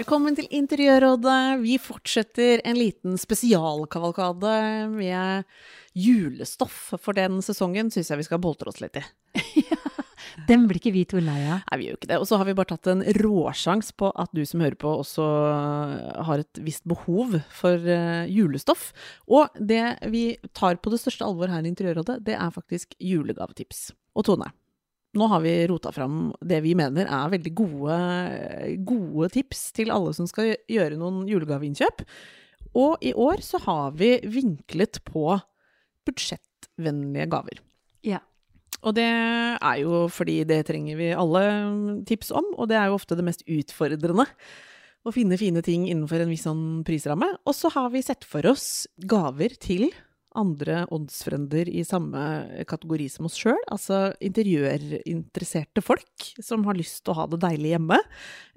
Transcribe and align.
Velkommen 0.00 0.32
til 0.32 0.46
Interiørrådet. 0.56 1.60
Vi 1.60 1.74
fortsetter 1.76 2.62
en 2.64 2.78
liten 2.78 3.18
spesialkavalkade 3.20 4.52
med 4.94 5.42
julestoff. 5.92 6.94
For 6.96 7.12
den 7.12 7.42
sesongen 7.44 7.90
syns 7.92 8.08
jeg 8.08 8.22
vi 8.22 8.24
skal 8.24 8.40
boltre 8.40 8.72
oss 8.72 8.80
litt 8.80 8.96
i. 8.96 9.02
Den 10.48 10.64
blir 10.70 10.80
ikke 10.80 10.94
vi 10.94 11.02
to 11.10 11.20
lei 11.20 11.36
av. 11.42 11.60
Nei, 11.66 11.76
vi 11.76 11.90
gjør 11.90 11.98
ikke 11.98 12.10
det. 12.14 12.20
Og 12.22 12.24
så 12.30 12.38
har 12.40 12.48
vi 12.48 12.54
bare 12.56 12.70
tatt 12.70 12.88
en 12.88 13.04
råsjans 13.18 13.92
på 14.00 14.08
at 14.24 14.32
du 14.32 14.40
som 14.48 14.64
hører 14.64 14.78
på, 14.80 14.94
også 15.02 15.26
har 16.30 16.46
et 16.46 16.62
visst 16.64 16.88
behov 16.88 17.36
for 17.60 17.92
eh, 17.92 18.24
julestoff. 18.32 18.94
Og 19.28 19.52
det 19.60 19.82
vi 20.08 20.24
tar 20.56 20.80
på 20.80 20.94
det 20.94 21.02
største 21.04 21.28
alvor 21.28 21.52
her 21.52 21.60
i 21.60 21.74
Interiørrådet, 21.74 22.22
det 22.24 22.40
er 22.40 22.56
faktisk 22.56 22.96
julegavetips. 23.04 23.90
Og 24.16 24.30
Tone, 24.32 24.48
nå 25.18 25.26
har 25.32 25.42
vi 25.42 25.54
rota 25.66 25.90
fram 25.94 26.30
det 26.46 26.60
vi 26.62 26.76
mener 26.78 27.08
er 27.10 27.32
veldig 27.32 27.52
gode, 27.58 27.96
gode 28.86 29.30
tips 29.34 29.70
til 29.74 29.90
alle 29.94 30.12
som 30.14 30.28
skal 30.30 30.52
gjøre 30.70 30.98
noen 31.00 31.24
julegaveinnkjøp. 31.30 32.04
Og 32.78 33.02
i 33.02 33.12
år 33.18 33.42
så 33.42 33.58
har 33.64 33.96
vi 33.98 34.12
vinklet 34.22 35.00
på 35.08 35.34
budsjettvennlige 36.06 37.26
gaver. 37.32 37.62
Ja. 38.06 38.22
Og 38.86 38.94
det 38.96 39.08
er 39.10 39.80
jo 39.82 40.06
fordi 40.12 40.40
det 40.48 40.62
trenger 40.70 40.96
vi 40.96 41.10
alle 41.12 41.42
tips 42.08 42.30
om, 42.32 42.46
og 42.56 42.70
det 42.70 42.78
er 42.78 42.88
jo 42.88 42.96
ofte 43.00 43.18
det 43.18 43.26
mest 43.26 43.42
utfordrende. 43.50 44.28
Å 45.00 45.12
finne 45.16 45.40
fine 45.40 45.62
ting 45.64 45.88
innenfor 45.88 46.22
en 46.22 46.30
viss 46.30 46.46
sånn 46.46 46.84
prisramme. 46.86 47.32
Og 47.48 47.56
så 47.56 47.72
har 47.74 47.90
vi 47.92 48.04
sett 48.04 48.24
for 48.28 48.46
oss 48.48 48.86
gaver 49.10 49.56
til 49.60 49.88
andre 50.38 50.84
åndsfrender 50.94 51.68
i 51.68 51.82
samme 51.86 52.20
kategori 52.68 53.08
som 53.12 53.28
oss 53.28 53.38
sjøl. 53.40 53.58
Altså 53.72 54.10
interiørinteresserte 54.22 55.82
folk 55.84 56.30
som 56.42 56.64
har 56.68 56.78
lyst 56.78 57.02
til 57.04 57.14
å 57.14 57.20
ha 57.22 57.28
det 57.30 57.40
deilig 57.42 57.74
hjemme. 57.74 58.00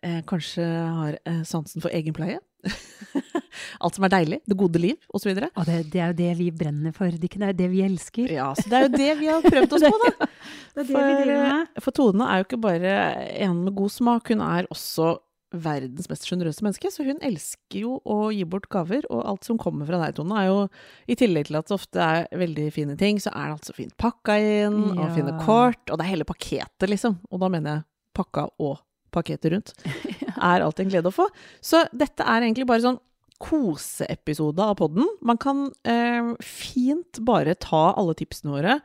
Eh, 0.03 0.21
kanskje 0.29 0.65
har 0.65 1.17
eh, 1.23 1.41
sansen 1.47 1.83
for 1.83 1.93
egenpleie. 1.93 2.39
Alt 3.83 3.97
som 3.97 4.05
er 4.07 4.13
deilig. 4.13 4.39
Det 4.47 4.57
gode 4.59 4.81
liv, 4.81 4.97
osv. 5.13 5.33
Og 5.33 5.65
det, 5.67 5.79
det 5.93 6.01
er 6.01 6.13
jo 6.13 6.19
det 6.21 6.31
vi 6.39 6.49
brenner 6.55 6.95
for, 6.95 7.11
Dikken. 7.11 7.43
Det 7.43 7.49
er 7.49 7.53
jo 7.53 7.61
det 7.63 7.71
vi 7.73 7.83
elsker. 7.87 8.33
Ja, 8.37 8.49
så 8.57 8.65
det 8.69 8.79
er 8.79 8.87
jo 8.87 8.93
det 8.95 9.11
vi 9.19 9.29
har 9.31 9.45
prøvd 9.45 9.77
oss 9.77 9.87
på, 9.89 9.99
da. 10.05 10.29
Det 10.73 10.81
er 10.81 10.87
det 10.89 11.01
vi 11.05 11.17
driver 11.21 11.43
med. 11.45 11.81
For 11.85 11.93
Tone 11.93 12.25
er 12.25 12.39
jo 12.39 12.45
ikke 12.47 12.57
bare 12.63 12.93
en 13.45 13.59
med 13.67 13.75
god 13.77 13.91
smak, 13.93 14.31
hun 14.33 14.41
er 14.41 14.65
også 14.73 15.11
verdens 15.53 16.09
mest 16.09 16.25
sjenerøse 16.27 16.63
menneske. 16.65 16.89
Så 16.91 17.05
hun 17.07 17.19
elsker 17.23 17.79
jo 17.83 17.97
å 18.09 18.31
gi 18.33 18.43
bort 18.49 18.65
gaver, 18.73 19.05
og 19.13 19.21
alt 19.29 19.45
som 19.47 19.59
kommer 19.61 19.85
fra 19.89 19.99
deg, 20.01 20.15
Tone, 20.17 20.35
er 20.41 20.49
jo 20.49 20.57
I 21.07 21.15
tillegg 21.19 21.47
til 21.49 21.59
at 21.59 21.69
det 21.69 21.75
ofte 21.77 22.01
er 22.03 22.27
veldig 22.41 22.67
fine 22.73 22.97
ting, 22.99 23.19
så 23.21 23.29
er 23.33 23.51
det 23.51 23.57
altså 23.59 23.75
fint 23.77 23.95
pakka 24.01 24.39
inn, 24.41 24.79
og 24.97 25.03
Ja. 25.07 25.13
fine 25.15 25.35
kort, 25.45 25.83
og 25.89 25.97
det 25.99 26.05
er 26.07 26.11
hele 26.15 26.25
pakketet, 26.27 26.89
liksom. 26.89 27.19
Og 27.31 27.39
da 27.39 27.49
mener 27.53 27.75
jeg 27.77 27.83
pakka 28.17 28.49
og 28.59 28.79
pakketet 29.13 29.51
rundt. 29.53 29.73
Er 30.43 30.63
alltid 30.65 30.87
en 30.87 30.89
glede 30.91 31.07
å 31.07 31.13
få. 31.13 31.27
Så 31.61 31.83
dette 31.95 32.25
er 32.25 32.41
egentlig 32.41 32.65
bare 32.67 32.81
sånn 32.83 32.97
koseepisode 33.39 34.59
av 34.63 34.75
podden. 34.79 35.05
Man 35.21 35.37
kan 35.41 35.67
eh, 35.87 36.33
fint 36.43 37.19
bare 37.25 37.55
ta 37.55 37.93
alle 37.99 38.15
tipsene 38.17 38.51
våre, 38.55 38.79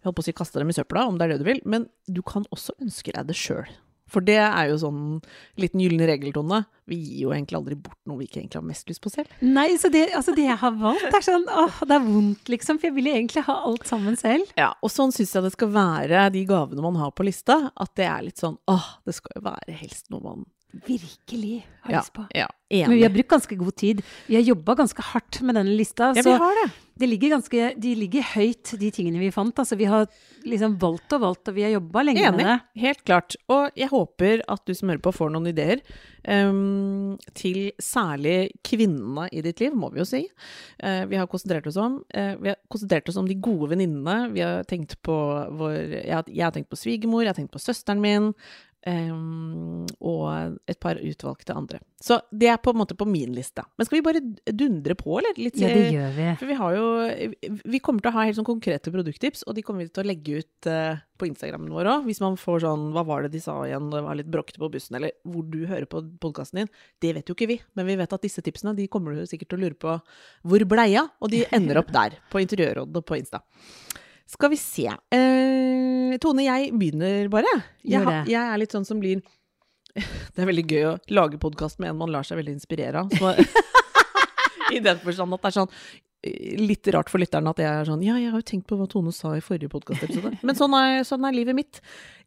jeg 0.00 0.08
holdt 0.08 0.16
på 0.16 0.22
å 0.24 0.28
si 0.28 0.32
kaste 0.36 0.60
dem 0.62 0.70
i 0.72 0.76
søpla, 0.76 1.02
om 1.08 1.18
det 1.18 1.26
er 1.26 1.32
det 1.34 1.40
du 1.42 1.48
vil, 1.48 1.58
men 1.68 1.82
du 2.08 2.22
kan 2.24 2.46
også 2.54 2.72
ønske 2.80 3.12
deg 3.12 3.26
det 3.28 3.36
sjøl. 3.36 3.66
For 4.10 4.24
det 4.26 4.38
er 4.42 4.70
jo 4.70 4.78
sånn 4.82 5.00
liten 5.60 5.82
gyllen 5.82 6.04
regeltone. 6.10 6.64
Vi 6.90 6.98
gir 6.98 7.24
jo 7.28 7.32
egentlig 7.34 7.58
aldri 7.60 7.78
bort 7.78 7.98
noe 8.10 8.18
vi 8.20 8.26
ikke 8.26 8.40
egentlig 8.40 8.58
har 8.58 8.66
mest 8.66 8.90
lyst 8.90 9.02
på 9.04 9.12
selv. 9.12 9.32
Nei, 9.40 9.68
så 9.78 9.90
det, 9.92 10.08
altså 10.16 10.34
det 10.36 10.48
jeg 10.48 10.58
har 10.62 10.76
valgt, 10.80 11.10
er 11.14 11.26
sånn 11.26 11.46
åh, 11.46 11.82
det 11.86 11.96
er 11.96 12.06
vondt, 12.06 12.50
liksom. 12.50 12.80
For 12.80 12.90
jeg 12.90 12.98
vil 12.98 13.10
jo 13.10 13.16
egentlig 13.18 13.46
ha 13.46 13.58
alt 13.70 13.86
sammen 13.90 14.18
selv. 14.20 14.50
Ja, 14.58 14.72
og 14.82 14.92
sånn 14.92 15.14
syns 15.14 15.34
jeg 15.36 15.46
det 15.46 15.54
skal 15.54 15.74
være, 15.74 16.28
de 16.34 16.46
gavene 16.48 16.84
man 16.84 16.98
har 17.00 17.14
på 17.14 17.26
lista. 17.28 17.62
At 17.78 17.94
det 18.00 18.08
er 18.10 18.26
litt 18.26 18.42
sånn 18.42 18.58
åh, 18.70 18.96
det 19.06 19.14
skal 19.16 19.38
jo 19.38 19.46
være 19.46 19.78
helst 19.82 20.10
noe 20.10 20.24
man 20.24 20.48
Virkelig 20.70 21.66
har 21.82 21.92
ja, 21.92 21.98
lyst 21.98 22.12
på. 22.14 22.26
ja, 22.34 22.46
Men 22.68 22.94
vi 22.94 23.02
har 23.02 23.10
brukt 23.10 23.28
ganske 23.32 23.56
god 23.56 23.76
tid. 23.76 24.02
Vi 24.26 24.36
har 24.38 24.42
jobba 24.42 24.76
ganske 24.78 25.02
hardt 25.02 25.40
med 25.42 25.58
denne 25.58 25.74
lista. 25.74 26.12
Ja, 26.14 26.22
så 26.22 26.30
vi 26.30 26.44
har 26.44 26.62
det. 26.62 26.70
De 27.00 27.06
ligger 27.08 27.32
ganske, 27.32 27.70
de 27.80 27.94
ligger 27.96 28.24
høyt, 28.34 28.74
de 28.76 28.90
tingene 28.92 29.22
vi 29.22 29.30
fant. 29.32 29.56
Altså, 29.58 29.76
vi 29.80 29.88
har 29.88 30.04
liksom 30.44 30.76
valgt 30.82 31.14
og 31.16 31.22
valgt, 31.24 31.48
og 31.48 31.56
vi 31.56 31.64
har 31.64 31.72
jobba 31.72 32.02
lenge 32.04 32.22
Enig, 32.28 32.36
med 32.36 32.46
det. 32.50 32.56
helt 32.82 33.02
klart. 33.08 33.36
Og 33.48 33.78
jeg 33.80 33.88
håper 33.88 34.44
at 34.52 34.62
du 34.68 34.74
som 34.76 34.92
hører 34.92 35.02
på 35.06 35.14
får 35.16 35.32
noen 35.32 35.48
ideer 35.48 35.80
um, 36.28 37.16
til 37.34 37.72
særlig 37.80 38.52
kvinnene 38.66 39.30
i 39.32 39.40
ditt 39.46 39.64
liv, 39.64 39.74
må 39.74 39.88
vi 39.94 40.02
jo 40.02 40.08
si. 40.08 40.22
Uh, 40.84 41.08
vi 41.08 41.16
har 41.16 41.30
konsentrert 41.30 41.66
oss 41.70 41.80
om 41.80 42.02
uh, 42.04 42.34
Vi 42.36 42.52
har 42.52 42.60
konsentrert 42.70 43.08
oss 43.08 43.18
om 43.20 43.28
de 43.30 43.38
gode 43.40 43.72
venninnene. 43.72 44.34
Vi 44.36 44.44
har 44.44 44.68
tenkt 44.68 44.98
på 45.02 45.16
vår 45.56 45.78
jeg 45.80 46.12
har, 46.12 46.28
jeg 46.28 46.44
har 46.44 46.52
tenkt 46.54 46.70
på 46.70 46.78
svigermor, 46.78 47.24
jeg 47.24 47.32
har 47.32 47.40
tenkt 47.40 47.56
på 47.56 47.64
søsteren 47.64 48.04
min. 48.04 48.34
Ehm, 48.88 49.86
og 50.00 50.58
et 50.70 50.78
par 50.80 51.00
utvalgte 51.00 51.56
andre. 51.56 51.80
Så 52.00 52.16
det 52.32 52.48
er 52.48 52.56
på 52.62 52.72
en 52.72 52.78
måte 52.80 52.96
på 52.96 53.04
min 53.04 53.34
liste. 53.36 53.60
Men 53.76 53.86
skal 53.86 53.98
vi 53.98 54.04
bare 54.06 54.22
dundre 54.56 54.96
på, 54.96 55.18
eller? 55.18 55.36
Litt, 55.36 55.58
Ja, 55.60 55.68
det 55.68 55.82
eh, 55.88 55.92
gjør 55.98 56.14
vi. 56.16 56.28
for 56.40 56.48
vi 56.48 56.56
har 56.56 56.76
jo 56.76 56.86
Vi 57.74 57.80
kommer 57.84 58.00
til 58.00 58.10
å 58.10 58.14
ha 58.14 58.24
helt 58.24 58.38
sånn 58.38 58.48
konkrete 58.48 58.92
produkttips, 58.94 59.44
og 59.46 59.54
de 59.58 59.64
kommer 59.66 59.84
vi 59.84 59.92
til 59.92 60.04
å 60.04 60.08
legge 60.08 60.40
ut 60.40 60.70
uh, 60.70 60.96
på 61.20 61.28
Instagrammen 61.28 61.72
vår 61.76 61.90
òg. 61.92 62.08
Hvis 62.08 62.22
man 62.24 62.40
får 62.40 62.64
sånn 62.64 62.88
Hva 62.96 63.04
var 63.04 63.26
det 63.26 63.34
de 63.34 63.44
sa 63.44 63.58
igjen, 63.66 63.90
det 63.92 64.00
var 64.06 64.16
litt 64.16 64.32
bråkete 64.32 64.62
på 64.62 64.72
bussen, 64.72 64.96
eller 64.96 65.12
hvor 65.28 65.44
du 65.44 65.60
hører 65.68 65.84
på 65.90 66.02
podkasten 66.22 66.62
din. 66.62 66.72
Det 67.04 67.12
vet 67.18 67.28
jo 67.28 67.36
ikke 67.36 67.50
vi, 67.52 67.60
men 67.76 67.88
vi 67.90 68.00
vet 68.00 68.16
at 68.16 68.24
disse 68.24 68.44
tipsene 68.44 68.74
de 68.78 68.88
kommer 68.88 69.12
du 69.12 69.28
sikkert 69.28 69.52
til 69.52 69.60
å 69.60 69.64
lure 69.66 69.76
på 69.76 70.00
hvor 70.48 70.66
bleia, 70.72 71.04
og 71.20 71.34
de 71.34 71.44
ender 71.52 71.82
opp 71.82 71.92
der. 71.92 72.16
På 72.32 72.40
Interiørrådet 72.40 72.96
og 72.96 73.04
på 73.04 73.20
Insta. 73.20 73.44
Skal 74.30 74.52
vi 74.52 74.58
se. 74.60 74.86
Eh, 74.86 76.16
Tone, 76.22 76.44
jeg 76.46 76.70
begynner 76.78 77.28
bare. 77.32 77.50
Jeg, 77.82 78.02
har- 78.06 78.28
jeg 78.30 78.38
er 78.40 78.60
litt 78.62 78.74
sånn 78.76 78.86
som 78.86 79.00
blir 79.02 79.22
Det 80.34 80.38
er 80.38 80.46
veldig 80.46 80.66
gøy 80.70 80.84
å 80.86 80.98
lage 81.10 81.40
podkast 81.42 81.80
med 81.82 81.90
en 81.90 81.98
man 81.98 82.12
lar 82.14 82.22
seg 82.26 82.38
veldig 82.38 82.54
inspirere 82.60 83.02
av. 83.02 83.10
I 84.74 84.78
den 84.84 85.00
forstand 85.02 85.34
at 85.34 85.42
det 85.42 85.50
er 85.50 85.56
sånn 85.56 85.72
eh, 86.22 86.54
litt 86.62 86.86
rart 86.94 87.10
for 87.10 87.18
lytteren 87.22 87.50
at 87.50 87.58
jeg 87.58 87.66
er 87.80 87.88
sånn 87.88 88.04
Ja, 88.06 88.14
jeg 88.22 88.30
har 88.30 88.38
jo 88.38 88.46
tenkt 88.52 88.68
på 88.70 88.78
hva 88.78 88.86
Tone 88.92 89.10
sa 89.16 89.32
i 89.34 89.42
forrige 89.42 89.72
podkastepisode. 89.72 90.36
Men 90.46 90.58
sånn 90.58 90.76
er, 90.78 91.00
sånn 91.08 91.26
er 91.26 91.34
livet 91.34 91.58
mitt. 91.58 91.80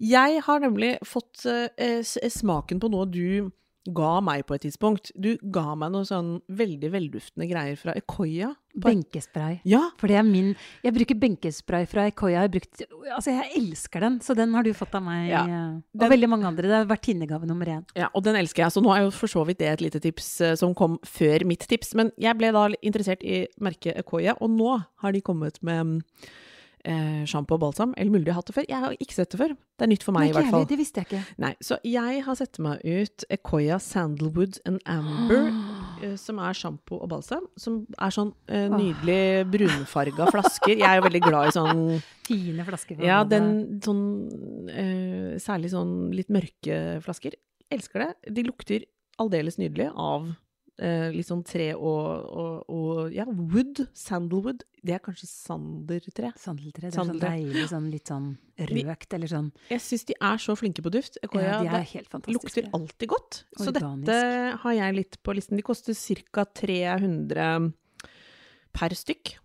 Jeg 0.03 0.43
har 0.43 0.59
nemlig 0.65 0.97
fått 1.07 1.45
eh, 1.47 2.01
smaken 2.03 2.83
på 2.83 2.91
noe 2.91 3.07
du 3.07 3.47
ga 3.91 4.21
meg 4.23 4.45
på 4.47 4.55
et 4.55 4.61
tidspunkt. 4.63 5.11
Du 5.19 5.33
ga 5.51 5.73
meg 5.75 5.91
noe 5.91 6.05
sånn 6.07 6.37
veldig 6.47 6.89
velduftende 6.93 7.47
greier 7.49 7.75
fra 7.75 7.93
Ecoya. 7.99 8.53
Benkespray. 8.73 9.59
Ja, 9.69 9.91
For 10.01 10.07
det 10.09 10.15
er 10.17 10.23
min 10.25 10.55
Jeg 10.83 10.93
bruker 10.95 11.15
benkespray 11.19 11.85
fra 11.85 12.07
Ikoya. 12.09 12.41
Jeg, 12.47 12.51
brukt, 12.55 12.81
altså 13.13 13.33
jeg 13.35 13.51
elsker 13.59 13.99
den, 14.01 14.19
så 14.25 14.33
den 14.35 14.53
har 14.55 14.63
du 14.65 14.71
fått 14.73 14.95
av 14.97 15.03
meg. 15.05 15.29
Ja. 15.29 15.43
eh, 15.45 15.75
Og 15.93 15.99
Den- 15.99 16.09
veldig 16.15 16.29
mange 16.29 16.45
andre. 16.47 16.63
Det 16.63 16.79
er 16.79 16.85
vertinnegave 16.89 17.45
nummer 17.45 17.65
én. 17.65 17.83
Ja, 17.95 18.07
og 18.15 18.23
den 18.23 18.35
elsker 18.35 18.63
jeg. 18.63 18.71
Så 18.71 18.81
nå 18.81 18.95
er 18.95 19.03
jo 19.03 19.11
for 19.11 19.27
så 19.27 19.45
vidt 19.45 19.59
det 19.59 19.67
et 19.67 19.81
lite 19.81 19.99
tips 20.01 20.41
eh, 20.41 20.55
som 20.55 20.73
kom 20.73 20.97
før 21.05 21.45
mitt 21.45 21.67
tips. 21.67 21.93
Men 21.93 22.11
jeg 22.17 22.37
ble 22.37 22.51
da 22.51 22.69
interessert 22.81 23.21
i 23.23 23.47
merket 23.59 23.97
Ecoya, 23.97 24.35
og 24.41 24.49
nå 24.49 24.83
har 25.03 25.11
de 25.11 25.21
kommet 25.21 25.61
med 25.61 26.01
eh, 26.87 27.23
sjampo 27.29 27.57
og 27.57 27.61
balsam. 27.63 27.93
Eller 27.97 28.13
mulig 28.13 28.27
de 28.27 28.33
har 28.33 28.41
hatt 28.41 28.49
det 28.49 28.55
før. 28.57 28.67
Jeg 28.69 28.81
har 28.83 28.95
ikke 28.97 29.15
sett 29.15 29.33
det 29.33 29.39
før. 29.39 29.53
Det 29.53 29.85
er 29.85 29.91
nytt 29.91 30.05
for 30.05 30.15
meg, 30.15 30.29
i 30.29 30.35
hvert 30.35 30.51
fall. 30.53 30.65
Det 30.69 30.77
visste 30.79 31.01
jeg 31.01 31.09
ikke. 31.09 31.21
Nei, 31.43 31.51
så 31.63 31.77
jeg 31.87 32.23
har 32.25 32.37
sett 32.39 32.59
meg 32.63 32.83
ut 32.83 33.25
Ecoya 33.33 33.79
Sandalwood 33.83 34.59
and 34.69 34.83
Amber, 34.89 35.49
eh, 36.03 36.15
som 36.19 36.41
er 36.43 36.57
sjampo 36.57 36.99
og 36.99 37.11
balsam. 37.13 37.47
Som 37.59 37.83
er 37.97 38.15
sånn 38.15 38.33
eh, 38.47 38.67
nydelig 38.71 39.47
brunfarga 39.53 40.29
flasker. 40.33 40.75
Jeg 40.77 40.87
er 40.89 40.99
jo 40.99 41.07
veldig 41.07 41.23
glad 41.25 41.49
i 41.49 41.55
sånn 41.57 41.83
Fine 42.27 42.63
flasker. 42.67 43.01
Ja, 43.03 43.23
den 43.27 43.81
sånn 43.83 44.03
eh, 44.71 45.33
Særlig 45.43 45.73
sånn 45.73 46.13
litt 46.15 46.31
mørke 46.31 46.79
flasker. 47.03 47.35
Elsker 47.73 48.05
det. 48.05 48.33
De 48.37 48.45
lukter 48.45 48.85
aldeles 49.21 49.59
nydelig 49.59 49.89
av 49.93 50.31
eh, 50.79 51.11
litt 51.13 51.27
sånn 51.27 51.43
tre 51.45 51.73
og, 51.75 52.29
og, 52.33 52.69
og 52.69 53.11
Ja, 53.13 53.25
wood. 53.27 53.83
Sandalwood. 53.93 54.63
Det 54.83 54.95
er 54.95 54.99
kanskje 54.99 55.27
sandertre. 55.29 56.31
Sandeltre. 56.39 56.89
Det 56.89 56.89
er 56.91 56.97
sånn 56.97 57.19
deilig, 57.21 57.67
sånn 57.71 57.89
litt 57.91 58.07
sånn 58.11 58.31
røkt, 58.57 59.13
eller 59.13 59.27
sånn. 59.31 59.51
Jeg 59.69 59.79
syns 59.85 60.03
de 60.09 60.15
er 60.19 60.37
så 60.43 60.55
flinke 60.59 60.83
på 60.83 60.91
duft. 60.93 61.17
Ekoia, 61.23 61.43
Ja, 61.43 61.61
de 61.63 61.67
er 61.77 61.87
helt 61.93 62.09
fantastiske. 62.09 62.43
lukter 62.63 62.69
alltid 62.73 63.09
godt. 63.09 63.43
Så 63.57 63.69
Organisk. 63.71 64.05
dette 64.05 64.57
har 64.63 64.73
jeg 64.73 64.95
litt 64.95 65.17
på 65.23 65.35
listen. 65.35 65.57
De 65.57 65.63
koster 65.63 65.93
ca. 66.31 66.43
300 66.45 67.73
per 68.73 68.89
stykk. 68.97 69.37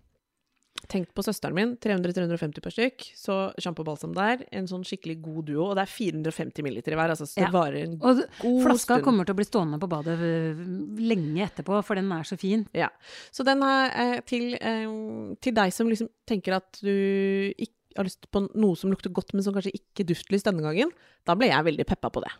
Tenkt 0.88 1.12
på 1.16 1.22
søsteren 1.24 1.54
min. 1.56 1.76
300-350 1.84 2.62
per 2.64 2.74
stykk. 2.74 3.06
Så 3.18 3.36
sjampo 3.60 3.84
og 3.84 3.90
balsam 3.90 4.14
der. 4.16 4.42
En 4.56 4.66
sånn 4.70 4.84
skikkelig 4.88 5.18
god 5.22 5.46
duo. 5.50 5.66
Og 5.70 5.76
det 5.78 5.84
er 5.84 5.92
450 5.92 6.64
milliliter 6.66 6.96
i 6.96 6.98
hver. 6.98 7.12
Altså, 7.14 7.26
så 7.28 7.38
det 7.42 7.46
Ja. 7.46 7.52
varer 7.54 7.82
en 7.84 7.98
Og 8.00 8.22
god 8.40 8.62
flaska 8.66 9.00
kommer 9.04 9.24
til 9.28 9.34
å 9.34 9.40
bli 9.40 9.44
stående 9.48 9.78
på 9.80 9.88
badet 9.88 10.18
øh, 10.18 10.62
lenge 10.98 11.44
etterpå, 11.48 11.82
for 11.84 11.94
den 12.00 12.10
er 12.12 12.22
så 12.24 12.38
fin. 12.38 12.66
Ja. 12.74 12.88
Så 13.30 13.44
den 13.44 13.62
er 13.62 13.90
eh, 13.94 14.20
til, 14.26 14.54
eh, 14.60 15.34
til 15.40 15.54
deg 15.54 15.72
som 15.72 15.88
liksom 15.88 16.08
tenker 16.26 16.56
at 16.56 16.80
du 16.82 17.52
ikke 17.56 17.74
har 17.96 18.04
lyst 18.06 18.28
på 18.30 18.44
noe 18.54 18.76
som 18.78 18.90
lukter 18.92 19.10
godt, 19.10 19.32
men 19.34 19.42
som 19.42 19.52
kanskje 19.54 19.74
ikke 19.74 20.06
duftlys 20.06 20.44
denne 20.46 20.62
gangen. 20.62 20.90
Da 21.26 21.34
ble 21.34 21.48
jeg 21.50 21.64
veldig 21.64 21.86
peppa 21.86 22.10
på 22.14 22.22
det. 22.22 22.30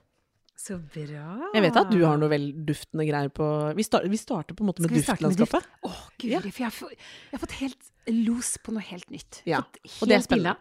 Så 0.59 0.75
bra. 0.83 1.51
Jeg 1.55 1.63
vet 1.63 1.77
at 1.79 1.91
du 1.93 2.01
har 2.03 2.17
noe 2.19 2.29
vel 2.33 2.49
duftende 2.67 3.05
greier 3.07 3.31
på 3.31 3.47
Vi, 3.79 3.85
start, 3.87 4.09
vi 4.11 4.19
starter 4.19 4.57
på 4.59 4.65
en 4.65 4.71
måte 4.73 4.83
med 4.83 4.91
duftlandskapet. 4.91 5.39
duft? 5.39 5.69
Åh, 5.87 6.01
guri, 6.19 6.51
for 6.51 6.65
jeg 6.65 6.67
har, 6.67 6.75
få- 6.75 6.91
jeg 6.91 7.37
har 7.37 7.43
fått 7.45 7.55
helt 7.61 7.93
los 8.27 8.57
på 8.67 8.75
noe 8.75 8.83
helt 8.83 9.09
nytt. 9.15 9.43
Ja, 9.47 9.63
Helt 9.85 10.03
og 10.03 10.09
det 10.11 10.17
er 10.19 10.25
spennende. 10.27 10.57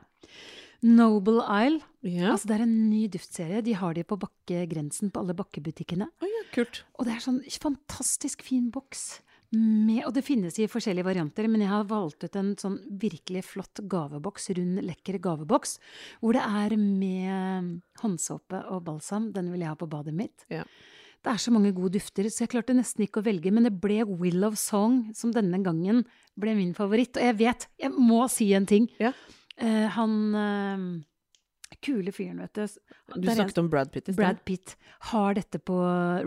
Noble 0.86 1.42
Isle. 1.42 1.82
Ja. 2.06 2.32
Altså, 2.36 2.46
det 2.52 2.60
er 2.60 2.64
en 2.68 2.76
ny 2.92 3.08
duftserie. 3.10 3.64
De 3.66 3.74
har 3.74 3.96
de 3.98 4.04
på 4.06 4.18
bakkegrensen 4.22 5.10
på 5.12 5.24
alle 5.24 5.34
bakkebutikkene. 5.34 6.06
Oh, 6.22 6.28
ja, 6.30 6.44
kult. 6.54 6.84
Og 7.00 7.08
det 7.10 7.16
er 7.18 7.24
sånn 7.26 7.42
fantastisk 7.66 8.46
fin 8.46 8.70
boks. 8.72 9.22
Med, 9.56 10.02
og 10.04 10.12
det 10.18 10.26
finnes 10.28 10.58
i 10.60 10.68
forskjellige 10.68 11.08
varianter, 11.08 11.48
men 11.48 11.62
jeg 11.64 11.72
har 11.72 11.88
valgt 11.88 12.26
ut 12.26 12.36
en 12.36 12.52
sånn 12.60 12.76
virkelig 13.00 13.46
flott 13.48 13.80
gaveboks, 13.88 14.50
rund, 14.58 14.82
lekker 14.84 15.22
gaveboks, 15.24 15.78
hvor 16.20 16.36
det 16.36 16.44
er 16.44 16.76
med 16.76 17.78
håndsåpe 18.02 18.66
og 18.74 18.84
balsam. 18.90 19.32
Den 19.36 19.54
vil 19.54 19.64
jeg 19.64 19.72
ha 19.72 19.80
på 19.80 19.88
badet 19.88 20.16
mitt. 20.18 20.44
Ja. 20.52 20.66
Det 21.24 21.32
er 21.32 21.40
så 21.42 21.52
mange 21.52 21.72
gode 21.76 21.96
dufter, 21.96 22.28
så 22.32 22.44
jeg 22.44 22.52
klarte 22.54 22.76
nesten 22.76 23.04
ikke 23.08 23.24
å 23.24 23.26
velge, 23.26 23.52
men 23.56 23.70
det 23.70 23.74
ble 23.84 24.04
Will 24.20 24.44
of 24.48 24.60
Song 24.60 25.06
som 25.18 25.32
denne 25.36 25.60
gangen 25.64 26.04
ble 26.40 26.54
min 26.60 26.76
favoritt. 26.78 27.18
Og 27.18 27.30
jeg 27.30 27.40
vet, 27.40 27.70
jeg 27.80 27.96
må 27.96 28.26
si 28.32 28.52
en 28.56 28.68
ting. 28.70 28.92
Ja. 29.02 29.14
Uh, 29.58 29.88
han 29.96 30.14
eh, 30.38 30.84
kule 31.84 32.12
fyren, 32.16 32.40
vet 32.42 32.54
du. 32.54 32.68
Du 33.22 33.28
snakket 33.30 33.58
om 33.62 33.70
Brad 33.70 33.92
Pitt 33.92 34.10
i 34.10 34.14
sted. 34.14 34.20
Brad 34.22 34.44
Pitt 34.46 34.76
har 35.12 35.34
dette 35.38 35.60
på 35.60 35.76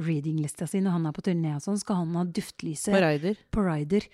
readinglista 0.00 0.66
si 0.68 0.80
når 0.80 0.90
han 0.98 1.06
er 1.06 1.12
på 1.16 1.22
turné 1.26 1.54
og 1.56 1.62
sånn, 1.64 1.78
skal 1.80 2.02
han 2.02 2.14
ha 2.18 2.24
duftlyset 2.24 2.92
På 2.94 3.00
Raider. 3.02 3.38
på 3.50 3.64
Rider. 3.66 4.06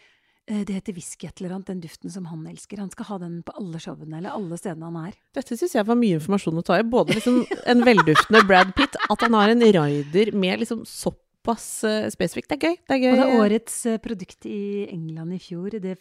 Eh, 0.48 0.62
Det 0.64 0.74
heter 0.76 0.94
whisky 0.94 1.26
et 1.26 1.40
eller 1.40 1.56
annet, 1.56 1.66
den 1.66 1.80
duften 1.82 2.10
som 2.10 2.24
han 2.30 2.46
elsker. 2.46 2.78
Han 2.78 2.90
skal 2.90 3.04
ha 3.10 3.18
den 3.18 3.42
på 3.42 3.52
alle 3.58 3.78
showene, 3.82 4.18
eller 4.18 4.30
alle 4.30 4.56
stedene 4.56 4.86
han 4.92 5.08
er. 5.08 5.14
Dette 5.34 5.56
syns 5.58 5.74
jeg 5.74 5.84
var 5.88 5.96
mye 5.98 6.20
informasjon 6.20 6.60
å 6.60 6.64
ta 6.64 6.78
i. 6.78 6.84
Både 6.86 7.16
liksom 7.18 7.44
en 7.66 7.82
velduftende 7.82 8.44
Brad 8.46 8.70
Pitt, 8.78 8.94
at 9.10 9.20
han 9.26 9.34
har 9.34 9.50
en 9.50 9.60
Rider 9.60 10.30
med 10.32 10.60
liksom 10.62 10.84
såpass 11.46 11.84
eh, 11.84 12.08
spesifikt. 12.10 12.50
Det 12.50 12.56
er 12.56 12.68
gøy. 12.68 12.76
Det 12.86 12.94
er 12.96 13.00
gøy. 13.00 13.10
Og 13.10 13.18
det 13.18 13.26
er 13.26 13.40
årets 13.40 13.76
eh, 13.86 13.98
produkt 14.02 14.46
i 14.46 14.86
England 14.90 15.34
i 15.34 15.38
fjor. 15.38 15.70
Det, 15.70 15.94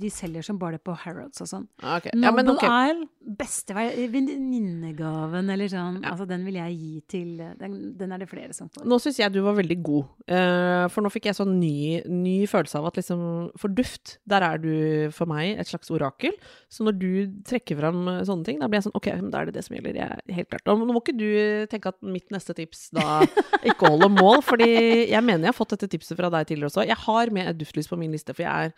de 0.00 0.10
selger 0.10 0.42
som 0.42 0.58
bare 0.58 0.76
det 0.76 0.84
på 0.84 0.94
Harrods 1.04 1.40
og 1.42 1.48
sånn. 1.50 1.66
Okay. 1.82 2.12
ok. 2.14 2.24
Ja, 2.24 2.32
men 2.32 2.46
Noble 2.46 2.56
okay. 2.56 2.90
Isle, 2.90 3.08
beste 3.36 3.76
venninnegaven, 3.76 5.50
eller 5.52 5.70
sånn. 5.70 6.00
Ja. 6.02 6.12
Altså, 6.14 6.26
den 6.28 6.46
vil 6.46 6.58
jeg 6.60 6.76
gi 6.76 7.02
til 7.10 7.42
eh, 7.42 7.54
Den, 7.60 7.76
den 7.98 8.14
er 8.14 8.22
det 8.22 8.30
flere 8.30 8.56
som 8.56 8.70
får. 8.72 8.86
Nå 8.88 8.98
syns 9.02 9.20
jeg 9.20 9.34
du 9.34 9.42
var 9.44 9.58
veldig 9.58 9.78
god, 9.86 10.12
eh, 10.30 10.86
for 10.92 11.04
nå 11.04 11.12
fikk 11.12 11.30
jeg 11.30 11.38
sånn 11.38 11.56
ny, 11.60 12.02
ny 12.08 12.36
følelse 12.50 12.80
av 12.80 12.90
at 12.90 13.00
liksom 13.00 13.24
For 13.60 13.72
duft, 13.72 14.18
der 14.28 14.44
er 14.46 14.60
du 14.62 14.72
for 15.14 15.28
meg 15.30 15.56
et 15.60 15.70
slags 15.70 15.90
orakel. 15.92 16.34
Så 16.72 16.86
når 16.86 16.98
du 17.00 17.10
trekker 17.46 17.78
fram 17.80 18.06
eh, 18.12 18.22
sånne 18.28 18.48
ting, 18.48 18.60
da 18.62 18.70
blir 18.70 18.80
jeg 18.80 18.88
sånn 18.88 18.96
Ok, 18.96 19.10
da 19.32 19.42
er 19.42 19.50
det 19.50 19.58
det 19.58 19.66
som 19.66 19.76
gjelder. 19.76 20.00
Jeg, 20.00 20.36
helt 20.38 20.50
klart. 20.52 20.72
Og 20.72 20.84
nå 20.86 20.94
må 20.94 21.02
ikke 21.02 21.16
du 21.16 21.28
tenke 21.70 21.92
at 21.92 22.00
mitt 22.06 22.30
neste 22.34 22.54
tips 22.56 22.88
da 22.96 23.20
ikke 23.68 23.90
holder 23.90 24.12
mål, 24.12 24.42
fordi 24.46 24.85
jeg 24.86 25.22
mener 25.24 25.46
jeg 25.46 25.52
har 25.52 25.58
fått 25.58 25.74
dette 25.74 25.90
tipset 25.92 26.18
fra 26.18 26.30
deg 26.32 26.48
tidligere 26.48 26.70
også. 26.70 26.86
Jeg 26.88 26.98
har 27.02 27.32
med 27.34 27.50
et 27.50 27.60
duftlys 27.60 27.90
på 27.90 27.98
min 28.00 28.14
liste, 28.14 28.34
for 28.36 28.46
jeg 28.46 28.70
er 28.70 28.72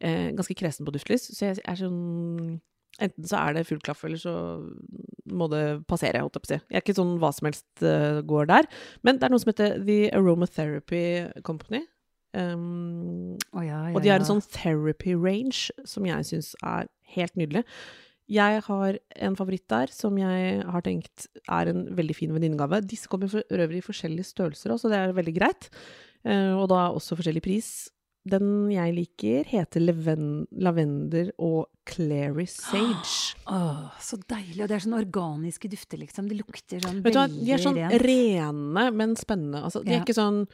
eh, 0.00 0.28
ganske 0.36 0.56
kresen 0.58 0.88
på 0.88 0.94
duftlys. 0.94 1.30
Så 1.32 1.48
jeg 1.48 1.62
er 1.62 1.80
sånn 1.80 2.60
Enten 3.00 3.24
så 3.24 3.38
er 3.40 3.54
det 3.56 3.62
full 3.64 3.80
klaff, 3.80 4.02
eller 4.04 4.20
så 4.20 4.32
må 5.32 5.46
det 5.48 5.62
passere, 5.88 6.20
holdt 6.20 6.34
jeg 6.36 6.42
på 6.42 6.48
å 6.48 6.50
si. 6.50 6.58
Jeg 6.60 6.76
er 6.76 6.82
ikke 6.84 6.94
sånn 6.98 7.14
hva 7.22 7.30
som 7.32 7.48
helst 7.48 7.64
uh, 7.80 8.18
går 8.28 8.50
der. 8.50 8.68
Men 9.00 9.16
det 9.16 9.24
er 9.24 9.32
noe 9.32 9.40
som 9.40 9.48
heter 9.48 9.78
The 9.86 9.96
Aromatherapy 10.12 11.00
Company. 11.46 11.80
Um, 12.36 13.38
oh, 13.52 13.64
ja, 13.64 13.78
ja, 13.88 13.94
og 13.96 14.04
de 14.04 14.12
har 14.12 14.20
en 14.20 14.28
sånn 14.28 14.44
therapy 14.54 15.12
range 15.16 15.72
som 15.88 16.04
jeg 16.08 16.28
syns 16.28 16.52
er 16.60 16.92
helt 17.16 17.36
nydelig. 17.40 17.64
Jeg 18.32 18.62
har 18.64 18.96
en 19.28 19.36
favoritt 19.36 19.66
der 19.68 19.90
som 19.92 20.16
jeg 20.16 20.62
har 20.64 20.84
tenkt 20.86 21.26
er 21.44 21.68
en 21.72 21.82
veldig 21.98 22.14
fin 22.16 22.32
venninnegave. 22.32 22.80
Disse 22.88 23.10
kommer 23.12 23.28
for 23.28 23.44
øvrig 23.52 23.82
i 23.82 23.84
forskjellige 23.84 24.24
størrelser 24.30 24.72
også, 24.72 24.86
så 24.88 24.92
det 24.92 25.00
er 25.02 25.12
veldig 25.18 25.34
greit. 25.36 25.68
Eh, 26.24 26.52
og 26.56 26.68
da 26.72 26.86
også 26.94 27.18
forskjellig 27.18 27.42
pris. 27.44 27.68
Den 28.24 28.70
jeg 28.70 28.94
liker, 28.94 29.44
heter 29.50 29.82
Lavender 29.82 31.32
og 31.42 31.66
Clary 31.90 32.46
Sage. 32.46 33.34
Åh, 33.50 33.88
så 34.00 34.18
deilig. 34.30 34.60
Og 34.62 34.68
det 34.70 34.76
er 34.78 34.84
sånn 34.84 34.98
organiske 35.00 35.70
dufter, 35.72 35.98
liksom. 36.02 36.28
Det 36.30 36.38
lukter 36.38 36.82
sånn 36.84 37.00
veldig 37.02 37.18
rent. 37.18 37.40
de 37.42 37.52
er 37.56 37.64
sånn 37.64 37.80
rent. 37.80 37.96
rene, 38.06 38.84
men 38.94 39.16
spennende. 39.18 39.64
Altså, 39.66 39.82
de 39.84 39.90
er 39.90 39.98
Ja. 40.00 40.04
ikke 40.06 40.14
sånn 40.18 40.44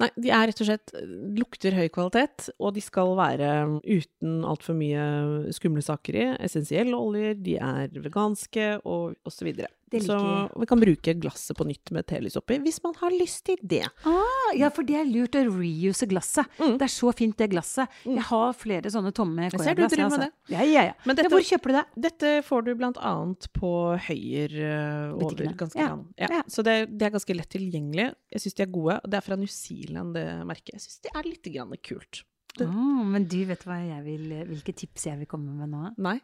Nei, 0.00 0.08
de 0.16 0.30
er 0.32 0.46
rett 0.48 0.60
og 0.62 0.68
slett 0.68 0.92
lukter 1.36 1.74
høy 1.76 1.90
kvalitet, 1.92 2.46
og 2.56 2.72
de 2.76 2.82
skal 2.84 3.12
være 3.18 3.50
uten 3.84 4.46
altfor 4.48 4.78
mye 4.78 5.52
skumle 5.56 5.82
saker 5.84 6.16
i. 6.16 6.26
Essensielle 6.46 6.96
oljer, 6.96 7.36
de 7.36 7.58
er 7.60 7.92
veganske, 8.00 8.78
og 8.88 9.18
osv. 9.28 9.52
Så 9.98 10.16
vi 10.60 10.66
kan 10.70 10.80
bruke 10.80 11.14
glasset 11.18 11.56
på 11.58 11.66
nytt 11.66 11.90
med 11.90 12.06
telys 12.06 12.36
oppi, 12.38 12.58
hvis 12.62 12.78
man 12.84 12.94
har 13.00 13.10
lyst 13.10 13.44
til 13.48 13.58
det. 13.62 13.82
Ah, 14.06 14.52
ja, 14.54 14.68
for 14.70 14.86
det 14.86 14.96
er 15.00 15.08
lurt 15.08 15.34
å 15.34 15.42
reuse 15.50 16.06
glasset. 16.10 16.46
Mm. 16.60 16.76
Det 16.78 16.86
er 16.86 16.92
så 16.94 17.12
fint, 17.16 17.36
det 17.36 17.50
glasset. 17.50 17.88
Jeg 18.06 18.22
har 18.30 18.52
flere 18.54 18.92
sånne 18.92 19.12
tomme 19.16 19.50
Koya-glass. 19.50 19.96
altså. 19.98 20.30
Ja, 20.52 20.62
ja, 20.62 20.84
ja. 20.90 20.94
Men 21.04 21.16
dette- 21.16 21.30
hvor 21.32 21.42
kjøper 21.42 21.72
du 21.74 21.78
det? 21.80 21.84
Dette 22.08 22.32
får 22.46 22.64
du 22.64 22.74
blant 22.78 22.98
annet 22.98 23.48
på 23.52 23.72
Høyer 24.06 24.54
uh, 24.54 25.18
over 25.18 25.54
ganske 25.58 25.78
Ja, 25.80 25.88
land. 25.88 26.06
Ja. 26.18 26.42
Så 26.46 26.62
det, 26.62 26.96
det 26.96 27.08
er 27.08 27.10
ganske 27.18 27.34
lett 27.36 27.50
tilgjengelig. 27.50 28.14
Jeg 28.30 28.40
syns 28.44 28.54
de 28.54 28.62
er 28.62 28.72
gode. 28.72 29.00
og 29.02 29.10
Det 29.10 29.18
er 29.18 29.26
fra 29.26 29.36
New 29.36 29.50
Zealand, 29.50 30.14
det 30.14 30.26
merket. 30.46 30.74
Jeg 30.78 30.80
syns 30.86 31.00
det 31.02 31.14
er 31.14 31.26
litt 31.26 31.82
kult. 31.82 32.24
Åh, 32.60 33.04
men 33.06 33.24
du 33.30 33.38
vet 33.48 33.62
vil, 33.66 34.26
hvilke 34.48 34.74
tips 34.76 35.06
jeg 35.06 35.20
vil 35.20 35.28
komme 35.30 35.54
med 35.54 35.70
nå? 35.70 35.92
Nei? 36.02 36.18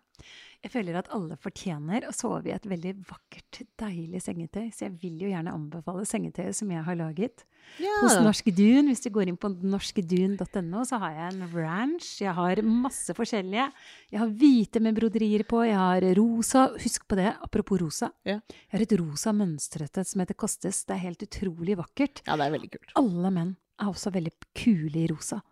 Jeg 0.64 0.73
føler 0.73 0.96
at 0.99 1.11
alle 1.14 1.37
fortjener 1.38 2.06
å 2.08 2.12
sove 2.17 2.49
i 2.49 2.55
et 2.55 2.64
veldig 2.67 2.94
vakkert, 3.06 3.61
deilig 3.78 4.23
sengetøy. 4.25 4.70
Så 4.75 4.87
jeg 4.87 4.94
vil 5.02 5.20
jo 5.23 5.28
gjerne 5.31 5.52
anbefale 5.55 6.06
sengetøyet 6.08 6.56
som 6.58 6.73
jeg 6.73 6.82
har 6.82 6.99
laget. 6.99 7.44
Ja. 7.82 7.93
Hos 8.02 8.17
Norsk 8.25 8.49
Dun. 8.56 8.90
Hvis 8.90 9.05
du 9.05 9.11
går 9.14 9.31
inn 9.31 9.38
på 9.38 9.52
norskdun.no, 9.52 10.82
så 10.88 10.99
har 11.02 11.14
jeg 11.14 11.34
en 11.34 11.46
ranch. 11.55 12.08
Jeg 12.25 12.34
har 12.34 12.62
masse 12.67 13.14
forskjellige. 13.17 13.69
Jeg 14.11 14.23
har 14.23 14.32
hvite 14.43 14.82
med 14.82 14.99
broderier 14.99 15.47
på. 15.47 15.62
Jeg 15.68 15.78
har 15.78 16.09
rosa. 16.18 16.66
Husk 16.83 17.06
på 17.06 17.21
det, 17.21 17.30
apropos 17.47 17.83
rosa. 17.85 18.11
Ja. 18.26 18.40
Jeg 18.40 18.75
har 18.75 18.87
et 18.88 18.97
rosa 18.99 19.35
mønstrete 19.37 20.02
som 20.09 20.25
heter 20.25 20.38
Kostes. 20.38 20.83
Det 20.88 20.97
er 20.97 21.04
helt 21.04 21.23
utrolig 21.28 21.78
vakkert. 21.78 22.25
ja, 22.26 22.35
det 22.35 22.49
er 22.49 22.56
veldig 22.56 22.73
kult. 22.75 22.97
Alle 22.99 23.35
menn 23.35 23.54
er 23.76 23.92
også 23.92 24.11
veldig 24.14 24.33
kule 24.56 25.04
i 25.04 25.11
rosa. 25.12 25.42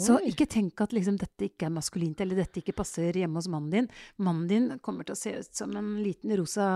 Så 0.00 0.16
ikke 0.26 0.46
tenk 0.50 0.80
at 0.82 0.92
liksom 0.96 1.16
dette 1.20 1.46
ikke 1.48 1.66
er 1.68 1.72
maskulint, 1.74 2.20
eller 2.20 2.36
dette 2.40 2.60
ikke 2.62 2.74
passer 2.76 3.12
hjemme 3.14 3.38
hos 3.38 3.48
mannen 3.52 3.70
din. 3.70 3.88
Mannen 4.18 4.48
din 4.50 4.66
kommer 4.82 5.04
til 5.06 5.14
å 5.14 5.18
se 5.20 5.34
ut 5.38 5.54
som 5.54 5.70
en 5.78 5.92
liten 6.02 6.34
rosa 6.38 6.66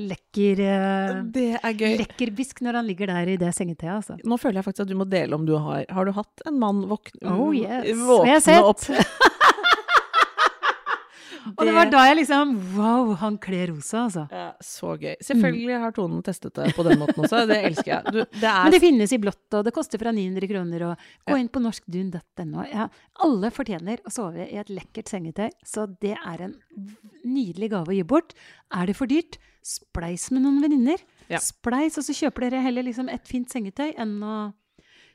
lekker 0.00 0.62
eh, 0.66 1.22
Det 1.34 1.46
er 1.60 1.72
gøy. 1.78 1.96
lekkerbisk 2.02 2.60
når 2.66 2.80
han 2.80 2.86
ligger 2.90 3.12
der 3.12 3.32
i 3.34 3.36
det 3.40 3.52
sengeteet. 3.54 3.92
altså. 4.00 4.18
Nå 4.24 4.38
føler 4.42 4.60
jeg 4.60 4.68
faktisk 4.70 4.86
at 4.86 4.92
du 4.92 4.96
må 4.98 5.06
dele 5.08 5.34
om 5.38 5.46
du 5.46 5.54
har 5.56 5.84
Har 5.92 6.04
du 6.08 6.12
hatt 6.16 6.42
en 6.46 6.58
mann 6.58 6.84
våkne, 6.90 7.22
Oh 7.30 7.52
yes, 7.54 7.92
våkne 7.96 8.60
opp? 8.64 8.82
Og 11.54 11.62
det 11.68 11.74
var 11.76 11.90
da 11.92 12.02
jeg 12.08 12.18
liksom 12.20 12.54
Wow, 12.76 13.12
han 13.20 13.36
kler 13.42 13.70
rosa, 13.70 14.04
altså. 14.06 14.24
Ja, 14.32 14.46
så 14.64 14.94
gøy. 15.00 15.14
Selvfølgelig 15.24 15.78
har 15.82 15.94
Tonen 15.96 16.22
testet 16.26 16.54
det 16.58 16.72
på 16.76 16.84
den 16.86 16.98
måten 17.00 17.24
også. 17.24 17.44
Det 17.48 17.58
elsker 17.70 17.92
jeg. 17.92 18.14
Du, 18.14 18.20
det 18.40 18.50
er 18.50 18.66
Men 18.66 18.74
det 18.74 18.82
finnes 18.82 19.14
i 19.14 19.20
blått, 19.22 19.46
og 19.54 19.66
det 19.66 19.74
koster 19.76 20.02
fra 20.02 20.12
900 20.16 20.50
kroner. 20.50 20.86
Og 20.90 21.08
gå 21.30 21.38
inn 21.40 21.50
på 21.52 21.62
norskdun.no. 21.64 22.66
Ja, 22.70 22.88
alle 23.26 23.52
fortjener 23.54 24.02
å 24.06 24.12
sove 24.14 24.48
i 24.48 24.60
et 24.60 24.72
lekkert 24.72 25.12
sengetøy, 25.12 25.50
så 25.66 25.86
det 26.02 26.16
er 26.18 26.46
en 26.48 26.56
nydelig 27.24 27.70
gave 27.74 27.94
å 27.94 27.98
gi 27.98 28.06
bort. 28.06 28.36
Er 28.74 28.90
det 28.90 28.98
for 28.98 29.10
dyrt, 29.10 29.38
spleis 29.66 30.28
med 30.34 30.44
noen 30.44 30.60
venninner. 30.62 31.02
Ja. 31.30 31.40
Spleis, 31.42 31.98
og 31.98 32.06
så 32.06 32.14
kjøper 32.14 32.46
dere 32.46 32.62
heller 32.66 32.86
liksom 32.86 33.10
et 33.12 33.26
fint 33.26 33.50
sengetøy 33.50 33.92
enn 33.98 34.18
å 34.22 34.36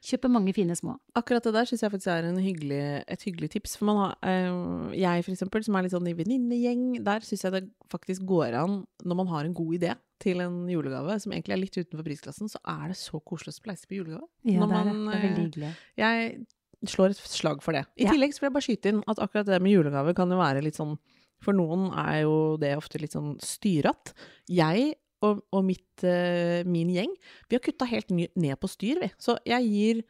kjøpe 0.01 0.29
mange 0.34 0.53
fine 0.58 0.74
små. 0.75 0.96
Akkurat 1.15 1.43
det 1.46 1.53
der 1.53 1.67
syns 1.70 1.84
jeg 1.86 1.91
faktisk 1.93 2.08
er 2.10 2.25
en 2.29 2.38
hyggelig, 2.41 3.03
et 3.08 3.22
hyggelig 3.27 3.50
tips. 3.53 3.75
For 3.77 3.86
man 3.86 3.98
har, 4.01 4.15
øh, 4.25 4.93
jeg 4.98 5.24
for 5.25 5.31
eksempel, 5.36 5.63
som 5.63 5.75
er 5.77 5.84
litt 5.86 5.93
sånn 5.93 6.08
i 6.10 6.15
venninnegjeng, 6.17 7.03
der 7.05 7.20
syns 7.27 7.43
jeg 7.46 7.51
det 7.53 7.63
faktisk 7.91 8.25
går 8.25 8.58
an, 8.58 8.79
når 9.05 9.15
man 9.22 9.27
har 9.27 9.46
en 9.46 9.53
god 9.53 9.75
idé 9.77 9.93
til 10.22 10.41
en 10.41 10.67
julegave 10.70 11.20
som 11.22 11.31
egentlig 11.34 11.53
er 11.53 11.62
litt 11.62 11.77
utenfor 11.77 12.03
prisklassen, 12.05 12.50
så 12.50 12.58
er 12.65 12.89
det 12.89 12.98
så 12.98 13.22
koselig 13.22 13.53
å 13.53 13.60
spleise 13.62 13.86
på 13.89 13.98
julegave. 14.00 14.25
Ja, 14.46 14.60
Når 14.62 14.67
det 14.67 14.77
er 14.77 14.84
det. 14.84 14.91
er 14.91 15.22
veldig 15.27 15.31
eh, 15.31 15.46
hyggelig. 15.46 15.72
Jeg 15.98 16.46
slår 16.89 17.10
et 17.13 17.17
slag 17.17 17.62
for 17.62 17.74
det. 17.77 17.86
I 17.98 18.05
Ja. 18.05 18.12
tillegg 18.12 18.34
så 18.34 18.41
vil 18.41 18.50
jeg 18.50 18.53
bare 18.58 18.67
skyte 18.70 18.89
inn 18.89 19.03
at 19.08 19.17
akkurat 19.22 19.46
det 19.46 19.62
med 19.62 19.72
julegave 19.74 20.15
kan 20.15 20.29
jo 20.29 20.38
være 20.38 20.63
litt 20.63 20.75
sånn 20.81 20.98
For 21.41 21.53
noen 21.53 21.89
er 21.98 22.22
jo 22.22 22.55
det 22.62 22.75
ofte 22.77 23.00
litt 23.01 23.13
sånn 23.13 23.39
styratt. 23.41 24.13
Jeg 24.48 24.93
og, 25.25 25.43
og 25.53 25.63
mitt, 25.67 26.03
uh, 26.05 26.61
min 26.69 26.91
gjeng, 26.93 27.13
vi 27.49 27.57
har 27.57 27.63
kutta 27.63 27.87
helt 27.89 28.11
ned 28.11 28.57
på 28.59 28.69
styr, 28.71 29.01
vi. 29.03 29.11
Så 29.21 29.37
jeg 29.47 29.69
gir 29.69 30.03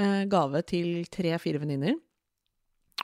uh, 0.00 0.24
gave 0.30 0.64
til 0.68 1.06
tre-fire 1.12 1.62
venninner. 1.62 1.96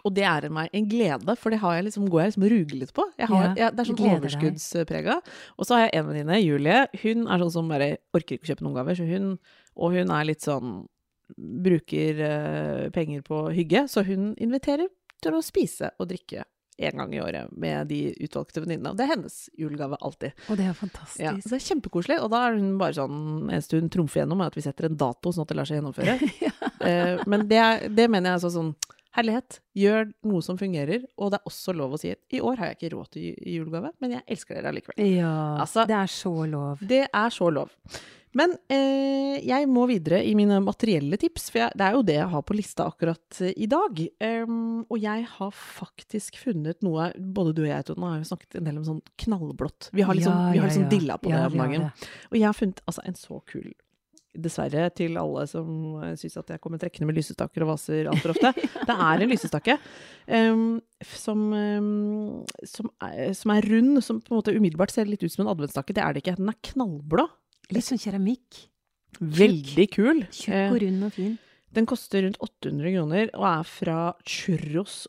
og 0.05 0.15
det 0.17 0.25
er 0.25 0.49
meg 0.49 0.71
en 0.73 0.87
glede, 0.89 1.35
for 1.37 1.53
det 1.53 1.61
har 1.61 1.75
jeg 1.77 1.89
liksom, 1.91 2.09
går 2.09 2.23
jeg 2.23 2.33
liksom 2.33 2.79
litt 2.81 2.95
på. 2.97 3.05
Har, 3.19 3.43
Ja, 3.45 3.55
jeg, 3.57 3.75
det 3.75 3.83
er 3.83 3.91
sånn 3.91 4.15
overskuddsprega. 4.15 5.19
Og 5.59 5.67
så 5.67 5.77
har 5.77 5.83
jeg 5.87 5.99
en 5.99 6.09
venninne, 6.09 6.39
Julie. 6.41 6.87
Hun 7.03 7.27
er 7.27 7.45
sånn 7.45 7.53
som 7.59 7.69
bare 7.69 7.99
orker 8.17 8.39
ikke 8.39 8.49
å 8.49 8.53
kjøpe 8.55 8.65
noen 8.65 8.79
gaver. 8.81 8.97
Så 8.97 9.05
hun, 9.05 9.35
og 9.77 9.99
hun 9.99 10.17
er 10.17 10.33
litt 10.33 10.47
sånn 10.47 10.81
Bruker 11.39 12.19
uh, 12.19 12.87
penger 12.91 13.21
på 13.23 13.45
hygge, 13.55 13.85
så 13.87 14.03
hun 14.03 14.33
inviterer 14.43 14.89
til 15.23 15.37
å 15.37 15.43
spise 15.45 15.93
og 16.01 16.09
drikke 16.11 16.43
en 16.89 17.01
gang 17.03 17.15
i 17.15 17.21
året 17.23 17.51
med 17.57 17.89
de 17.93 18.01
utvalgte 18.25 18.63
venninnene. 18.65 18.91
Og 18.93 18.99
det 18.99 19.05
er 19.07 19.13
hennes 19.15 19.39
julegave 19.61 19.99
alltid. 20.01 20.33
Og 20.49 20.57
det 20.61 20.67
er 20.71 20.77
fantastisk. 20.79 21.21
Ja, 21.25 21.35
så 21.39 21.53
det 21.53 21.59
er 21.61 21.67
kjempekoselig. 21.69 22.21
Og 22.25 22.31
da 22.33 22.45
er 22.49 22.57
hun 22.59 22.79
bare 22.81 22.97
sånn 22.97 23.51
eneste 23.51 23.81
hun 23.81 23.91
trumfer 23.93 24.23
gjennom, 24.23 24.41
er 24.45 24.53
at 24.53 24.57
vi 24.59 24.65
setter 24.65 24.89
en 24.91 24.97
dato, 25.01 25.33
sånn 25.35 25.45
at 25.47 25.53
det 25.53 25.59
lar 25.61 25.69
seg 25.69 25.81
gjennomføre. 25.81 26.17
eh, 26.91 27.21
men 27.31 27.47
det, 27.51 27.61
er, 27.61 27.89
det 27.93 28.09
mener 28.13 28.35
jeg 28.35 28.43
er 28.51 28.57
sånn 28.61 28.73
Herlighet. 29.11 29.57
Gjør 29.75 30.05
noe 30.31 30.39
som 30.47 30.55
fungerer. 30.55 31.03
Og 31.19 31.33
det 31.33 31.41
er 31.41 31.49
også 31.51 31.73
lov 31.75 31.97
å 31.97 31.99
si 31.99 32.13
i 32.15 32.39
år 32.47 32.61
har 32.61 32.69
jeg 32.71 32.77
ikke 32.79 32.91
råd 32.95 33.09
til 33.17 33.25
ju- 33.25 33.57
julegave, 33.57 33.91
men 33.99 34.13
jeg 34.15 34.23
elsker 34.31 34.55
dere 34.61 34.71
allikevel. 34.71 35.01
Ja, 35.17 35.33
Altså- 35.65 35.83
det 35.91 35.97
er 35.99 36.07
så 36.15 36.31
lov. 36.47 36.79
Det 36.87 37.01
er 37.11 37.35
så 37.35 37.49
lov. 37.51 37.73
Men 38.39 38.55
eh, 38.71 39.41
jeg 39.43 39.67
må 39.71 39.87
videre 39.91 40.21
i 40.23 40.37
mine 40.39 40.61
materielle 40.63 41.19
tips, 41.21 41.49
for 41.51 41.65
jeg, 41.65 41.75
det 41.79 41.87
er 41.87 41.97
jo 41.97 42.05
det 42.07 42.17
jeg 42.21 42.31
har 42.35 42.47
på 42.47 42.57
lista 42.57 42.87
akkurat 42.87 43.43
eh, 43.43 43.55
i 43.59 43.67
dag. 43.71 44.01
Um, 44.23 44.85
og 44.87 44.97
jeg 45.03 45.27
har 45.33 45.53
faktisk 45.57 46.39
funnet 46.39 46.81
noe 46.87 47.11
Både 47.19 47.55
du 47.57 47.65
og 47.65 47.71
jeg, 47.71 47.87
Tone, 47.89 48.07
har 48.07 48.21
jo 48.21 48.31
snakket 48.31 48.61
en 48.61 48.69
del 48.69 48.81
om 48.81 48.87
sånn 48.87 49.05
knallblått. 49.25 49.91
Vi 49.97 50.07
har 50.07 50.17
liksom, 50.17 50.35
Ja, 50.37 50.55
vi 50.55 50.63
har 50.63 50.71
liksom 50.71 50.87
ja. 50.87 50.91
dilla 50.95 51.19
på 51.19 51.33
Ja, 51.33 51.45
det 51.45 51.53
om 51.53 51.63
dagen. 51.65 51.87
Og 52.31 52.39
jeg 52.39 52.47
har 52.47 52.57
funnet 52.57 52.83
altså, 52.87 53.07
en 53.09 53.19
så 53.19 53.41
kul 53.51 53.71
Dessverre 54.31 54.85
til 54.95 55.17
alle 55.19 55.43
som 55.51 55.67
uh, 55.99 56.13
syns 56.15 56.39
at 56.39 56.53
jeg 56.55 56.63
kommer 56.63 56.79
trekkende 56.79 57.09
med 57.09 57.17
lysestaker 57.19 57.65
og 57.67 57.73
vaser 57.73 58.07
altfor 58.13 58.37
ofte. 58.37 58.53
Det 58.87 58.95
er 58.95 59.25
en 59.25 59.33
lysestake 59.33 59.75
um, 60.31 60.79
som, 61.03 61.43
um, 61.51 62.37
som, 62.63 62.93
er, 63.03 63.35
som 63.35 63.57
er 63.57 63.67
rund, 63.73 63.99
som 64.07 64.23
på 64.23 64.31
en 64.31 64.39
måte 64.39 64.55
umiddelbart 64.55 64.95
ser 64.95 65.11
litt 65.11 65.27
ut 65.27 65.35
som 65.35 65.43
en 65.43 65.51
adventsstake. 65.51 65.99
Det 65.99 66.05
er 66.05 66.15
det 66.15 66.23
ikke. 66.23 66.37
Den 66.39 66.55
er 66.55 66.61
knallblå. 66.71 67.27
Litt 67.73 67.85
sånn 67.87 68.01
keramikk. 68.03 68.67
Veldig 69.21 69.87
kul. 69.93 70.25
Tjukk 70.31 70.55
Eh, 70.55 70.73
og 70.73 70.81
rund 70.83 71.05
og 71.05 71.13
fin. 71.13 71.39
Den 71.73 71.87
koster 71.87 72.23
rundt 72.25 72.39
800 72.43 72.93
kroner 72.97 73.31
og 73.35 73.45
er 73.47 73.63
fra 73.69 74.15
Churros 74.27 75.07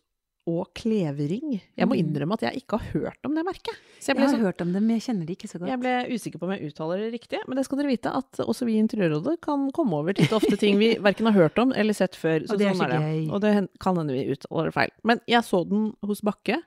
og 0.49 0.71
Klevering. 0.73 1.61
Jeg 1.77 1.87
må 1.87 1.93
Mm. 1.95 2.01
innrømme 2.01 2.33
at 2.33 2.41
jeg 2.41 2.61
ikke 2.63 2.79
har 2.79 2.87
hørt 2.93 3.17
om 3.25 3.33
det 3.35 3.45
merket. 3.45 3.75
Så 3.99 4.07
jeg 4.07 4.17
Jeg 4.17 4.25
har 4.25 4.33
sånn, 4.33 4.41
hørt 4.41 4.61
om 4.61 4.73
det, 4.73 4.81
men 4.81 4.99
jeg 4.99 5.01
kjenner 5.15 5.25
det 5.25 5.37
ikke 5.37 5.47
så 5.49 5.59
godt. 5.59 5.69
jeg 5.69 5.79
ble 5.79 6.15
usikker 6.15 6.39
på 6.39 6.43
om 6.43 6.51
jeg 6.51 6.73
uttaler 6.73 6.97
det 6.97 7.13
riktig, 7.21 7.39
men 7.47 7.55
det 7.57 7.65
skal 7.65 7.77
dere 7.77 7.87
vite 7.87 8.09
at 8.15 8.31
også 8.39 8.65
vi 8.65 8.73
i 8.77 8.81
Interiørrådet 8.83 9.39
kan 9.41 9.71
komme 9.71 9.93
over 9.93 10.13
titt 10.13 10.31
og 10.33 10.41
ofte 10.41 10.57
ting 10.57 10.77
vi 10.79 10.95
verken 10.99 11.25
har 11.31 11.33
hørt 11.33 11.57
om 11.59 11.71
eller 11.73 11.93
sett 11.93 12.13
før. 12.15 12.41
Og 12.49 12.57
det 12.57 12.67
er 12.67 12.73
sånn 12.73 12.89
så 12.89 12.99
gøy. 13.01 13.31
Og 13.31 13.41
det 13.41 13.69
kan 13.79 13.95
hende 13.95 14.13
vi 14.13 14.31
uttaler 14.33 14.65
det 14.65 14.73
feil. 14.73 14.89
Men 15.03 15.21
jeg 15.27 15.41
så 15.43 15.67
den 15.69 15.93
hos 16.03 16.21
Bakke. 16.21 16.57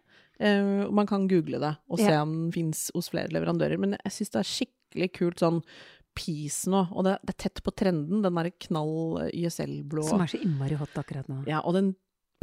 Uh, 0.41 0.91
man 0.91 1.07
kan 1.07 1.29
google 1.29 1.61
det 1.61 1.77
og 1.89 1.99
se 1.99 2.11
Ja. 2.11 2.23
om 2.23 2.51
den 2.51 2.53
fins 2.53 2.91
hos 2.95 3.09
flere 3.09 3.29
leverandører. 3.29 3.79
Men 3.79 3.91
jeg 4.05 4.11
syns 4.13 4.31
det 4.31 4.41
er 4.41 4.43
skikkelig 4.43 4.84
kult 5.15 5.43
sånn 5.43 5.61
Peace 6.15 6.71
nå, 6.71 6.85
og 6.95 7.03
det, 7.09 7.17
det 7.27 7.33
er 7.35 7.41
tett 7.49 7.61
på 7.67 7.73
trenden, 7.75 8.21
den 8.23 8.37
derre 8.39 8.53
knall 8.69 9.25
eh, 9.25 9.33
YSL-blå. 9.35 10.05
Som 10.07 10.23
er 10.23 10.31
så 10.31 10.39
innmari 10.39 10.77
hot 10.79 10.95
akkurat 11.01 11.27
nå. 11.27 11.41
Ja, 11.51 11.59
og 11.67 11.75
den 11.75 11.89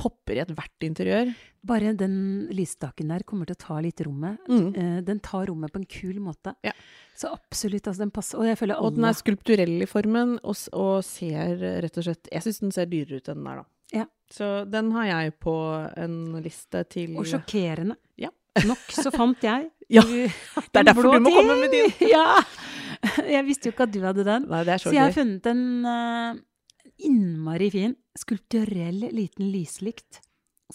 popper 0.02 0.36
i 0.36 0.42
ethvert 0.42 0.84
interiør. 0.86 1.32
Bare 1.68 1.94
den 1.98 2.16
lysstaken 2.52 3.12
der 3.14 3.24
kommer 3.28 3.48
til 3.48 3.56
å 3.56 3.62
ta 3.62 3.78
litt 3.84 4.02
rommet. 4.04 4.42
Mm. 4.50 4.68
Eh, 4.74 4.98
Den 5.08 5.22
tar 5.24 5.46
rommet 5.52 5.72
på 5.72 5.82
en 5.82 5.88
kul 5.88 6.20
måte. 6.24 6.56
Ja. 6.66 6.74
Så 7.16 7.30
absolutt, 7.32 7.86
altså 7.86 8.04
den 8.04 8.14
passer. 8.14 8.42
Og 8.42 8.58
føler 8.60 8.82
Og 8.82 8.96
den 8.98 9.06
er 9.08 9.16
skulpturell 9.18 9.76
i 9.86 9.90
formen, 9.90 10.38
og, 10.42 10.58
og 10.74 11.04
ser 11.06 11.62
eh, 11.62 11.80
rett 11.86 12.02
og 12.02 12.08
slett 12.08 12.32
Jeg 12.32 12.48
syns 12.48 12.62
den 12.64 12.74
ser 12.76 12.90
dyrere 12.92 13.22
ut 13.22 13.32
enn 13.32 13.44
den 13.44 13.52
er, 13.54 13.62
da. 13.62 13.70
Ja. 14.02 14.08
Så 14.32 14.50
den 14.72 14.92
har 14.96 15.10
jeg 15.10 15.36
på 15.44 15.56
en 16.00 16.18
liste 16.42 16.84
til 16.90 17.18
Og 17.20 17.28
sjokkerende. 17.28 17.98
Ja. 18.20 18.32
Nok 18.68 18.96
så 18.96 19.14
fant 19.14 19.48
jeg. 19.48 19.70
Ja, 19.92 20.06
det 20.08 20.80
er 20.80 20.86
derfor 20.88 21.04
du 21.04 21.20
må 21.20 21.32
komme 21.36 21.58
med 21.60 21.74
din. 21.74 21.90
Ja! 22.14 22.40
Jeg 23.28 23.44
visste 23.44 23.68
jo 23.68 23.74
ikke 23.74 23.90
at 23.90 23.92
du 23.92 24.00
hadde 24.06 24.24
den. 24.24 24.46
Nei, 24.48 24.62
det 24.64 24.72
er 24.78 24.80
så, 24.80 24.88
Så 24.88 24.96
jeg 24.96 25.04
har 25.04 25.16
funnet 25.16 25.48
en 25.52 25.64
uh, 25.84 26.38
innmari 27.04 27.68
fin, 27.74 27.96
skulpturell 28.16 29.02
liten 29.12 29.50
lyslykt. 29.52 30.22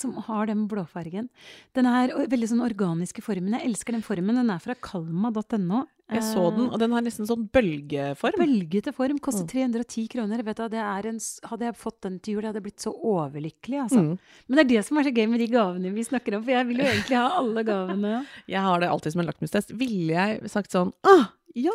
Som 0.01 0.15
har 0.27 0.47
den 0.51 0.67
blåfargen. 0.71 1.29
Den 1.77 1.87
er 1.91 2.13
veldig 2.31 2.49
sånn 2.53 2.65
organiske 2.65 3.23
formen. 3.25 3.55
Jeg 3.57 3.69
elsker 3.71 3.97
den 3.97 4.05
formen. 4.07 4.37
Den 4.41 4.51
er 4.53 4.63
fra 4.63 4.75
kalma.no. 4.75 5.85
Jeg 6.07 6.23
så 6.23 6.45
den, 6.55 6.69
og 6.71 6.79
den 6.79 6.93
har 6.95 7.03
nesten 7.03 7.27
sånn 7.27 7.49
bølgeform. 7.51 8.39
Bølgete 8.39 8.93
form. 8.95 9.19
Koster 9.19 9.43
Mm. 9.43 9.49
310 9.83 10.05
kroner. 10.13 10.43
Vet 10.47 10.61
du, 10.61 10.69
det 10.77 10.79
er 10.79 11.09
en, 11.11 11.19
hadde 11.51 11.67
jeg 11.67 11.75
fått 11.81 12.01
den 12.07 12.21
til 12.21 12.35
jul, 12.37 12.43
jeg 12.45 12.53
hadde 12.53 12.63
blitt 12.63 12.85
så 12.85 12.93
overlykkelig. 12.95 13.81
Altså. 13.89 14.03
Mm. 14.05 14.19
Men 14.47 14.57
det 14.61 14.65
er 14.65 14.71
det 14.77 14.85
som 14.87 14.99
er 15.01 15.09
så 15.09 15.15
gøy 15.17 15.27
med 15.33 15.41
de 15.43 15.49
gavene 15.51 15.91
vi 15.97 16.05
snakker 16.07 16.37
om. 16.39 16.45
For 16.47 16.55
jeg 16.55 16.69
vil 16.69 16.79
jo 16.85 16.87
egentlig 16.93 17.19
ha 17.19 17.27
alle 17.41 17.65
gavene. 17.67 18.15
Jeg 18.55 18.63
har 18.63 18.79
det 18.81 18.89
alltid 18.93 19.13
som 19.17 19.25
en 19.25 19.27
lakmustest. 19.33 19.75
Ville 19.75 20.15
jeg 20.15 20.51
sagt 20.53 20.71
sånn 20.71 20.93
ah, 21.11 21.27
ja! 21.57 21.73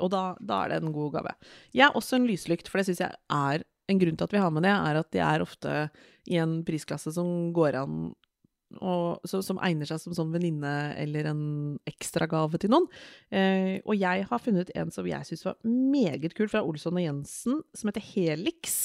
Og 0.00 0.10
da, 0.10 0.34
da 0.40 0.64
er 0.64 0.72
det 0.72 0.82
en 0.82 0.92
god 0.92 1.12
gave. 1.20 1.34
Jeg 1.76 1.86
er 1.86 1.94
også 1.94 2.16
en 2.18 2.26
lyslykt, 2.26 2.66
for 2.72 2.80
det 2.80 2.88
syns 2.88 3.02
jeg 3.04 3.12
er 3.30 3.62
en 3.88 4.00
grunn 4.00 4.16
til 4.18 4.28
at 4.28 4.34
vi 4.36 4.42
har 4.42 4.52
med 4.52 4.66
det, 4.66 4.72
er 4.72 5.00
at 5.00 5.10
de 5.14 5.20
er 5.24 5.44
ofte 5.44 5.74
i 6.28 6.38
en 6.40 6.60
prisklasse 6.66 7.12
som 7.16 7.50
går 7.56 7.80
an 7.80 7.98
og, 8.76 9.24
så, 9.24 9.40
som 9.44 9.58
egner 9.64 9.88
seg 9.88 10.00
som 10.02 10.14
sånn 10.16 10.32
venninne 10.34 10.72
eller 11.00 11.30
en 11.30 11.42
ekstragave 11.88 12.60
til 12.60 12.72
noen. 12.72 12.84
Eh, 13.32 13.78
og 13.88 13.96
jeg 13.96 14.26
har 14.28 14.42
funnet 14.44 14.72
en 14.76 14.92
som 14.92 15.06
jeg 15.08 15.24
syns 15.28 15.46
var 15.46 15.56
meget 15.64 16.36
kul, 16.36 16.50
fra 16.52 16.60
Olsson 16.64 16.98
og 16.98 17.04
Jensen, 17.04 17.62
som 17.76 17.90
heter 17.90 18.04
Helix. 18.04 18.76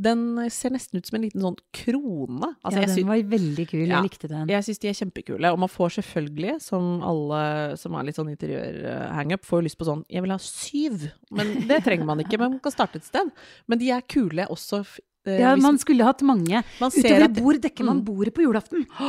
Den 0.00 0.48
ser 0.52 0.72
nesten 0.74 0.98
ut 1.00 1.08
som 1.08 1.18
en 1.18 1.26
liten 1.26 1.44
sånn 1.44 1.58
krone. 1.76 2.54
Altså, 2.62 2.80
ja, 2.80 2.88
den 2.92 3.10
var 3.10 3.22
veldig 3.36 3.66
kul. 3.70 3.84
Ja. 3.84 3.98
Jeg 3.98 4.10
likte 4.10 4.30
den. 4.32 4.52
jeg 4.52 4.68
syns 4.68 4.82
de 4.82 4.90
er 4.90 4.98
kjempekule, 5.02 5.52
og 5.52 5.60
man 5.66 5.72
får 5.72 5.98
selvfølgelig, 5.98 6.56
som 6.64 7.04
alle 7.06 7.42
som 7.80 7.96
er 7.96 8.08
litt 8.08 8.18
sånn 8.18 8.32
interiør-hangup, 8.32 9.44
får 9.46 9.66
lyst 9.66 9.78
på 9.80 9.88
sånn 9.88 10.04
Jeg 10.12 10.24
vil 10.24 10.32
ha 10.32 10.40
syv, 10.42 11.10
men 11.36 11.52
det 11.68 11.82
trenger 11.84 12.08
man 12.08 12.24
ikke. 12.24 12.40
Men 12.40 12.56
man 12.56 12.64
kan 12.64 12.74
starte 12.74 13.00
et 13.00 13.08
sted. 13.08 13.28
Men 13.68 13.80
de 13.82 13.92
er 13.92 14.08
kule 14.08 14.48
også. 14.52 14.84
Eh, 15.26 15.40
Ja, 15.40 15.54
hvis 15.54 15.62
man 15.62 15.78
skulle 15.78 16.04
hatt 16.06 16.22
mange. 16.22 16.62
man 16.80 16.90
ser 16.90 17.08
Utover 17.20 17.34
bord 17.42 17.60
dekker 17.62 17.84
man 17.84 18.00
Mm. 18.00 18.04
bordet 18.04 18.34
på 18.34 18.42
julaften. 18.46 18.86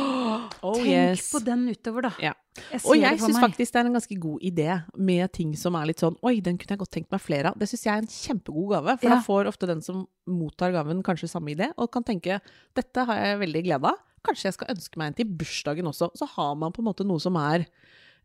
Oh, 0.62 0.74
Tenk 0.74 0.86
yes. 0.88 1.30
på 1.32 1.40
den 1.44 1.68
utover, 1.70 2.02
da. 2.02 2.10
Ja. 2.20 2.32
Jeg 2.72 2.80
Og 2.84 2.96
jeg 2.98 3.18
syns 3.20 3.38
faktisk 3.38 3.72
det 3.72 3.76
er 3.80 3.86
en 3.86 3.94
ganske 3.94 4.16
god 4.18 4.40
idé 4.42 4.82
med 4.96 5.32
ting 5.32 5.54
som 5.56 5.76
er 5.78 5.86
litt 5.86 6.00
sånn 6.02 6.16
Oi, 6.26 6.40
den 6.40 6.58
kunne 6.58 6.74
jeg 6.74 6.78
godt 6.80 6.90
tenkt 6.90 7.10
meg 7.12 7.20
flere 7.22 7.52
av. 7.52 7.58
Det 7.58 7.68
syns 7.70 7.84
jeg 7.84 7.94
er 7.94 8.02
en 8.02 8.08
kjempegod 8.10 8.70
gave, 8.74 8.98
for 8.98 9.08
Ja. 9.08 9.14
da 9.14 9.20
får 9.22 9.46
ofte 9.46 9.66
den 9.68 9.80
som 9.80 10.06
mottar 10.26 10.72
gaven, 10.72 11.02
kanskje 11.02 11.28
samme 11.30 11.54
idé, 11.54 11.70
og 11.78 11.92
kan 11.92 12.02
tenke 12.02 12.40
dette 12.74 13.04
har 13.06 13.14
jeg 13.16 13.38
veldig 13.38 13.62
glede 13.64 13.84
av. 13.84 13.94
Kanskje 14.26 14.44
jeg 14.50 14.54
skal 14.54 14.74
ønske 14.74 14.96
meg 14.98 15.06
en 15.06 15.14
til 15.14 15.26
bursdagen 15.26 15.86
også. 15.86 16.10
Så 16.18 16.26
har 16.34 16.56
man 16.56 16.72
på 16.72 16.80
en 16.80 16.86
måte 16.92 17.06
noe 17.06 17.20
som 17.20 17.36
er 17.36 17.66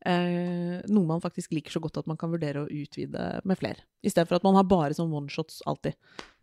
eh, 0.05 0.81
noe 0.89 1.05
man 1.07 1.21
faktisk 1.21 1.53
liker 1.55 1.71
så 1.71 1.79
godt 1.79 1.97
at 2.01 2.07
man 2.07 2.17
kan 2.17 2.31
vurdere 2.33 2.65
å 2.65 2.67
utvide 2.69 3.39
med 3.45 3.57
flere. 3.59 3.77
Istedenfor 4.03 4.35
at 4.35 4.43
man 4.43 4.55
har 4.55 4.63
bare 4.67 4.91
sånn 4.97 5.13
oneshots 5.13 5.61
alltid. 5.69 5.93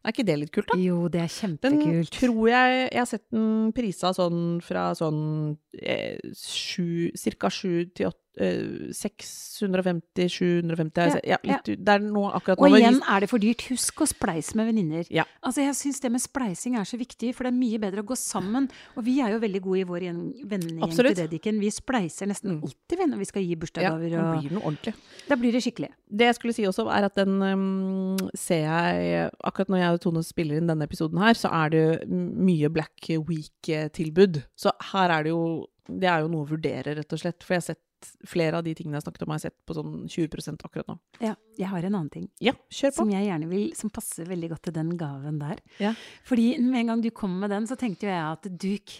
Er 0.04 0.12
ikke 0.14 0.24
det 0.24 0.38
litt 0.40 0.52
kult, 0.52 0.66
da? 0.72 0.78
Jo, 0.80 1.08
det 1.08 1.20
er 1.20 1.28
Den 1.28 1.34
kjempekult. 1.80 2.10
tror 2.20 2.48
jeg 2.48 2.88
Jeg 2.92 2.98
har 3.02 3.06
sett 3.06 3.26
den 3.30 3.72
prisa 3.76 4.14
sånn 4.16 4.60
fra 4.64 4.92
sånn 4.96 5.56
eh, 5.82 6.16
sju 6.34 7.10
Cirka 7.14 7.50
sju 7.52 7.84
til 7.94 8.06
åtte 8.08 8.18
eh, 8.40 8.92
650, 8.96 10.28
750 10.30 11.20
Ja. 11.26 11.34
Ja, 11.34 11.38
litt, 11.44 11.68
ja. 11.68 11.76
Det 11.76 11.94
er 11.96 12.02
noe 12.04 12.30
akkurat 12.36 12.60
nå 12.62 12.68
Og 12.70 12.76
igjen 12.78 13.00
er 13.02 13.20
det 13.24 13.28
for 13.30 13.42
dyrt. 13.42 13.64
Husk 13.68 14.00
å 14.04 14.08
spleise 14.08 14.56
med 14.56 14.70
venninner. 14.70 15.04
Ja. 15.12 15.24
Altså, 15.44 15.60
jeg 15.66 15.74
syns 15.78 16.00
det 16.00 16.10
med 16.14 16.22
spleising 16.22 16.76
er 16.80 16.86
så 16.88 16.96
viktig, 17.00 17.34
for 17.36 17.44
det 17.44 17.52
er 17.52 17.58
mye 17.58 17.80
bedre 17.82 18.00
å 18.04 18.06
gå 18.08 18.16
sammen. 18.16 18.70
Og 18.96 19.04
vi 19.04 19.18
er 19.20 19.34
jo 19.34 19.40
veldig 19.42 19.60
gode 19.66 19.80
i 19.82 19.84
vår 19.88 20.06
gjen- 20.06 20.22
vennegjeng 20.48 20.94
til 20.96 21.14
Dediken. 21.20 21.60
Vi 21.60 21.70
spleiser 21.74 22.26
nesten 22.30 22.50
Mm. 22.56 22.62
alltid 22.64 22.98
vi, 22.98 23.04
når 23.10 23.18
vi 23.18 23.24
skal 23.28 23.42
gi 23.42 23.54
bursdagsgaver. 23.56 24.08
Ja, 24.10 24.22
det 24.32 24.40
blir 24.40 24.52
noe 24.56 24.64
ordentlig. 24.70 24.94
da 25.28 25.36
blir 25.36 25.52
det 25.52 25.62
skikkelig. 25.62 25.90
Det 26.10 26.26
jeg 26.26 26.34
skulle 26.34 26.54
si 26.54 26.62
også, 26.66 26.88
er 26.90 27.04
at 27.04 27.14
den 27.14 27.42
um, 27.42 28.16
ser 28.34 28.64
jeg 28.64 29.30
Akkurat 29.44 29.68
når 29.68 29.78
jeg 29.78 29.89
og 29.96 30.02
Tone 30.04 30.22
spiller 30.26 30.60
inn 30.60 30.70
denne 30.70 30.86
episoden 30.88 31.20
her, 31.22 31.36
så 31.38 31.50
er 31.62 31.74
det 31.74 31.84
mye 32.08 32.70
Black 32.72 33.10
Week-tilbud. 33.10 34.42
Så 34.58 34.72
her 34.92 35.14
er 35.18 35.26
det 35.26 35.34
jo 35.34 35.44
Det 35.90 36.06
er 36.06 36.20
jo 36.22 36.28
noe 36.30 36.44
å 36.44 36.50
vurdere, 36.52 36.92
rett 36.94 37.12
og 37.16 37.18
slett. 37.18 37.42
For 37.42 37.56
jeg 37.56 37.62
har 37.64 37.68
sett 37.72 38.20
flere 38.28 38.60
av 38.60 38.64
de 38.64 38.74
tingene 38.78 39.00
jeg 39.00 39.04
snakket 39.04 39.24
om, 39.24 39.32
har 39.32 39.40
jeg 39.40 39.50
sett 39.50 39.56
på 39.66 39.74
sånn 39.76 39.94
20% 40.06 40.62
akkurat 40.68 40.86
nå. 40.88 40.96
Ja, 41.18 41.34
jeg 41.58 41.68
har 41.72 41.84
en 41.84 41.96
annen 41.96 42.12
ting. 42.12 42.28
Ja, 42.38 42.54
kjør 42.72 42.94
på. 42.94 43.02
Som 43.02 43.10
jeg 43.10 43.26
gjerne 43.26 43.48
vil, 43.50 43.66
som 43.76 43.90
passer 43.90 44.28
veldig 44.30 44.52
godt 44.54 44.68
til 44.68 44.76
den 44.76 44.92
gaven 45.00 45.40
der. 45.42 45.60
Ja. 45.82 45.92
Fordi 46.28 46.52
med 46.62 46.84
en 46.84 46.92
gang 46.92 47.04
du 47.04 47.10
kom 47.10 47.34
med 47.42 47.50
den, 47.50 47.66
så 47.66 47.76
tenkte 47.80 48.06
jo 48.06 48.12
jeg 48.12 48.22
at 48.22 48.48
duk 48.62 48.94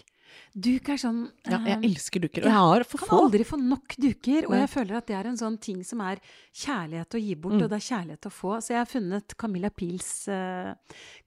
Duk 0.53 0.89
er 0.91 0.97
sånn 0.99 1.19
Ja, 1.47 1.59
jeg 1.63 1.77
eh, 1.77 1.85
elsker 1.87 2.19
duker. 2.25 2.43
Og 2.43 2.49
jeg 2.49 2.57
har 2.57 2.83
for 2.83 2.97
kan 2.99 3.07
få. 3.07 3.19
aldri 3.25 3.45
få 3.47 3.57
nok 3.61 3.95
duker, 3.97 4.47
og 4.49 4.55
jeg 4.57 4.69
føler 4.69 4.97
at 4.97 5.07
det 5.07 5.15
er 5.15 5.27
en 5.29 5.37
sånn 5.39 5.57
ting 5.63 5.83
som 5.87 6.01
er 6.01 6.19
kjærlighet 6.53 7.15
å 7.15 7.21
gi 7.21 7.35
bort, 7.35 7.53
Mm. 7.55 7.63
og 7.63 7.69
det 7.69 7.77
er 7.79 7.87
kjærlighet 7.87 8.27
å 8.27 8.31
få. 8.31 8.51
Så 8.61 8.69
jeg 8.75 8.77
har 8.81 8.85
funnet 8.91 9.37
Camilla 9.37 9.69
Pils 9.69 10.27
uh, 10.27 10.73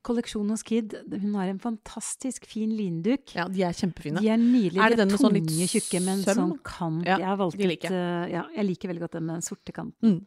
kolleksjon 0.04 0.49
hos 0.50 0.62
Kid. 0.62 0.94
Hun 1.11 1.34
har 1.34 1.49
en 1.49 1.58
fantastisk 1.58 2.44
fin 2.46 2.70
linduk. 2.76 3.34
Ja, 3.34 3.49
de 3.49 3.62
er 3.62 3.73
kjempefine. 3.73 4.20
De 4.20 4.28
er 4.28 4.37
nydelige. 4.37 4.82
Er 4.84 4.90
det 4.90 4.99
den 4.99 5.08
med 5.14 5.20
sånn 5.20 5.32
litt 5.32 5.49
tunge, 5.49 5.68
tjukke 5.73 6.02
med 6.04 6.14
en 6.18 6.25
sånn 6.37 6.58
kant. 6.62 7.06
Ja, 7.06 7.18
jeg 7.18 7.38
valgt 7.38 7.56
de 7.58 7.66
liker 7.66 7.88
ut 7.88 7.92
eh, 7.96 8.32
Ja, 8.37 8.44
jeg 8.56 8.66
liker 8.68 8.88
veldig 8.92 9.00
godt 9.06 9.12
den 9.18 9.26
med 9.26 9.34
den 9.40 9.42
sorte 9.49 9.73
kanten. 9.73 10.20
Mm. 10.20 10.26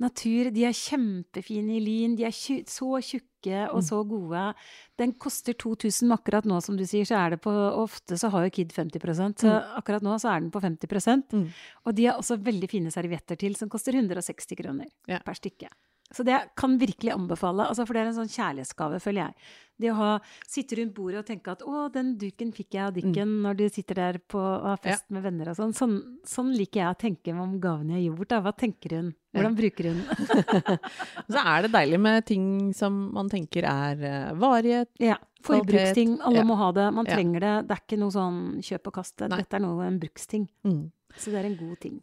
Natur, 0.00 0.50
de 0.50 0.64
er 0.64 0.72
kjempefine 0.72 1.76
i 1.76 1.80
lin. 1.84 2.16
De 2.16 2.24
er 2.24 2.32
så 2.32 2.90
tjukke 3.04 3.28
og 3.70 3.80
Mm. 3.80 3.82
så 3.88 4.08
gode. 4.08 4.54
Den 4.98 5.12
koster 5.12 5.52
2000, 5.54 6.02
men 6.08 6.18
akkurat 6.18 6.44
nå, 6.44 6.62
som 6.62 6.76
du 6.76 6.84
sier, 6.84 7.04
så 7.04 7.16
er 7.26 7.30
det 7.30 7.40
på 7.40 7.50
Ofte 7.50 8.18
så 8.18 8.30
har 8.30 8.44
jo 8.44 8.50
Kid 8.50 8.72
50 8.72 9.00
så 9.36 9.48
Mm. 9.50 9.76
akkurat 9.78 10.02
nå 10.02 10.14
så 10.20 10.36
er 10.36 10.40
den 10.40 10.50
på 10.50 10.60
50 10.60 11.22
Mm. 11.32 11.48
Og 11.86 11.94
de 11.94 12.04
har 12.06 12.18
også 12.18 12.36
veldig 12.42 12.68
fine 12.70 12.90
servietter 12.90 13.36
til, 13.38 13.54
som 13.54 13.68
koster 13.68 13.92
160 13.94 14.56
kroner 14.56 14.86
Ja. 15.08 15.18
per 15.24 15.32
stykke. 15.34 15.68
Så 16.12 16.24
det 16.26 16.36
kan 16.58 16.72
virkelig 16.78 17.12
anbefale, 17.14 17.68
altså 17.70 17.84
for 17.86 17.94
det 17.94 18.00
er 18.02 18.08
en 18.10 18.16
sånn 18.16 18.32
kjærlighetsgave, 18.34 18.98
føler 19.00 19.20
jeg. 19.28 19.34
Det 19.80 19.88
å 19.92 19.94
ha, 19.96 20.08
sitte 20.44 20.76
rundt 20.76 20.92
bordet 20.92 21.20
og 21.22 21.26
tenke 21.26 21.52
at 21.54 21.62
'å, 21.62 21.86
den 21.92 22.18
duken 22.18 22.50
fikk 22.52 22.74
jeg 22.74 22.82
av 22.84 22.92
Dikken' 22.92 23.36
når 23.46 23.56
du 23.56 23.68
sitter 23.70 23.94
der 23.94 24.18
på 24.28 24.36
og 24.38 24.66
har 24.66 24.76
fest 24.82 25.06
med 25.08 25.22
venner 25.22 25.48
og 25.48 25.56
sånn. 25.56 25.72
sånn. 25.72 25.94
Sånn 26.26 26.50
liker 26.52 26.80
jeg 26.82 26.90
å 26.90 26.98
tenke 26.98 27.32
om 27.32 27.54
gaven 27.60 27.88
jeg 27.88 28.02
har 28.10 28.16
gjort. 28.16 28.28
Da. 28.28 28.40
Hva 28.42 28.52
tenker 28.52 28.90
hun? 28.98 29.14
Hvordan 29.32 29.56
bruker 29.56 29.84
hun? 29.88 30.02
Så 31.32 31.38
er 31.46 31.62
det 31.62 31.72
deilig 31.72 32.00
med 32.00 32.26
ting 32.26 32.72
som 32.76 33.12
man 33.14 33.30
tenker 33.30 33.64
er 33.64 33.96
varighet. 34.34 34.38
varige. 34.38 34.86
ja. 34.98 35.16
Forbruksting. 35.42 36.18
Alle 36.20 36.42
ja. 36.42 36.44
må 36.44 36.54
ha 36.60 36.70
det. 36.72 36.92
Man 36.92 37.06
Ja. 37.06 37.14
trenger 37.16 37.40
det. 37.40 37.68
Det 37.68 37.78
er 37.78 37.80
ikke 37.86 37.98
noe 38.02 38.10
sånn 38.12 38.60
kjøp 38.60 38.86
og 38.88 38.92
kast. 38.92 39.16
Dette 39.16 39.54
er 39.56 39.60
noe 39.60 39.86
en 39.86 39.98
bruksting. 39.98 40.48
Mm. 40.66 40.90
Så 41.16 41.30
det 41.32 41.40
er 41.40 41.46
en 41.48 41.56
god 41.56 41.80
ting. 41.80 42.02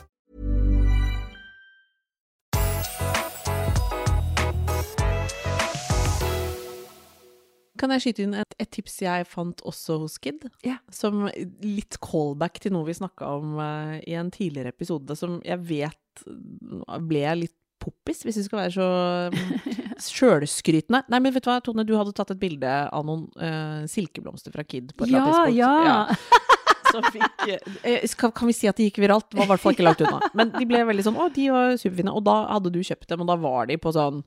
Kan 7.81 7.89
jeg 7.95 8.03
skyte 8.03 8.25
inn 8.27 8.35
et, 8.37 8.53
et 8.61 8.69
tips 8.69 8.99
jeg 9.01 9.25
fant 9.25 9.63
også 9.65 9.95
hos 10.03 10.19
Kid? 10.21 10.43
Yeah. 10.61 10.77
Som 10.93 11.23
litt 11.65 11.97
callback 12.03 12.59
til 12.61 12.75
noe 12.75 12.85
vi 12.85 12.93
snakka 12.97 13.31
om 13.39 13.55
uh, 13.57 13.95
i 14.05 14.13
en 14.19 14.29
tidligere 14.33 14.69
episode, 14.75 15.17
som 15.17 15.39
jeg 15.47 15.57
vet 15.65 16.23
eh, 16.29 16.99
ble 17.09 17.25
litt 17.41 17.55
poppis, 17.81 18.19
hvis 18.27 18.37
vi 18.37 18.43
skal 18.45 18.59
være 18.61 18.75
så 18.75 18.87
sjølskrytende. 20.11 21.01
Nei, 21.09 21.19
men 21.23 21.33
vet 21.33 21.45
du 21.45 21.49
hva, 21.49 21.57
Tone, 21.65 21.85
du 21.87 21.95
hadde 21.97 22.13
tatt 22.17 22.35
et 22.35 22.41
bilde 22.41 22.69
av 22.93 23.07
noen 23.07 23.25
uh, 23.41 23.81
silkeblomster 23.89 24.53
fra 24.53 24.65
Kid 24.67 24.93
på 24.93 25.07
et 25.09 25.15
Ja, 25.15 25.25
ja! 25.49 25.73
tidspunkt. 26.11 26.47
Som 26.91 27.05
fikk, 27.13 27.43
eh, 27.87 28.05
skal, 28.11 28.33
kan 28.35 28.49
vi 28.49 28.55
si 28.55 28.69
at 28.69 28.79
de 28.79 28.87
gikk 28.89 29.01
viralt? 29.03 29.29
Det 29.31 29.39
var 29.39 29.49
i 29.49 29.51
hvert 29.53 29.63
fall 29.63 29.75
ikke 29.75 29.85
langt 29.87 30.03
unna. 30.05 30.19
Men 30.37 30.53
de 30.53 30.67
ble 30.69 30.83
veldig 30.91 31.05
sånn 31.07 31.19
Å, 31.21 31.27
de 31.33 31.47
var 31.53 31.75
superfine. 31.79 32.13
Og 32.15 32.25
da 32.27 32.37
hadde 32.49 32.73
du 32.73 32.81
kjøpt 32.85 33.07
dem, 33.11 33.23
og 33.23 33.31
da 33.31 33.37
var 33.41 33.69
de 33.71 33.77
på 33.81 33.93
sånn 33.95 34.21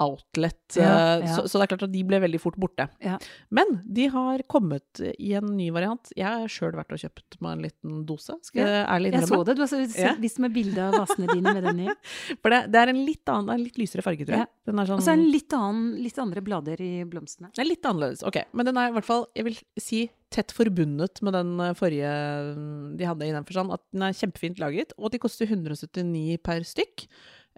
outlet. 0.00 0.60
Ja, 0.78 0.90
eh, 0.90 1.26
ja. 1.26 1.34
Så, 1.36 1.46
så 1.50 1.60
det 1.60 1.66
er 1.66 1.72
klart 1.74 1.86
at 1.88 1.94
de 1.94 2.04
ble 2.06 2.20
veldig 2.22 2.40
fort 2.42 2.58
borte. 2.60 2.88
Ja. 3.04 3.18
Men 3.54 3.80
de 3.84 4.08
har 4.12 4.44
kommet 4.50 5.02
i 5.16 5.34
en 5.38 5.52
ny 5.56 5.70
variant. 5.74 6.12
Jeg 6.16 6.28
har 6.28 6.52
sjøl 6.52 6.76
vært 6.78 6.94
og 6.94 7.02
kjøpt 7.02 7.40
meg 7.44 7.56
en 7.56 7.64
liten 7.66 8.04
dose. 8.08 8.36
Skal 8.46 8.64
jeg 8.64 8.84
ærlig 8.84 9.14
Jeg 9.16 9.30
så 9.30 9.42
det. 9.46 9.56
Du 9.58 9.64
har 9.64 10.20
vist 10.20 10.40
meg 10.42 10.54
bilde 10.54 10.86
av 10.90 10.96
vasene 11.02 11.30
dine 11.32 11.54
med 11.56 11.66
den 11.68 11.84
i. 11.86 11.90
For 12.42 12.52
det, 12.52 12.62
det 12.72 12.82
er 12.82 12.94
en 12.94 13.02
litt 13.06 13.32
annen, 13.32 13.52
en 13.56 13.64
litt 13.64 13.80
lysere 13.80 14.04
farge, 14.06 14.26
tror 14.28 14.42
jeg. 14.42 14.50
Sånn 14.70 14.84
Og 14.84 15.04
så 15.04 15.14
er 15.14 15.20
det 15.20 15.28
litt, 15.32 15.56
annen, 15.56 15.90
litt 16.00 16.18
andre 16.22 16.44
blader 16.44 16.80
i 16.84 16.92
blomstene. 17.08 17.50
Det 17.54 17.64
er 17.64 17.68
litt 17.68 17.86
annerledes. 17.86 18.24
Ok, 18.26 18.42
men 18.56 18.68
den 18.68 18.80
er 18.80 18.90
i 18.90 18.96
hvert 18.96 19.08
fall, 19.08 19.26
jeg 19.36 19.48
vil 19.48 19.60
si, 19.80 20.04
tett 20.30 20.54
forbundet 20.54 21.20
med 21.26 21.34
den 21.36 21.52
eh, 21.60 21.74
forrige 21.78 22.10
mm, 22.56 22.96
de 23.00 23.08
hadde 23.08 23.28
i 23.28 23.34
den 23.34 23.46
forstand. 23.48 23.74
At 23.76 23.82
den 23.92 24.06
er 24.06 24.16
kjempefint 24.16 24.62
laget, 24.62 24.94
og 24.98 25.12
de 25.14 25.22
koster 25.22 25.50
179 25.50 26.38
per 26.46 26.66
stykk. 26.66 27.06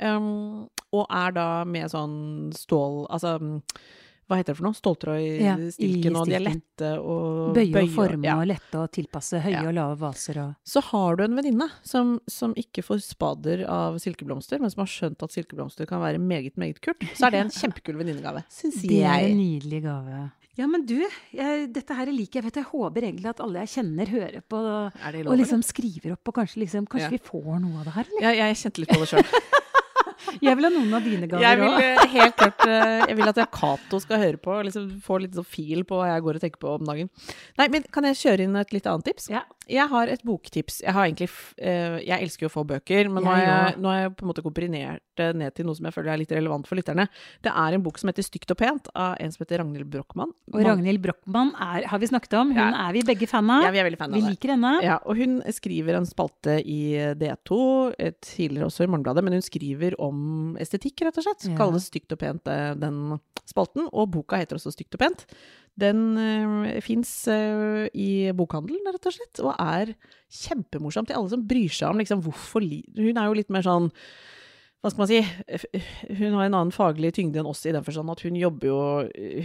Um, 0.02 0.70
og 0.96 1.04
er 1.12 1.34
da 1.36 1.48
med 1.68 1.90
sånn 1.92 2.48
stål 2.56 3.02
Altså, 3.12 3.34
mm, 3.36 3.58
hva 4.24 4.38
heter 4.38 4.54
det 4.54 4.56
for 4.56 4.64
noe? 4.64 4.78
Ståltråd 4.78 5.20
i 5.20 5.26
Ja, 5.44 5.56
stilken, 5.74 6.16
og 6.16 6.30
de 6.30 6.36
er 6.38 6.44
lette 6.46 6.88
og 6.96 7.52
Bøye 7.52 7.82
og 7.82 7.92
forme 7.92 8.24
ja. 8.24 8.38
og 8.40 8.48
lette 8.48 8.80
og 8.80 8.88
tilpasse 8.96 9.42
høye 9.44 9.52
Ja. 9.52 9.66
og 9.68 9.76
lave 9.76 9.98
vaser 10.00 10.40
og 10.40 10.54
Så 10.64 10.80
har 10.88 11.20
du 11.20 11.24
en 11.26 11.36
venninne 11.36 11.68
som, 11.84 12.14
som 12.26 12.56
ikke 12.56 12.82
får 12.86 13.04
spader 13.04 13.66
av 13.68 14.00
silkeblomster, 14.00 14.62
men 14.64 14.72
som 14.72 14.86
har 14.86 14.92
skjønt 14.94 15.22
at 15.28 15.36
silkeblomster 15.36 15.86
kan 15.90 16.00
være 16.00 16.18
meget, 16.22 16.56
meget 16.56 16.80
kult, 16.80 17.04
så 17.12 17.28
er 17.28 17.36
det 17.36 17.44
en 17.44 17.52
kjempekul 17.52 18.00
venninnegave, 18.00 18.46
syns 18.48 18.80
Det 18.88 19.02
er 19.04 19.28
en 19.28 19.36
nydelig 19.36 19.82
gave. 19.84 20.22
Ja, 20.58 20.66
men 20.68 20.82
du, 20.84 20.98
jeg, 21.32 21.68
dette 21.72 21.94
her 21.96 22.10
liker 22.12 22.40
jeg. 22.42 22.44
Vet 22.50 22.58
jeg 22.60 22.68
håper 22.68 23.06
egentlig 23.08 23.30
at 23.30 23.40
alle 23.40 23.62
jeg 23.64 23.70
kjenner, 23.78 24.10
hører 24.12 24.42
på 24.44 24.58
det 24.60 25.22
lov, 25.24 25.32
og 25.32 25.38
liksom 25.40 25.62
skriver 25.64 26.12
opp, 26.12 26.28
og 26.28 26.34
kanskje, 26.42 26.60
liksom, 26.66 26.84
kanskje 26.92 27.08
Ja. 27.08 27.14
vi 27.14 27.22
får 27.24 27.54
noe 27.62 27.80
av 27.80 27.84
det 27.88 27.94
her, 27.96 28.10
eller? 28.10 28.22
Ja, 28.26 28.32
jeg 28.46 28.58
kjente 28.60 28.82
litt 28.84 28.92
på 28.92 29.00
det 29.00 29.08
sjøl. 29.14 29.24
Jeg 30.40 30.54
vil 30.56 30.64
ha 30.64 30.70
noen 30.72 30.92
av 30.96 31.02
dine 31.04 31.26
Jeg 31.26 31.30
gaver 31.32 31.58
vil 31.60 31.72
òg. 31.74 31.82
eh, 31.82 32.12
helt 32.14 32.36
klart 32.38 32.62
eh, 32.64 33.00
Jeg 33.10 33.16
vil 33.18 33.28
at 33.28 33.36
jeg 33.42 33.48
Cato 33.52 33.98
skal 34.00 34.20
høre 34.22 34.38
på, 34.40 34.52
og 34.54 34.64
liksom 34.68 34.86
få 35.04 35.18
litt 35.20 35.34
sånn 35.36 35.44
fil 35.50 35.82
på 35.84 35.98
hva 35.98 36.06
jeg 36.12 36.22
går 36.24 36.38
og 36.38 36.44
tenker 36.44 36.60
på 36.62 36.70
om 36.78 36.86
dagen. 36.88 37.10
Nei, 37.58 37.66
men 37.74 37.84
kan 37.92 38.06
jeg 38.08 38.16
kjøre 38.20 38.46
inn 38.46 38.56
et 38.56 38.72
litt 38.72 38.86
annet 38.88 39.04
tips? 39.10 39.26
Ja. 39.34 39.42
Jeg 39.70 39.86
har 39.88 40.10
et 40.10 40.22
boktips. 40.26 40.80
Jeg 40.82 40.92
har 40.92 41.06
egentlig 41.06 41.28
eh, 41.62 41.98
Jeg 42.06 42.24
elsker 42.26 42.46
jo 42.46 42.50
å 42.50 42.54
få 42.56 42.64
bøker, 42.66 43.08
men 43.08 43.22
nå 43.22 43.30
har 43.30 43.40
Jeg 43.42 43.52
jeg, 43.72 43.78
nå 43.82 43.88
har 43.92 43.98
jeg 44.02 44.14
på 44.18 44.24
en 44.26 44.30
måte 44.32 44.42
komprimert 44.44 45.02
det 45.20 45.28
ned 45.36 45.52
til 45.54 45.66
noe 45.68 45.76
som 45.76 45.84
jeg 45.86 45.92
føler 45.94 46.12
er 46.14 46.20
litt 46.22 46.32
relevant 46.32 46.66
for 46.66 46.74
lytterne. 46.78 47.04
Det 47.44 47.52
er 47.52 47.74
en 47.76 47.82
bok 47.84 47.98
som 48.00 48.08
heter 48.08 48.24
Stygt 48.24 48.50
og 48.54 48.56
pent, 48.58 48.88
av 48.96 49.16
en 49.20 49.30
som 49.34 49.42
heter 49.44 49.60
Ragnhild 49.60 49.90
Brochmann. 49.92 50.32
Og 50.54 50.62
Ragnhild 50.64 51.02
Brochmann 51.04 51.52
er, 51.60 51.86
har 51.92 52.00
vi 52.00 52.08
snakket 52.08 52.32
om. 52.40 52.50
Hun 52.54 52.56
Ja. 52.58 52.88
er 52.88 52.92
vi 52.96 53.02
begge 53.02 53.28
fan 53.28 53.50
av. 53.52 53.62
Ja, 53.66 53.70
vi 53.70 53.78
er 53.82 53.84
veldig 53.90 53.98
fan 54.00 54.10
av 54.14 54.16
vi 54.16 54.22
det. 54.24 54.30
liker 54.34 54.54
henne. 54.56 54.72
Ja, 54.82 54.98
og 55.04 55.16
hun 55.20 55.42
skriver 55.52 55.96
en 56.00 56.06
spalte 56.08 56.58
i 56.64 56.80
D2, 57.20 57.60
eh, 57.98 58.12
tidligere 58.24 58.66
også 58.70 58.84
i 58.84 58.90
Morgenbladet, 58.90 59.22
men 59.24 59.34
hun 59.36 59.42
skriver 59.44 59.94
om 60.00 60.56
estetikk, 60.58 61.04
rett 61.04 61.18
og 61.20 61.24
slett. 61.28 61.44
Ja. 61.50 61.56
Kalles 61.60 61.86
Stygt 61.92 62.10
og 62.12 62.18
pent, 62.18 62.48
eh, 62.48 62.72
den 62.74 63.20
spalten. 63.46 63.88
Og 63.92 64.10
boka 64.10 64.36
heter 64.40 64.56
også 64.56 64.72
Stygt 64.72 64.94
og 64.96 65.00
pent. 65.04 65.26
Den 65.80 66.02
uh, 66.18 66.80
fins 66.84 67.14
i 67.28 68.10
bokhandelen, 68.36 68.92
rett 68.92 69.08
og 69.08 69.14
slett, 69.16 69.40
og 69.40 69.54
er 69.56 69.94
kjempemorsom 70.32 71.08
til 71.08 71.16
alle 71.16 71.32
som 71.32 71.46
bryr 71.48 71.72
seg 71.72 71.90
om 71.94 72.02
liksom 72.02 72.20
hvorfor 72.26 72.60
Hun 72.64 73.16
er 73.16 73.24
jo 73.26 73.38
litt 73.40 73.50
mer 73.52 73.64
sånn 73.64 73.90
hva 74.82 74.90
skal 74.90 75.04
man 75.04 75.10
si, 75.12 75.18
hun 76.18 76.32
har 76.34 76.48
en 76.48 76.56
annen 76.58 76.72
faglig 76.74 77.12
tyngde 77.14 77.38
enn 77.38 77.46
oss 77.46 77.60
i 77.70 77.72
den 77.74 77.84
forstand 77.86 78.10
at 78.10 78.24
hun 78.26 78.34
jobber 78.34 78.66
jo 78.66 78.78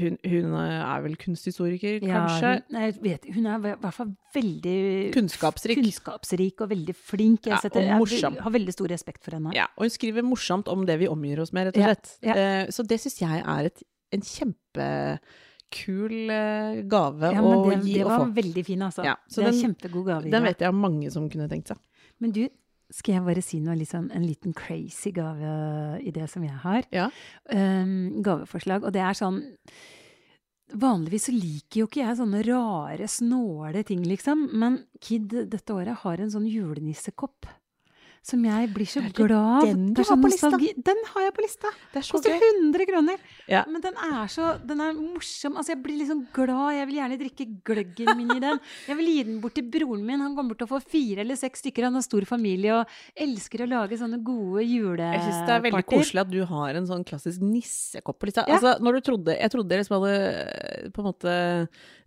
Hun, 0.01 0.15
hun 0.25 0.55
er 0.57 1.03
vel 1.03 1.13
kunsthistoriker, 1.21 1.99
Ja, 2.01 2.23
kanskje? 2.23 2.53
Hun, 2.65 2.79
jeg 2.81 2.95
vet, 3.03 3.27
hun 3.35 3.45
er 3.45 3.59
i 3.59 3.75
hvert 3.83 3.93
fall 3.93 4.15
veldig 4.33 4.73
Kunnskapsrik. 5.13 5.77
kunnskapsrik 5.77 6.65
og 6.65 6.71
veldig 6.73 6.95
flink. 6.97 7.45
Jeg, 7.45 7.53
Ja, 7.53 7.59
setter, 7.61 7.85
jeg 7.85 8.33
har 8.41 8.55
veldig 8.57 8.73
stor 8.73 8.89
respekt 8.89 9.21
for 9.21 9.37
henne. 9.37 9.53
Ja, 9.53 9.67
og 9.77 9.85
hun 9.85 9.93
skriver 9.93 10.25
morsomt 10.25 10.73
om 10.73 10.87
det 10.89 10.97
vi 11.03 11.11
omgir 11.11 11.43
oss 11.45 11.53
med, 11.53 11.69
rett 11.69 11.77
og 11.77 11.85
slett. 11.85 12.17
ja. 12.25 12.33
Eh, 12.33 12.73
så 12.73 12.81
det 12.89 12.97
syns 13.05 13.21
jeg 13.21 13.43
er 13.45 13.69
et, 13.69 13.85
en 14.17 14.25
kjempekul 14.25 15.21
eh, 16.31 16.81
gave 16.87 17.31
Ja, 17.33 17.41
å 17.41 17.69
det, 17.69 17.81
gi 17.83 17.93
det 17.97 18.05
og 18.05 18.11
var 18.13 18.31
veldig 18.37 18.63
fin, 18.65 18.79
altså. 18.79 19.03
Ja, 19.03 19.15
så 19.27 19.41
det 19.43 19.47
er 19.47 19.51
den- 19.51 19.61
kjempegod 19.65 20.05
gave. 20.05 20.23
Den 20.23 20.31
det. 20.31 20.43
vet 20.43 20.59
jeg 20.59 20.73
mange 20.73 21.11
som 21.11 21.29
kunne 21.29 21.49
tenkt 21.49 21.67
seg. 21.67 21.77
Men 22.19 22.31
du, 22.31 22.47
skal 22.89 23.15
jeg 23.15 23.23
bare 23.25 23.41
si 23.43 23.59
noe 23.59 23.75
liksom, 23.75 24.09
en 24.15 24.23
liten 24.25 24.53
crazy 24.55 25.11
gave 25.11 25.99
i 26.01 26.11
det 26.11 26.29
som 26.29 26.43
jeg 26.43 26.55
har? 26.63 26.83
Ja. 26.91 27.09
Um, 27.51 28.21
gaveforslag. 28.23 28.83
Og 28.85 28.93
det 28.93 29.01
er 29.01 29.13
sånn 29.13 29.43
Vanligvis 30.75 31.29
så 31.29 31.31
liker 31.31 31.79
jo 31.79 31.85
ikke 31.87 32.01
jeg 32.03 32.17
sånne 32.19 32.41
rare, 32.43 33.05
snåle 33.07 33.85
ting, 33.87 34.01
liksom. 34.03 34.49
Men 34.51 34.81
Kid 34.99 35.29
dette 35.47 35.71
året 35.71 35.95
har 36.01 36.19
en 36.19 36.29
sånn 36.33 36.47
julenissekopp. 36.51 37.47
Som 38.27 38.43
jeg 38.43 38.69
blir 38.75 38.89
så 38.89 39.01
glad 39.15 39.31
av. 39.37 39.65
den 39.65 39.85
du 39.95 40.01
har 40.03 40.17
på 40.19 40.29
lista? 40.31 40.49
Den 40.89 40.99
har 41.13 41.23
jeg 41.23 41.33
på 41.37 41.43
lista! 41.45 41.71
Det 41.93 42.01
er 42.01 42.05
så 42.07 42.17
Koster 42.17 42.33
gøy. 42.35 42.47
100 42.59 42.87
kroner. 42.89 43.21
Ja. 43.47 43.61
Men 43.71 43.83
den 43.85 43.95
er 43.95 44.27
så 44.31 44.49
Den 44.67 44.81
er 44.83 44.97
morsom. 44.97 45.55
Altså, 45.55 45.73
jeg 45.73 45.81
blir 45.85 46.01
liksom 46.01 46.25
glad. 46.35 46.75
Jeg 46.75 46.89
vil 46.89 46.99
gjerne 46.99 47.19
drikke 47.21 47.47
gløggen 47.69 48.11
min 48.19 48.33
i 48.35 48.39
den. 48.43 48.59
Jeg 48.89 48.97
vil 48.99 49.11
gi 49.13 49.23
den 49.29 49.39
bort 49.43 49.55
til 49.55 49.67
broren 49.71 50.03
min. 50.05 50.23
Han 50.23 50.35
kommer 50.35 50.57
til 50.59 50.67
å 50.67 50.71
få 50.75 50.81
fire 50.83 51.23
eller 51.23 51.39
seks 51.39 51.63
stykker. 51.63 51.87
Han 51.87 51.97
har 51.99 52.05
stor 52.05 52.27
familie 52.27 52.75
og 52.75 52.97
elsker 53.15 53.63
å 53.63 53.69
lage 53.71 53.99
sånne 53.99 54.19
gode 54.25 54.65
julepartyer. 54.67 55.15
Jeg 55.17 55.23
syns 55.25 55.47
det 55.47 55.55
er 55.55 55.63
veldig 55.67 55.83
koselig 55.87 56.23
at 56.25 56.33
du 56.33 56.39
har 56.51 56.81
en 56.81 56.89
sånn 56.89 57.05
klassisk 57.07 57.43
nissekopp 57.43 58.19
på 58.19 58.29
lista. 58.29 58.43
Ja. 58.47 58.57
Altså, 58.57 58.75
når 58.83 58.99
du 58.99 59.07
trodde, 59.07 59.37
jeg 59.37 59.53
trodde 59.53 59.71
dere 59.71 59.85
liksom 59.85 59.97
hadde 60.01 60.13
eh, 60.17 60.91
på 60.91 61.03
en 61.03 61.09
måte 61.09 61.37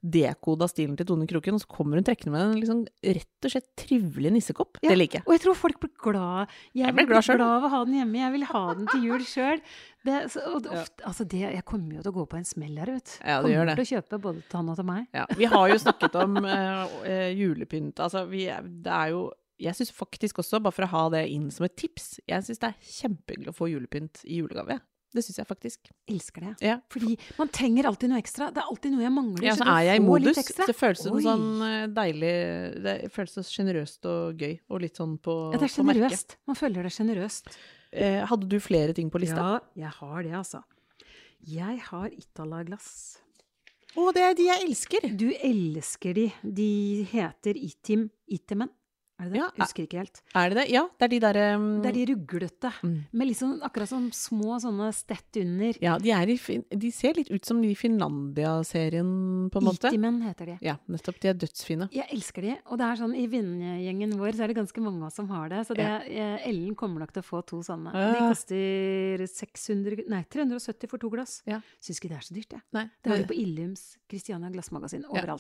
dekoda 0.01 0.69
stilen 0.71 0.97
til 0.97 1.09
Tone 1.09 1.27
Kroken, 1.29 1.57
og 1.57 1.63
så 1.65 1.69
kommer 1.71 2.01
hun 2.01 2.07
trekkende 2.07 2.33
med 2.33 2.45
en 2.47 2.61
liksom 2.61 2.85
rett 3.17 3.49
og 3.49 3.53
slett 3.53 3.69
trivelig 3.79 4.33
nissekopp. 4.37 4.81
Ja, 4.85 4.93
Det 4.93 4.99
liker 5.01 5.21
jeg. 5.21 5.27
Og 5.29 5.37
jeg 5.37 5.45
tror 5.45 5.59
folk 5.59 5.81
blir 5.83 5.93
glad. 5.97 6.10
Jeg, 6.17 6.49
Jeg 6.81 6.97
blir 6.97 7.09
glad 7.11 7.27
glad 7.29 7.57
av 7.59 7.67
å 7.67 7.71
ha 7.73 7.81
den 7.87 7.99
hjemme. 8.01 8.19
Jeg 8.21 8.35
vil 8.35 8.47
ha 8.51 8.63
den 8.75 8.91
til 8.91 9.07
jul 9.09 9.25
sjøl. 9.29 9.63
Ja. 10.09 10.23
altså 11.05 11.27
jeg 11.29 11.61
kommer 11.69 11.99
jo 11.99 12.03
til 12.03 12.09
å 12.09 12.17
gå 12.17 12.25
på 12.33 12.39
en 12.39 12.47
smell 12.49 12.79
her, 12.81 12.89
vet 12.97 13.05
du. 13.05 13.17
Ja, 13.21 13.41
det 13.45 13.51
gjør 13.53 13.61
kommer 13.61 13.69
det. 13.69 13.75
til 13.77 13.85
å 13.85 13.91
kjøpe 13.99 14.21
både 14.25 14.45
til 14.47 14.59
han 14.61 14.71
og 14.73 14.79
til 14.79 14.89
meg. 14.89 15.09
Ja, 15.13 15.27
vi 15.37 15.49
har 15.53 15.67
jo 15.69 15.79
snakket 15.83 16.17
om 16.23 16.39
uh, 16.41 16.95
julepynt. 17.37 18.01
Altså, 18.01 18.25
vi, 18.31 18.47
det 18.87 18.95
er 18.97 19.13
jo 19.13 19.27
Jeg 19.61 19.77
syns 19.77 19.93
faktisk 19.93 20.39
også, 20.41 20.63
bare 20.65 20.73
for 20.73 20.87
å 20.87 20.93
ha 20.95 21.03
det 21.13 21.27
inn 21.29 21.51
som 21.53 21.67
et 21.67 21.77
tips, 21.77 22.15
jeg 22.25 22.47
syns 22.47 22.63
det 22.63 22.71
er 22.71 22.95
kjempehyggelig 22.95 23.53
å 23.53 23.59
få 23.59 23.69
julepynt 23.69 24.23
i 24.25 24.39
julegave. 24.41 24.79
Det 25.11 25.25
syns 25.27 25.41
jeg 25.41 25.49
faktisk. 25.49 25.91
Elsker 26.11 26.45
det. 26.47 26.53
Ja. 26.63 26.77
Fordi 26.93 27.17
man 27.39 27.51
trenger 27.51 27.89
alltid 27.91 28.13
noe 28.13 28.21
ekstra. 28.23 28.51
Det 28.55 28.63
er 28.63 28.69
alltid 28.71 28.95
noe 28.95 29.03
jeg 29.03 29.15
mangler. 29.15 29.47
Ja, 29.49 29.57
så 29.59 29.67
er 29.67 29.87
jeg 29.89 30.01
i 30.01 30.05
modus. 30.05 30.39
Det 30.61 30.77
føles 30.79 31.03
som 31.03 31.17
sånn 31.25 31.49
eh, 31.67 31.87
deilig 31.97 32.35
Det 32.85 32.95
føles 33.15 33.35
så 33.39 33.45
sjenerøst 33.49 34.07
og 34.11 34.45
gøy, 34.45 34.55
og 34.71 34.85
litt 34.85 35.01
sånn 35.01 35.17
på, 35.23 35.37
Ja, 35.55 35.59
det 35.59 35.71
er 35.71 35.75
sjenerøst. 35.75 36.37
Man 36.51 36.59
føler 36.61 36.87
det 36.87 36.95
sjenerøst. 36.95 37.51
Eh, 37.91 38.21
hadde 38.31 38.47
du 38.47 38.61
flere 38.63 38.95
ting 38.95 39.11
på 39.11 39.19
lista? 39.23 39.43
Ja, 39.43 39.85
jeg 39.87 39.97
har 39.99 40.23
det, 40.23 40.37
altså. 40.45 40.63
Jeg 41.51 41.81
har 41.89 42.13
Itala-glass. 42.15 42.93
Å, 43.99 44.11
det 44.15 44.23
er 44.23 44.37
de 44.39 44.45
jeg 44.47 44.67
elsker! 44.69 45.07
Du 45.19 45.31
elsker 45.35 46.15
de. 46.15 46.29
De 46.45 46.69
heter 47.11 47.59
Itim 47.59 48.07
Itimen. 48.31 48.71
Er 49.21 49.29
det 49.29 49.33
det? 49.35 49.41
Ja, 49.43 49.49
husker 49.61 49.85
ikke 49.85 49.99
helt. 50.01 50.21
Er 50.35 50.49
det 50.49 50.57
det? 50.57 50.65
Ja, 50.73 50.83
det 50.97 51.05
er 51.07 51.11
de 51.13 51.19
derre 51.21 51.47
um, 51.61 51.65
Det 51.85 51.91
er 51.91 51.97
de 51.99 52.05
ruglete. 52.15 52.71
Mm. 52.81 52.95
Med 53.13 53.29
liksom 53.29 53.51
akkurat 53.67 53.91
som 53.91 54.07
små 54.17 54.57
sånne 54.63 54.87
stett 54.97 55.37
under. 55.43 55.77
Ja, 55.85 55.99
de, 56.01 56.13
er 56.17 56.33
i, 56.33 56.37
de 56.73 56.91
ser 56.95 57.19
litt 57.21 57.29
ut 57.31 57.45
som 57.45 57.61
de 57.61 57.75
Finlandia-serien, 57.77 59.11
på 59.53 59.61
en 59.61 59.67
måte. 59.67 59.91
Itimen 59.93 60.23
heter 60.25 60.55
de. 60.55 60.57
Ja, 60.65 60.77
nettopp. 60.91 61.21
De 61.21 61.29
er 61.33 61.37
dødsfine. 61.37 61.91
Jeg 61.93 62.09
elsker 62.17 62.47
de. 62.49 62.55
Og 62.71 62.81
det 62.81 62.89
er 62.89 63.01
sånn, 63.03 63.15
i 63.19 63.27
vennegjengen 63.31 64.17
vår 64.21 64.39
så 64.39 64.47
er 64.47 64.53
det 64.55 64.59
ganske 64.61 64.85
mange 64.85 65.03
av 65.05 65.11
oss 65.11 65.19
som 65.21 65.29
har 65.35 65.53
det. 65.53 65.61
Så 65.69 65.77
det, 65.77 65.89
ja. 66.15 66.31
Ellen 66.49 66.75
kommer 66.79 67.05
nok 67.05 67.13
til 67.13 67.25
å 67.25 67.29
få 67.29 67.43
to 67.47 67.61
sånne. 67.67 67.93
De 67.93 68.07
Ja. 68.11 68.29
koster 68.31 69.27
600, 69.27 70.05
nei, 70.09 70.25
370 70.33 70.89
for 70.91 70.99
to 71.03 71.11
glass. 71.13 71.43
Ja. 71.47 71.61
Syns 71.83 72.01
ikke 72.01 72.09
det 72.15 72.19
er 72.23 72.27
så 72.27 72.35
dyrt, 72.35 72.57
jeg. 72.57 72.63
Nei, 72.73 72.87
Det 73.03 73.13
har 73.13 73.19
de 73.19 73.29
på 73.29 73.37
Illums, 73.37 73.99
Christiania 74.09 74.51
Glassmagasin, 74.51 75.05
Ja. 75.13 75.37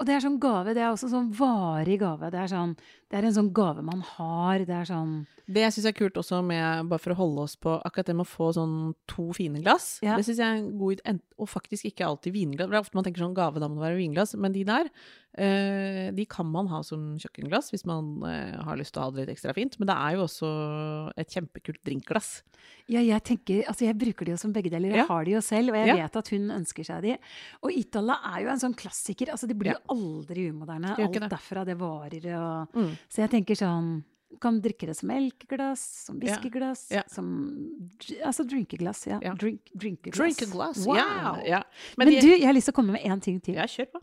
Og 0.00 0.06
det 0.08 0.14
er 0.16 0.20
sånn 0.24 0.38
gave. 0.40 0.72
Det 0.74 0.80
er 0.82 0.88
også 0.90 1.10
sånn 1.12 1.28
varig 1.36 1.98
gave. 2.00 2.30
Det 2.32 2.38
er, 2.40 2.48
sånn, 2.48 2.76
det 3.12 3.18
er 3.18 3.26
en 3.28 3.34
sånn 3.36 3.52
gave 3.52 3.82
man 3.84 4.00
har. 4.00 4.64
Det 4.64 4.74
er 4.74 4.84
sånn 4.88 5.26
Det 5.52 5.60
jeg 5.66 5.72
syns 5.74 5.86
er 5.90 5.92
kult 5.98 6.14
også 6.16 6.38
med, 6.46 6.88
bare 6.88 6.98
for 7.02 7.12
å 7.12 7.18
holde 7.18 7.42
oss 7.44 7.56
på 7.60 7.74
akkurat 7.84 8.06
det 8.06 8.14
med 8.16 8.24
å 8.24 8.30
få 8.30 8.52
sånn 8.56 8.94
to 9.10 9.32
fine 9.36 9.60
glass, 9.60 9.98
Ja. 10.00 10.16
det 10.16 10.24
syns 10.24 10.38
jeg 10.38 10.46
er 10.48 10.56
en 10.62 10.78
god. 10.78 11.02
Og 11.38 11.48
faktisk 11.50 11.84
ikke 11.90 12.06
alltid 12.06 12.32
vinglass. 12.32 12.70
Det 12.70 12.74
er 12.78 12.80
ofte 12.80 12.94
man 12.94 13.04
tenker 13.04 13.20
sånn 13.20 13.34
gave, 13.34 13.58
da 13.60 13.68
må 13.68 13.74
det 13.76 13.84
være 13.90 13.98
vinglass. 14.00 14.34
Men 14.38 14.52
de 14.52 14.62
der, 14.64 14.88
eh, 15.36 16.10
de 16.14 16.24
kan 16.24 16.46
man 16.46 16.68
ha 16.68 16.80
som 16.82 17.18
kjøkkenglass 17.18 17.70
hvis 17.72 17.84
man 17.84 18.22
eh, 18.24 18.56
har 18.62 18.76
lyst 18.78 18.94
til 18.94 19.02
å 19.02 19.04
ha 19.06 19.10
det 19.10 19.26
litt 19.26 19.36
ekstra 19.36 19.52
fint. 19.56 19.76
Men 19.80 19.88
det 19.90 19.96
er 19.96 20.16
jo 20.16 20.24
også 20.24 21.12
et 21.18 21.28
kjempekult 21.34 21.82
drinkglass. 21.84 22.42
Ja, 22.88 23.00
jeg 23.00 23.22
tenker, 23.24 23.64
altså 23.66 23.86
jeg 23.88 23.98
bruker 23.98 24.24
det 24.24 24.34
jo 24.36 24.40
som 24.40 24.52
begge 24.54 24.70
deler. 24.70 24.88
Jeg 24.94 25.02
Ja. 25.02 25.06
har 25.10 25.24
det 25.24 25.32
jo 25.34 25.40
selv, 25.40 25.70
og 25.70 25.74
jeg 25.74 25.86
Ja. 25.88 25.96
vet 25.96 26.16
at 26.16 26.28
hun 26.28 26.48
ønsker 26.50 26.84
seg 26.86 27.02
de. 27.02 27.18
Og 27.62 27.70
Itala 27.72 28.18
er 28.36 28.42
jo 28.44 28.48
en 28.50 28.58
sånn 28.62 28.76
klassiker. 28.76 29.28
Altså, 29.28 29.48
de 29.48 29.54
blir 29.54 29.72
jo 29.72 29.81
aldri 29.88 30.50
umoderne. 30.50 30.96
Alt 30.98 31.12
det. 31.12 31.30
derfra, 31.30 31.64
det 31.66 31.76
varer 31.78 32.26
og 32.38 32.72
Mm. 32.74 32.96
Så 33.08 33.16
jeg 33.22 33.30
tenker 33.30 33.54
sånn 33.54 34.04
kan 34.40 34.60
drikke 34.62 34.86
det 34.86 34.96
som 34.96 35.08
melkeglass, 35.10 35.80
som 36.06 36.18
Ja. 36.18 36.24
whiskyglass, 36.36 36.90
Ja. 36.90 37.02
som 37.06 37.88
Altså 38.24 38.44
drinkeglass, 38.48 39.06
ja. 39.06 39.18
Ja. 39.22 39.34
Drink, 39.34 39.60
drinkeglass. 39.76 40.36
Drink. 40.36 40.54
Wow! 40.54 40.96
Ja, 40.96 41.36
ja. 41.44 41.62
Men, 41.98 42.08
de- 42.08 42.20
du, 42.20 42.28
jeg 42.28 42.44
har 42.46 42.52
lyst 42.54 42.64
til 42.66 42.72
å 42.72 42.76
komme 42.76 42.92
med 42.92 43.02
én 43.02 43.20
ting 43.20 43.40
til. 43.40 43.54
Ja, 43.54 43.64
kjør 43.64 43.86
på. 43.92 44.00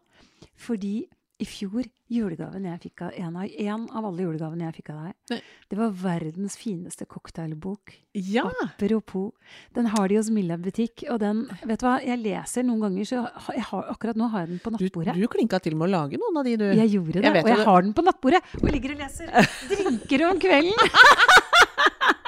Fordi 0.55 1.07
i 1.39 1.45
fjor, 1.47 1.85
julegaven 2.11 2.65
jeg 2.67 2.79
fikk 2.83 3.01
av 3.05 3.13
en 3.15 3.35
av, 3.39 3.45
en 3.63 3.83
av 3.95 4.05
alle 4.09 4.25
julegavene 4.25 4.65
jeg 4.65 4.75
fikk 4.81 4.89
av 4.91 5.05
deg, 5.05 5.43
det 5.71 5.77
var 5.79 5.93
verdens 6.01 6.57
fineste 6.59 7.05
cocktailbok. 7.07 7.93
Ja! 8.17 8.43
Apropos. 8.65 9.31
Den 9.77 9.87
har 9.93 10.09
de 10.11 10.17
hos 10.19 10.31
Milla 10.35 10.57
butikk, 10.59 11.05
og 11.13 11.21
den 11.23 11.45
Vet 11.63 11.79
du 11.79 11.85
hva, 11.87 11.95
jeg 12.03 12.19
leser 12.19 12.65
noen 12.67 12.83
ganger, 12.87 13.07
så 13.07 13.23
har, 13.23 13.87
akkurat 13.93 14.19
nå 14.19 14.27
har 14.33 14.43
jeg 14.43 14.51
den 14.55 14.61
på 14.65 14.73
nattbordet. 14.75 15.15
du 15.15 15.27
klinka 15.31 15.61
til 15.63 15.77
med 15.79 15.87
å 15.87 15.91
lage 15.95 16.19
noen 16.19 16.41
av 16.41 16.49
de, 16.49 16.57
du. 16.59 16.67
Jeg 16.75 16.91
gjorde 16.97 17.21
det, 17.21 17.23
Jeg 17.29 17.43
og 17.45 17.51
jeg 17.53 17.61
det. 17.61 17.67
har 17.71 17.87
den 17.87 17.95
på 17.95 18.07
nattbordet, 18.09 18.43
og 18.59 18.67
jeg 18.67 18.75
ligger 18.75 18.97
og 18.97 19.03
leser 19.05 19.31
drinker 19.71 20.27
om 20.33 20.43
kvelden. 20.43 20.75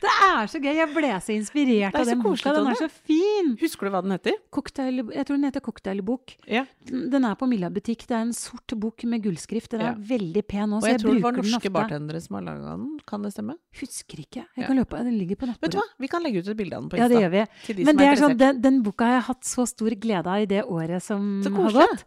Det 0.00 0.10
er 0.26 0.46
så 0.48 0.58
gøy. 0.62 0.72
Jeg 0.78 0.88
ble 0.94 1.10
så 1.20 1.34
inspirert 1.36 1.94
er 1.94 2.00
av 2.00 2.06
den 2.08 2.22
boka. 2.24 2.52
Den 2.56 2.66
er 2.72 2.78
så 2.78 2.88
fin. 2.90 3.50
Husker 3.60 3.86
du 3.88 3.90
hva 3.94 4.00
den 4.02 4.14
heter? 4.14 4.36
Cocktail, 4.50 5.02
jeg 5.12 5.26
tror 5.28 5.36
den 5.36 5.44
heter 5.44 5.60
Cocktailbok. 5.66 6.34
Ja. 6.48 6.64
Den 6.88 7.24
er 7.28 7.34
på 7.36 7.48
Milla 7.50 7.68
butikk. 7.70 8.06
Det 8.08 8.16
er 8.16 8.22
en 8.24 8.32
sort 8.32 8.72
bok 8.80 9.04
med 9.04 9.22
gullskrift. 9.26 9.70
Den 9.74 9.80
er 9.84 9.90
Ja. 9.90 9.94
veldig 10.16 10.46
pen 10.48 10.72
Og 10.72 10.78
også, 10.80 10.86
så 10.86 10.86
jeg 10.88 10.98
jeg, 10.98 11.00
tror 11.04 11.14
det 11.14 11.22
var 11.22 11.32
norske 11.32 11.70
bartendere 11.70 12.20
som 12.22 12.34
har 12.38 12.42
laga 12.48 12.76
den. 12.76 12.98
Kan 13.06 13.22
det 13.22 13.32
stemme? 13.34 13.54
Husker 13.80 14.18
ikke. 14.24 14.44
Jeg 14.56 14.66
kan 14.66 14.76
løpe, 14.76 14.96
Den 15.04 15.18
ligger 15.18 15.36
på 15.36 15.46
Vet 15.60 15.70
du 15.70 15.76
hva, 15.78 15.84
vi 15.98 16.08
kan 16.08 16.22
legge 16.22 16.38
ut 16.40 16.48
et 16.48 16.56
bilde 16.56 16.74
av 16.76 16.82
den 16.82 16.90
på 16.90 16.96
Insta. 16.96 17.04
Ja, 17.04 17.08
det 17.08 17.20
gjør 17.20 17.30
vi. 17.36 17.74
De 17.74 17.84
Men 17.84 17.96
det 17.96 18.06
er 18.06 18.16
sånn, 18.16 18.36
den, 18.38 18.60
den 18.60 18.82
boka 18.82 19.04
har 19.04 19.12
jeg 19.20 19.26
hatt 19.28 19.44
så 19.44 19.66
stor 19.68 19.90
glede 20.00 20.26
av 20.26 20.40
i 20.40 20.46
det 20.46 20.64
året 20.64 21.02
som 21.02 21.42
har 21.44 21.72
gått. 21.72 22.04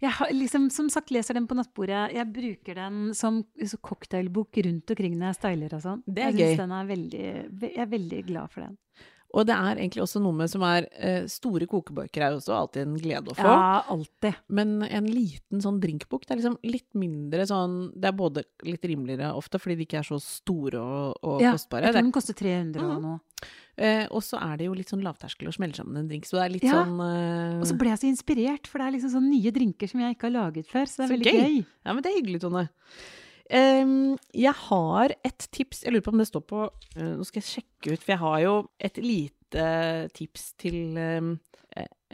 Jeg 0.00 0.10
har 0.10 0.28
liksom, 0.32 0.70
som 0.70 0.88
sagt, 0.90 1.10
leser 1.10 1.34
den 1.34 1.46
på 1.46 1.54
nattbordet. 1.54 2.12
Jeg 2.14 2.26
bruker 2.32 2.74
den 2.74 3.14
som 3.14 3.44
cocktailbok 3.82 4.56
rundt 4.64 4.90
omkring 4.90 5.16
når 5.18 5.26
jeg 5.32 5.38
styler 5.40 5.74
og 5.76 5.82
sånn. 5.82 6.02
Det 6.06 6.22
er 6.24 6.32
jeg 6.32 6.40
gøy. 6.40 6.56
Den 6.56 6.72
er 6.72 6.84
veldig, 6.90 7.22
ve- 7.22 7.35
jeg 7.60 7.78
er 7.78 7.86
veldig 7.92 8.26
glad 8.26 8.50
for 8.50 8.66
den. 8.66 8.76
Og 9.36 9.44
det 9.44 9.52
er 9.58 9.76
egentlig 9.82 10.00
også 10.00 10.20
noe 10.22 10.32
med 10.32 10.48
som 10.48 10.62
er 10.64 10.86
eh, 10.96 11.24
Store 11.28 11.66
kokebøker 11.68 12.22
er 12.22 12.30
jo 12.32 12.38
også 12.38 12.54
alltid 12.56 12.82
en 12.86 12.94
glede 13.02 13.32
å 13.32 13.36
få. 13.36 13.50
Ja, 13.50 13.82
alltid. 13.92 14.36
Men 14.48 14.76
en 14.86 15.08
liten 15.10 15.60
sånn 15.60 15.80
drinkbok, 15.82 16.22
det 16.24 16.30
er 16.36 16.40
liksom 16.40 16.56
litt 16.64 16.94
mindre 16.96 17.44
sånn 17.50 17.74
Det 17.92 18.08
er 18.08 18.16
både 18.16 18.44
litt 18.64 18.86
rimeligere 18.86 19.32
ofte, 19.36 19.58
fordi 19.60 19.76
de 19.82 19.84
ikke 19.88 19.98
er 20.00 20.08
så 20.08 20.20
store 20.22 20.80
og, 20.80 21.18
og 21.26 21.42
Ja, 21.42 21.52
kostbare. 21.52 21.90
jeg 21.90 21.96
tror 21.98 22.06
den 22.06 22.12
koster 22.16 22.38
300 22.38 22.86
og 22.86 22.94
Mhm. 22.94 23.02
noe. 23.02 23.20
eh, 23.76 24.06
og 24.10 24.22
så 24.24 24.38
er 24.40 24.56
det 24.56 24.66
jo 24.70 24.78
litt 24.78 24.88
sånn 24.94 25.02
lavterskel 25.04 25.48
å 25.50 25.52
smelle 25.58 25.74
sammen 25.76 25.98
en 25.98 26.08
drink, 26.08 26.24
så 26.24 26.38
det 26.38 26.44
er 26.46 26.54
litt 26.54 26.62
Ja, 26.70 26.78
sånn 26.84 26.96
eh, 27.02 27.60
Og 27.60 27.66
så 27.66 27.76
ble 27.76 27.90
jeg 27.92 27.98
så 27.98 28.08
inspirert, 28.08 28.66
for 28.70 28.78
det 28.78 28.86
er 28.86 28.96
liksom 28.96 29.10
sånne 29.20 29.34
nye 29.34 29.50
drinker 29.52 29.88
som 29.90 30.00
jeg 30.00 30.16
ikke 30.16 30.30
har 30.30 30.38
laget 30.38 30.66
før. 30.70 30.86
Så 30.86 30.96
det 30.96 31.04
er 31.04 31.12
Så 31.12 31.18
veldig 31.18 31.32
gøy. 31.34 31.42
gøy. 31.44 31.66
Ja, 31.84 31.92
men 31.92 32.02
det 32.02 32.12
er 32.14 32.20
hyggelig, 32.22 32.40
Tone. 32.40 32.68
Em, 33.54 34.16
jeg 34.34 34.54
har 34.66 35.14
et 35.26 35.48
tips, 35.54 35.84
jeg 35.84 35.94
lurer 35.94 36.04
på 36.06 36.14
om 36.14 36.18
det 36.22 36.26
står 36.26 36.42
på 36.50 36.64
uh, 36.66 37.12
Nå 37.14 37.26
skal 37.28 37.42
jeg 37.42 37.50
sjekke 37.52 37.92
ut, 37.94 38.02
for 38.02 38.14
jeg 38.16 38.22
har 38.24 38.40
jo 38.42 38.54
et 38.88 38.98
lite 38.98 39.66
tips 40.16 40.48
til 40.58 40.96
eh, 40.98 41.28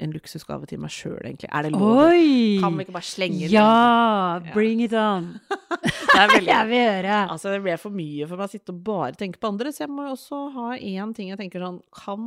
en 0.03 0.13
luksusgave 0.15 0.67
til 0.69 0.81
meg 0.83 0.93
sjøl, 0.93 1.21
egentlig. 1.21 1.51
Er 1.53 1.67
det 1.67 1.73
lov? 1.75 2.01
Oi! 2.09 2.59
Kan 2.63 2.77
vi 2.77 2.87
ikke 2.87 2.95
bare 2.97 3.09
slenge 3.09 3.45
det? 3.45 3.53
Ja! 3.53 4.41
Ja. 4.45 4.55
Bring 4.55 4.83
it 4.85 4.97
on! 4.97 5.35
Det 6.13 6.19
er 6.21 6.33
veldig 6.33 6.53
Jeg 6.57 6.69
vil 6.69 6.83
høre! 6.87 7.21
Altså, 7.35 7.53
det 7.53 7.63
ble 7.65 7.77
for 7.81 7.97
mye 7.97 8.27
for 8.29 8.41
meg 8.41 8.51
å 8.51 8.53
sitte 8.53 8.75
og 8.75 8.83
bare 8.87 9.15
tenke 9.19 9.41
på 9.41 9.53
andre, 9.53 9.73
så 9.73 9.87
jeg 9.87 9.93
må 9.93 10.07
jo 10.07 10.17
også 10.17 10.41
ha 10.57 10.67
én 10.77 11.15
ting 11.17 11.31
jeg 11.33 11.41
tenker 11.41 11.65
sånn 11.65 11.81
Kan 11.97 12.27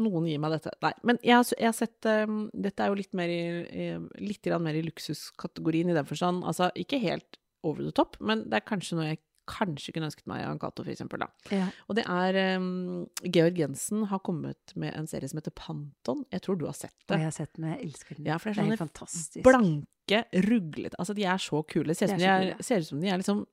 noen 0.00 0.26
gi 0.28 0.36
meg 0.42 0.56
dette? 0.56 0.74
Nei. 0.84 0.92
Men 1.06 1.20
jeg, 1.22 1.38
har 1.38 1.76
sett 1.76 2.08
um, 2.10 2.44
Dette 2.52 2.84
er 2.84 2.92
jo 2.92 2.98
litt 2.98 3.14
mer 3.16 3.32
i, 3.32 3.40
i, 3.64 3.88
litt 4.20 4.50
mer 4.60 4.76
i 4.76 4.84
luksuskategorien 4.84 5.92
i 5.92 5.96
den 5.96 6.08
forstand. 6.08 6.44
Altså, 6.44 6.68
ikke 6.76 7.00
helt 7.02 7.38
over 7.64 7.84
the 7.84 7.94
top, 7.96 8.18
men 8.20 8.44
det 8.50 8.60
er 8.60 8.68
kanskje 8.68 8.98
noe 8.98 9.12
jeg 9.12 9.22
kanskje 9.48 9.92
kunne 9.92 10.08
ønsket 10.08 10.28
meg 10.30 10.44
av 10.46 10.58
Cato, 10.62 10.84
eksempel. 10.88 11.24
Ja. 11.52 11.66
Og 11.88 11.98
det 11.98 12.04
er 12.08 12.38
um, 12.56 13.04
Georg 13.24 13.58
Jensen 13.60 14.06
har 14.08 14.22
kommet 14.24 14.72
med 14.80 14.94
en 14.96 15.08
serie 15.10 15.28
som 15.28 15.40
heter 15.40 15.54
Panton. 15.56 16.24
Jeg 16.32 16.44
tror 16.46 16.56
du 16.60 16.64
har 16.68 16.76
sett 16.78 16.96
Og 17.10 17.18
jeg 17.18 17.28
har 17.28 17.34
sett 17.36 17.52
den, 17.58 17.68
jeg 17.72 17.90
elsker 17.90 18.16
den. 18.16 18.30
Ja, 18.30 18.38
for 18.40 18.50
det 18.50 18.62
er 18.62 18.72
det 18.72 18.78
er 18.78 18.84
fantastisk. 18.86 19.42
Blanke, 19.44 20.22
ruglete 20.48 20.96
Altså, 21.00 21.16
de 21.16 21.28
er 21.28 21.42
så 21.42 21.60
kule. 21.68 21.96
Ser 21.96 22.14
ut 22.14 22.16
som 22.16 22.24
De 22.24 22.72
er 22.78 22.88
som 22.88 23.04
de 23.04 23.12
er 23.12 23.20
liksom 23.20 23.44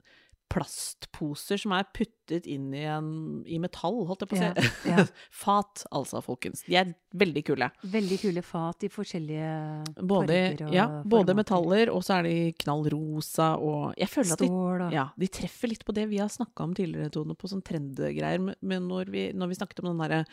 plastposer 0.52 1.60
som 1.62 1.71
er 1.76 1.86
puttet 1.95 2.12
puttet 2.32 2.48
inn 2.48 2.74
i, 2.74 2.84
en, 2.88 3.44
i 3.46 3.58
metall, 3.60 4.06
holdt 4.08 4.22
jeg 4.24 4.30
på 4.32 4.38
å 4.38 4.39
si. 4.39 4.70
ja. 4.89 5.04
Fat, 5.44 5.84
altså, 5.91 6.22
folkens. 6.24 6.63
De 6.67 6.76
er 6.80 6.94
veldig 7.17 7.44
kule. 7.44 7.67
Veldig 7.84 8.17
kule 8.22 8.41
fat 8.46 8.84
i 8.84 8.89
forskjellige 8.91 10.04
Både, 10.08 10.28
farger 10.32 10.67
og 10.70 10.74
ja, 10.76 10.86
både 11.04 11.34
formater. 11.34 11.36
metaller, 11.41 11.91
og 11.91 12.04
så 12.08 12.20
er 12.20 12.24
de 12.30 12.36
knall 12.63 12.86
rosa, 12.94 13.50
og 13.60 13.94
jeg 14.00 14.08
føler 14.12 14.32
at 14.36 14.39
de 14.44 14.48
Stål 14.52 14.86
og 14.88 14.94
Ja, 14.96 15.06
de 15.20 15.28
treffer 15.28 15.67
litt 15.72 15.84
på 15.88 15.94
det 15.98 16.08
vi 16.12 16.20
har 16.22 16.30
snakka 16.32 16.63
om 16.63 16.74
tidligere, 16.78 17.12
Tone, 17.12 17.36
på 17.36 17.50
sånn 17.52 17.63
trendgreier. 17.67 18.39
Men- 18.62 18.88
når 18.88 19.12
vi, 19.12 19.26
når 19.36 19.48
vi 19.52 19.56
snakket 19.60 19.80
om 19.84 19.91
den 19.91 20.00
derre 20.02 20.26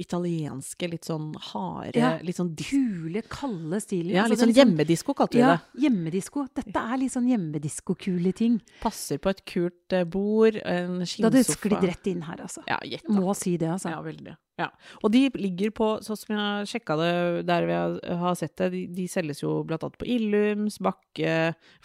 italienske, 0.00 0.88
litt 0.90 1.04
sånn 1.08 1.32
harde, 1.50 1.96
Ja, 1.98 2.18
litt 2.24 2.36
sånn 2.38 2.54
kule, 2.56 3.22
kalde 3.28 3.80
stilen. 3.82 4.14
Ja, 4.14 4.24
Altså, 4.24 4.46
litt 4.46 4.56
sånn 4.56 4.56
hjemmedisko 4.56 5.14
kalte 5.16 5.32
vi 5.36 5.40
Ja, 5.42 5.56
det. 5.56 5.82
hjemmedisko. 5.84 6.46
Dette 6.54 6.76
er 6.78 6.96
litt 6.98 7.12
sånn 7.12 7.28
hjemmedisko-kule 7.28 8.32
ting. 8.34 8.60
Passer 8.80 9.18
på 9.18 9.30
et 9.30 9.44
kult 9.44 9.92
eh, 9.92 10.04
bord, 10.04 10.56
en 10.64 11.00
Det 11.40 11.56
sklidd 11.56 11.86
rett 11.88 12.10
inn 12.10 12.22
her, 12.26 12.42
altså. 12.44 12.62
Ja, 12.68 12.78
gjett. 12.86 13.08
Må 13.12 13.34
si 13.38 13.56
det, 13.60 13.70
altså. 13.72 13.92
Ja, 13.92 14.00
veldig. 14.04 14.36
Ja. 14.60 14.68
Og 15.00 15.12
de 15.14 15.24
ligger 15.40 15.72
på, 15.76 15.88
sånn 16.04 16.18
som 16.20 16.34
jeg 16.34 16.40
har 16.40 16.68
sjekka 16.68 16.96
det 17.00 17.12
der 17.48 17.66
vi 17.68 17.76
har, 18.22 18.38
sett 18.38 18.56
det, 18.60 18.70
de, 18.74 18.84
de 19.00 19.08
selges 19.08 19.42
jo 19.44 19.60
blant 19.68 19.84
annet 19.86 20.00
på 20.00 20.08
Illums, 20.16 20.80
Bakke, 20.84 21.36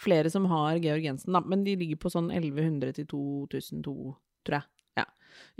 flere 0.02 0.32
som 0.32 0.48
har 0.52 0.80
Georg 0.84 1.08
Jensen, 1.08 1.32
da, 1.36 1.42
men 1.44 1.64
de 1.66 1.76
ligger 1.80 2.00
på 2.02 2.12
sånn 2.12 2.28
1100 2.34 2.98
til 3.00 3.08
2002, 3.12 3.94
tror 4.46 4.60
jeg. 4.60 4.68
Ja. 4.96 5.04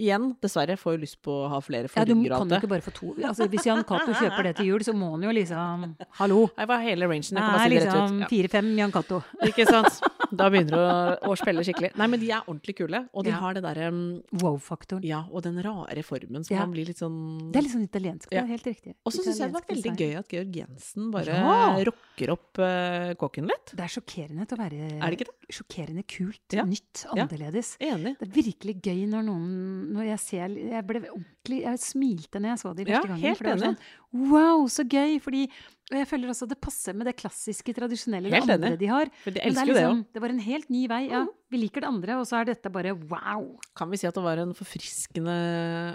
Igjen, 0.00 0.30
dessverre, 0.40 0.76
får 0.80 0.96
jo 0.96 1.00
lyst 1.02 1.18
på 1.24 1.32
å 1.44 1.48
ha 1.52 1.58
flere 1.64 1.90
Ja, 1.92 2.04
du 2.08 2.14
kan 2.16 2.48
jo 2.48 2.58
ikke 2.58 2.70
bare 2.70 2.84
få 2.84 2.92
to. 2.96 3.10
Altså, 3.20 3.48
hvis 3.52 3.66
Jan 3.68 3.84
Cato 3.88 4.14
kjøper 4.20 4.48
det 4.48 4.54
til 4.60 4.70
jul, 4.72 4.84
så 4.84 4.94
må 4.96 5.10
han 5.14 5.26
jo 5.28 5.34
liksom 5.36 5.90
Hallo! 6.20 6.46
Nei, 6.56 6.68
hva 6.68 6.78
er 6.80 6.86
hele 6.90 7.08
rangen? 7.10 7.24
Det 7.24 7.36
Jeg 7.36 7.44
kan 7.44 7.56
bare 7.56 7.68
si 7.68 7.74
det 7.74 7.82
rett 7.84 7.92
ut. 7.92 8.00
Liksom 8.00 8.30
fire-fem 8.32 8.70
Jan 8.80 8.94
Cato. 8.96 9.22
Ikke 9.48 9.68
sant? 9.68 10.00
Da 10.34 10.48
begynner 10.50 10.70
du 10.70 10.76
å, 10.80 11.30
å 11.30 11.36
spille 11.38 11.62
skikkelig. 11.66 11.92
Nei, 11.96 12.06
men 12.08 12.20
de 12.20 12.30
er 12.32 12.42
ordentlig 12.46 12.76
kule, 12.76 13.08
og 13.12 13.24
de 13.24 13.30
Ja. 13.30 13.36
har 13.40 13.54
det 13.54 13.62
derre 13.62 13.88
um, 13.88 14.22
Wow-faktoren. 14.32 15.04
Ja, 15.04 15.24
og 15.30 15.42
den 15.42 15.60
rare 15.62 16.02
formen 16.02 16.44
som 16.44 16.54
Ja. 16.56 16.60
man 16.66 16.72
blir 16.72 16.86
litt 16.86 16.98
sånn 16.98 17.52
Det 17.52 17.58
er 17.60 17.62
litt 17.62 17.72
sånn 17.76 17.88
italiensk. 17.88 18.28
Det 18.30 18.36
Ja. 18.36 18.42
er 18.42 18.46
helt 18.48 18.64
riktig. 18.66 18.94
Og 19.04 19.12
så 19.12 19.22
syns 19.22 19.38
jeg 19.38 19.52
det 19.52 19.52
var 19.52 19.62
veldig 19.68 19.82
design. 19.82 19.96
gøy 19.96 20.18
at 20.18 20.28
Georg 20.28 20.52
Jensen 20.56 21.10
bare 21.10 21.84
rocker 21.84 22.30
opp 22.32 22.58
uh, 22.58 23.14
kåken 23.14 23.46
litt. 23.46 23.72
Det 23.76 23.80
er 23.84 23.92
sjokkerende 24.00 24.46
til 24.48 24.56
å 24.58 24.60
være 24.60 25.02
Er 25.02 25.10
det 25.10 25.18
ikke 25.18 25.28
det? 25.30 25.34
Sjokkerende 25.52 26.02
kult, 26.06 26.48
nytt, 26.66 27.04
Ja. 27.14 27.24
annerledes. 27.26 27.76
Enig. 27.80 28.16
Det 28.18 28.28
er 28.28 28.42
virkelig 28.42 28.80
gøy 28.82 29.06
når 29.08 29.22
noen 29.24 29.92
Når 29.92 30.04
jeg 30.06 30.18
ser 30.20 30.48
Jeg 30.48 30.86
ble 30.86 31.00
ordentlig 31.08 31.62
Jeg 31.62 31.78
smilte 31.78 32.40
når 32.40 32.48
jeg 32.56 32.58
så 32.58 32.68
Ja, 32.76 32.84
første 33.00 33.08
gangen. 33.08 33.20
helt 33.20 33.38
for 33.38 33.44
det 33.44 33.60
var 33.60 33.68
enig. 33.68 33.76
sånn 33.76 34.30
Wow, 34.30 34.66
så 34.66 34.82
gøy! 34.88 35.20
Fordi 35.20 35.48
Og 35.86 35.94
jeg 36.00 36.06
føler 36.10 36.30
også 36.32 36.48
at 36.48 36.50
det 36.50 36.58
passer 36.64 36.96
med 36.98 37.06
det 37.06 37.14
klassiske, 37.14 37.70
tradisjonelle, 37.76 38.26
det 38.32 38.40
Helt 38.40 38.50
andre 38.56 38.72
enig. 38.72 38.78
de 38.80 38.88
har. 38.90 39.10
For 39.22 39.30
de 39.30 39.38
det, 39.38 39.42
er 39.44 39.52
elsker 39.52 39.70
det 39.70 39.74
liksom, 39.76 40.00
det 40.16 40.22
var 40.24 40.32
en 40.34 40.40
helt 40.42 40.70
ny 40.74 40.80
vei. 40.90 41.00
Ja, 41.12 41.20
vi 41.54 41.60
liker 41.62 41.84
det 41.84 41.90
andre, 41.92 42.16
og 42.18 42.26
så 42.26 42.40
er 42.40 42.48
dette 42.50 42.72
bare 42.74 42.94
wow! 43.06 43.44
Kan 43.78 43.92
vi 43.92 44.00
si 44.02 44.08
at 44.10 44.18
det 44.18 44.24
var 44.24 44.42
en 44.42 44.54
forfriskende 44.58 45.36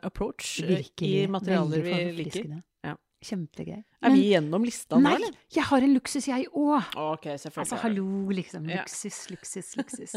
approach 0.08 0.62
eh, 0.63 0.77
Virkelig. 0.77 1.12
i 1.12 1.27
materialer 1.36 1.84
vi 1.84 1.97
liker? 2.21 2.47
Ja. 2.88 2.95
Kjempegøy. 3.21 3.84
Er 4.01 4.15
vi 4.15 4.23
gjennom 4.32 4.63
lista 4.65 4.97
nå, 4.97 5.12
Nei! 5.12 5.27
Jeg 5.54 5.67
har 5.67 5.84
en 5.86 5.91
luksus, 5.93 6.25
jeg 6.32 6.47
òg! 6.56 6.88
Ok, 6.97 7.27
selvfølgelig. 7.36 7.67
Altså, 7.67 7.82
hallo, 7.84 8.08
liksom. 8.34 8.71
Ja. 8.71 8.80
Luksus, 8.82 9.19
luksus, 9.30 9.75
luksus. 9.77 10.15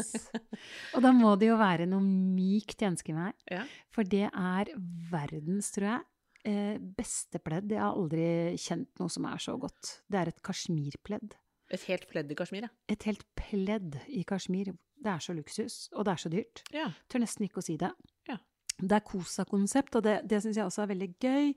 og 0.95 1.03
da 1.05 1.11
må 1.13 1.35
det 1.37 1.51
jo 1.51 1.59
være 1.59 1.85
noe 1.91 2.01
mykt 2.01 2.79
jeg 2.81 2.95
ønsker 2.95 3.19
meg. 3.19 3.35
Ja. 3.51 3.61
For 3.93 4.07
det 4.07 4.29
er 4.31 4.71
verdens, 5.11 5.69
tror 5.75 5.91
jeg, 5.91 6.05
eh, 6.47 6.77
beste 6.79 7.41
pledd. 7.43 7.71
Jeg 7.73 7.81
har 7.81 7.97
aldri 7.97 8.55
kjent 8.61 8.91
noe 9.01 9.11
som 9.11 9.27
er 9.29 9.41
så 9.43 9.57
godt. 9.61 9.99
Det 10.07 10.21
er 10.21 10.31
et 10.31 10.41
kasjmirpledd. 10.45 11.35
Et 11.73 11.85
helt 11.89 12.07
pledd 12.11 12.31
i 12.31 12.37
kasjmir, 12.37 12.67
ja. 12.67 12.73
Et 12.93 13.07
helt 13.09 13.25
pledd 13.37 13.99
i 14.13 14.23
kasjmir. 14.27 14.73
Det 15.05 15.11
er 15.11 15.21
så 15.21 15.33
luksus, 15.37 15.85
og 15.93 16.05
det 16.07 16.13
er 16.13 16.21
så 16.21 16.29
dyrt. 16.33 16.65
ja. 16.73 16.89
Tør 17.09 17.25
nesten 17.25 17.45
ikke 17.47 17.61
å 17.61 17.65
si 17.65 17.75
det. 17.81 17.91
Ja. 18.29 18.37
Det 18.75 18.91
er 18.91 19.03
Kosa-konsept, 19.07 19.95
og 19.95 20.03
det, 20.03 20.17
det 20.27 20.41
syns 20.43 20.57
jeg 20.59 20.67
også 20.67 20.81
er 20.83 20.89
veldig 20.89 21.07
gøy. 21.23 21.51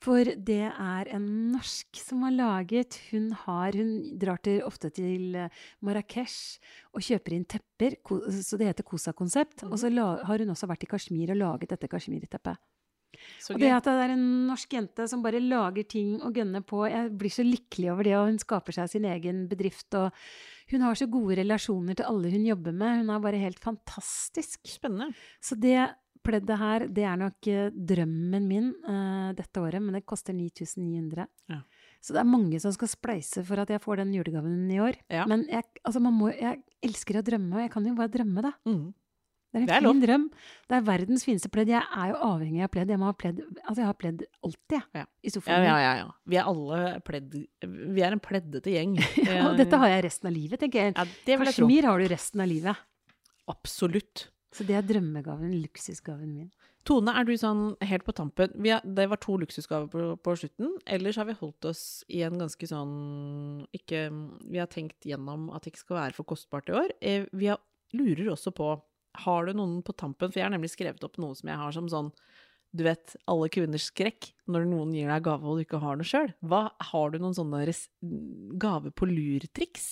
For 0.00 0.24
det 0.24 0.70
er 0.70 1.10
en 1.12 1.26
norsk 1.52 2.00
som 2.00 2.22
har 2.24 2.32
laget 2.32 2.96
Hun 3.10 3.26
har 3.44 3.76
Hun 3.76 3.90
drar 4.18 4.40
til, 4.40 4.62
ofte 4.64 4.88
til 4.96 5.36
eh, 5.36 5.52
Marrakech 5.84 6.38
og 6.96 7.04
kjøper 7.04 7.36
inn 7.36 7.44
tepper, 7.44 7.98
så 8.40 8.56
det 8.56 8.70
heter 8.70 8.88
Kosa-konsept. 8.88 9.66
Og 9.68 9.76
så 9.82 9.92
la, 9.92 10.14
har 10.24 10.40
hun 10.40 10.54
også 10.54 10.70
vært 10.70 10.86
i 10.86 10.90
Kashmir 10.94 11.34
og 11.34 11.42
laget 11.42 11.74
dette 11.74 11.92
kasjmirteppet. 11.92 12.56
Så 13.42 13.54
Og 13.54 13.62
det 13.62 13.70
at 13.74 13.86
det 13.88 13.94
er 14.06 14.14
en 14.14 14.26
norsk 14.48 14.76
jente 14.78 15.06
som 15.10 15.22
bare 15.24 15.42
lager 15.42 15.86
ting 15.88 16.16
og 16.22 16.34
gønner 16.36 16.64
på 16.66 16.84
Jeg 16.90 17.12
blir 17.18 17.32
så 17.32 17.44
lykkelig 17.46 17.92
over 17.92 18.08
det, 18.08 18.16
og 18.18 18.28
hun 18.30 18.40
skaper 18.42 18.78
seg 18.78 18.92
sin 18.92 19.08
egen 19.08 19.46
bedrift. 19.50 19.88
Og 19.98 20.10
hun 20.72 20.86
har 20.86 20.98
så 20.98 21.08
gode 21.10 21.36
relasjoner 21.42 21.98
til 21.98 22.08
alle 22.08 22.32
hun 22.32 22.46
jobber 22.46 22.76
med. 22.76 23.02
Hun 23.02 23.10
er 23.12 23.26
bare 23.26 23.42
helt 23.42 23.60
fantastisk. 23.62 24.62
Spennende. 24.68 25.12
Så 25.42 25.58
det 25.60 25.90
pleddet 26.22 26.58
her, 26.58 26.86
det 26.86 27.04
er 27.06 27.18
nok 27.18 27.48
eh, 27.50 27.70
drømmen 27.74 28.44
min 28.46 28.68
uh, 28.86 29.32
dette 29.36 29.62
året, 29.62 29.82
men 29.82 29.96
det 29.96 30.04
koster 30.08 30.36
9900. 30.36 31.26
Ja. 31.50 31.60
Så 32.02 32.14
det 32.14 32.22
er 32.22 32.30
mange 32.30 32.58
som 32.62 32.74
skal 32.74 32.90
spleise 32.90 33.44
for 33.46 33.62
at 33.62 33.70
jeg 33.70 33.82
får 33.82 34.02
den 34.02 34.14
julegaven 34.16 34.70
i 34.70 34.80
år. 34.82 34.98
Ja. 35.12 35.26
Men 35.30 35.44
jeg, 35.50 35.66
altså 35.82 36.02
man 36.02 36.16
må, 36.18 36.32
jeg 36.34 36.62
elsker 36.82 37.20
å 37.20 37.24
drømme, 37.26 37.56
og 37.56 37.64
jeg 37.64 37.72
kan 37.74 37.86
jo 37.86 37.94
bare 37.98 38.14
drømme, 38.14 38.44
da. 38.48 38.54
Mhm. 38.68 38.90
Det 39.52 39.58
er 39.58 39.60
en 39.60 39.66
Det 39.68 39.74
er 39.76 39.80
fin 39.82 39.84
lov. 39.88 39.98
drøm. 40.02 40.22
Det 40.68 40.76
er 40.78 40.84
verdens 40.86 41.24
fineste 41.28 41.50
pledd. 41.52 41.68
Jeg 41.68 41.82
er 41.84 42.08
jo 42.08 42.14
avhengig 42.24 42.62
av 42.64 42.70
pledd. 42.72 42.88
Jeg 42.88 42.98
må 43.02 43.04
ha 43.10 43.12
pledd 43.12 43.42
Altså, 43.66 43.78
jeg 43.82 43.88
har 43.90 43.98
pledd 44.00 44.22
alltid, 44.42 44.76
jeg. 44.78 44.82
Ja. 44.96 45.04
I 45.22 45.32
sofaen. 45.34 45.64
ja, 45.68 45.74
ja, 45.82 45.92
ja. 46.00 46.06
Vi 46.32 46.36
er 46.40 46.48
alle 46.48 47.00
pledd... 47.04 47.36
Vi 47.92 48.00
er 48.06 48.12
en 48.16 48.20
pleddete 48.24 48.72
gjeng. 48.72 48.96
ja, 49.28 49.50
og 49.50 49.58
dette 49.60 49.76
har 49.82 49.92
jeg 49.92 50.04
resten 50.08 50.30
av 50.30 50.36
livet, 50.38 50.58
tenker 50.64 50.86
jeg. 50.86 50.94
Ja, 50.96 51.04
det 51.04 51.36
vil 51.38 51.50
jeg. 51.50 51.54
Kashmir 51.58 51.84
har 51.90 52.00
du 52.00 52.08
resten 52.14 52.40
av 52.40 52.48
livet. 52.48 52.76
Absolutt. 53.52 54.28
Så 54.52 54.64
det 54.68 54.76
er 54.76 54.84
drømmegaven, 54.84 55.52
luksusgaven 55.62 56.32
min. 56.32 56.50
Tone, 56.84 57.12
er 57.14 57.24
du 57.24 57.30
sånn 57.38 57.76
helt 57.86 58.02
på 58.02 58.10
tampen 58.18 58.50
vi 58.58 58.72
har, 58.74 58.80
Det 58.82 59.04
var 59.08 59.20
to 59.22 59.36
luksusgaver 59.38 59.86
på, 59.92 60.06
på 60.18 60.32
slutten. 60.40 60.72
Ellers 60.90 61.16
har 61.20 61.28
vi 61.28 61.36
holdt 61.38 61.68
oss 61.70 61.82
i 62.10 62.24
en 62.26 62.40
ganske 62.40 62.66
sånn 62.66 63.62
ikke, 63.76 64.00
Vi 64.50 64.58
har 64.58 64.66
tenkt 64.72 65.06
gjennom 65.06 65.46
at 65.54 65.62
det 65.62 65.72
ikke 65.72 65.84
skal 65.84 66.00
være 66.00 66.16
for 66.16 66.26
kostbart 66.32 66.72
i 66.72 66.74
år. 66.80 66.90
Eh, 67.00 67.28
Vi 67.32 67.46
har, 67.52 67.60
lurer 67.94 68.32
også 68.34 68.50
på 68.56 68.72
Har 69.24 69.46
du 69.46 69.52
noen 69.56 69.80
på 69.84 69.94
tampen? 69.96 70.32
For 70.32 70.40
jeg 70.40 70.48
har 70.48 70.54
nemlig 70.54 70.72
skrevet 70.72 71.04
opp 71.04 71.18
noe 71.20 71.36
som 71.38 71.50
jeg 71.52 71.60
har 71.60 71.76
som 71.76 71.90
sånn 71.92 72.12
du 72.72 72.86
vet, 72.86 73.12
alle 73.28 73.50
kvinners 73.52 73.90
skrekk 73.90 74.30
når 74.48 74.64
noen 74.64 74.94
gir 74.96 75.10
deg 75.12 75.26
gave 75.26 75.44
og 75.44 75.58
du 75.58 75.66
ikke 75.66 75.80
har 75.82 75.98
noe 76.00 76.08
sjøl. 76.08 76.30
Har 76.40 77.12
du 77.12 77.18
noen 77.20 77.36
sånne 77.36 77.66
gave 78.56 78.92
på 78.96 79.08
lur-triks? 79.10 79.90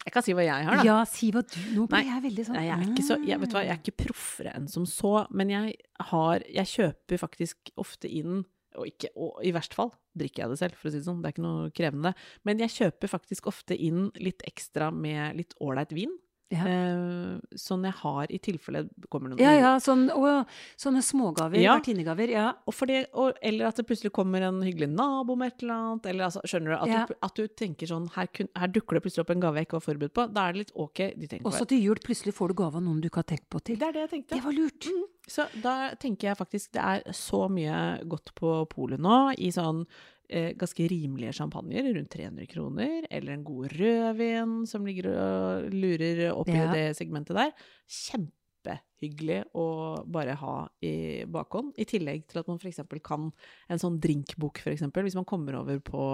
Jeg 0.00 0.14
kan 0.14 0.24
si 0.24 0.34
hva 0.34 0.42
jeg 0.42 0.64
har, 0.64 0.80
da. 0.80 0.84
Ja, 0.86 0.98
si 1.08 1.28
hva 1.34 1.42
du 1.44 1.58
Nå 1.76 1.84
ble 1.90 2.00
jeg 2.06 2.22
veldig 2.24 2.44
sånn 2.46 2.56
Nei, 2.56 2.68
jeg 2.70 2.76
er 2.78 2.84
ikke 2.88 3.04
så 3.04 3.18
jeg, 3.20 3.36
vet 3.42 3.50
du 3.52 3.56
hva, 3.58 3.64
jeg 3.66 3.74
er 3.74 3.82
ikke 3.82 3.98
proffere 4.06 4.54
enn 4.56 4.68
som 4.72 4.86
så, 4.88 5.10
men 5.36 5.52
jeg 5.52 5.74
har 6.08 6.46
Jeg 6.48 6.70
kjøper 6.70 7.20
faktisk 7.20 7.72
ofte 7.80 8.08
inn 8.08 8.40
og, 8.78 8.86
ikke, 8.86 9.10
og 9.18 9.42
i 9.44 9.52
verste 9.52 9.76
fall 9.76 9.90
drikker 10.16 10.44
jeg 10.44 10.52
det 10.52 10.58
selv, 10.60 10.76
for 10.78 10.88
å 10.88 10.92
si 10.92 11.00
det 11.00 11.06
sånn. 11.08 11.18
Det 11.22 11.26
er 11.26 11.34
ikke 11.34 11.42
noe 11.42 11.70
krevende. 11.74 12.12
Men 12.46 12.60
jeg 12.62 12.74
kjøper 12.76 13.10
faktisk 13.10 13.48
ofte 13.50 13.74
inn 13.74 14.04
litt 14.22 14.44
ekstra 14.46 14.92
med 14.94 15.40
litt 15.40 15.56
ålreit 15.58 15.90
vin. 15.96 16.12
Ja. 16.50 16.64
Eh, 16.66 17.38
sånn 17.54 17.84
jeg 17.86 17.94
har 18.00 18.26
i 18.34 18.38
tilfelle 18.42 18.80
det 18.90 19.08
kommer 19.08 19.30
noen 19.30 19.38
Ja, 19.38 19.52
ja, 19.54 19.72
sånn, 19.78 20.08
å, 20.10 20.44
sånne 20.76 20.98
smågaver, 21.06 21.60
Ja. 21.62 21.76
vertinnegaver. 21.78 22.28
Ja. 22.28 22.46
Fordi, 22.74 23.04
og, 23.14 23.38
eller 23.40 23.66
at 23.68 23.76
det 23.76 23.86
plutselig 23.86 24.10
kommer 24.12 24.42
en 24.42 24.60
hyggelig 24.66 24.88
nabo 24.90 25.36
med 25.36 25.52
et 25.52 25.62
eller 25.62 25.74
annet. 25.74 26.06
Eller 26.10 26.24
altså, 26.26 26.42
skjønner 26.42 26.74
du? 26.74 26.76
At, 26.80 26.88
Ja. 26.88 27.06
du? 27.06 27.14
at 27.22 27.34
du 27.34 27.46
tenker 27.46 27.86
sånn 27.86 28.10
her, 28.16 28.26
kun, 28.26 28.48
her 28.56 28.66
dukker 28.68 28.98
det 28.98 29.02
plutselig 29.04 29.22
opp 29.22 29.30
en 29.30 29.40
gave 29.40 29.54
jeg 29.62 29.66
ikke 29.68 29.78
var 29.78 29.86
forberedt 29.86 30.12
på. 30.14 30.26
Da 30.34 30.48
er 30.48 30.52
det 30.52 30.58
litt 30.64 30.72
ok. 30.74 30.98
De 31.16 31.26
tenker 31.28 31.46
Også 31.46 31.66
til 31.68 31.80
jul 31.82 31.94
plutselig 32.02 32.34
får 32.34 32.48
du 32.48 32.54
gave 32.54 32.74
av 32.74 32.82
noen 32.82 33.00
du 33.00 33.08
ikke 33.08 33.22
har 33.22 33.30
tenkt 33.30 33.48
på 33.48 33.62
til. 33.62 33.76
Det 33.78 33.86
er 33.88 33.92
det 33.92 34.10
jeg 34.10 34.10
tenkte. 34.16 34.34
Det 34.34 34.44
var 34.44 34.52
lurt. 34.52 34.86
Mm. 34.90 35.04
Så 35.30 35.46
da 35.62 35.94
tenker 35.94 36.28
jeg 36.32 36.36
faktisk 36.36 36.72
det 36.72 36.82
er 36.82 37.12
så 37.14 37.46
mye 37.48 38.02
godt 38.08 38.34
på 38.34 38.66
polet 38.68 38.98
nå, 38.98 39.34
i 39.38 39.50
sånn 39.54 39.86
ganske 40.30 40.86
rimelige 40.90 41.32
champagner, 41.36 41.88
rundt 41.96 42.10
300 42.14 42.46
kroner, 42.50 43.06
eller 43.10 43.34
en 43.34 43.44
god 43.44 43.72
rødvin 43.74 44.52
som 44.70 44.86
ligger 44.86 45.10
og 45.10 45.70
lurer 45.74 46.30
oppi 46.32 46.54
Ja. 46.54 46.72
det 46.72 46.96
segmentet 46.98 47.34
der. 47.36 47.50
Kjempehyggelig 47.90 49.40
å 49.56 49.66
bare 50.06 50.34
ha 50.40 50.56
i 50.84 51.24
bakhånd, 51.30 51.72
i 51.80 51.86
tillegg 51.88 52.26
til 52.28 52.42
at 52.42 52.50
man 52.50 52.60
f.eks. 52.60 52.82
kan 53.02 53.30
en 53.68 53.80
sånn 53.80 53.98
drinkbok, 54.02 54.60
f.eks. 54.62 54.82
Hvis 54.92 55.18
man 55.18 55.24
kommer 55.28 55.58
over 55.62 55.80
på 55.80 56.04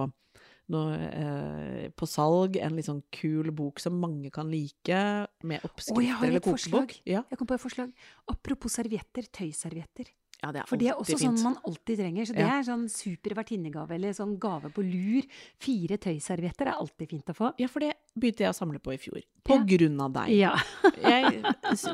noe, 0.72 0.94
eh, 0.98 1.88
på 1.94 2.06
salg, 2.10 2.56
en 2.58 2.74
litt 2.74 2.88
sånn 2.88 3.02
kul 3.14 3.52
bok 3.54 3.78
som 3.82 3.98
mange 4.02 4.32
kan 4.34 4.48
like, 4.50 5.00
med 5.46 5.62
oppskrifter 5.66 6.26
eller 6.26 6.42
kokebok. 6.42 6.96
Ja. 7.06 7.22
Jeg 7.30 7.38
kom 7.38 7.46
på 7.46 7.54
et 7.54 7.62
forslag. 7.62 7.92
Apropos 8.32 8.74
servietter, 8.74 9.28
tøyservietter. 9.30 10.10
Ja, 10.46 10.52
det 10.52 10.64
For 10.70 10.76
det 10.80 10.88
er 10.92 10.94
også 11.00 11.18
fint. 11.18 11.38
sånn 11.38 11.42
man 11.42 11.58
alltid 11.66 11.98
trenger. 11.98 12.26
Så 12.30 12.34
det 12.36 12.46
Ja. 12.46 12.58
er 12.58 12.62
sånn 12.62 12.88
super 12.88 13.34
vertinnegave, 13.34 13.90
eller 13.98 14.10
sånn 14.16 14.38
gave 14.38 14.70
på 14.72 14.82
lur. 14.86 15.22
Fire 15.58 15.98
tøyservietter 15.98 16.68
er 16.70 16.78
alltid 16.78 17.08
fint 17.10 17.26
å 17.26 17.34
få. 17.34 17.52
Ja, 17.58 17.66
for 17.68 17.80
det 17.80 17.94
begynte 18.18 18.44
jeg 18.46 18.50
å 18.50 18.56
samle 18.56 18.78
på 18.80 18.94
i 18.94 18.98
fjor. 18.98 19.22
På 19.44 19.58
Ja. 19.58 19.64
grunn 19.64 20.00
av 20.00 20.12
deg. 20.12 20.30
Ja. 20.38 20.54
Jeg 21.02 21.42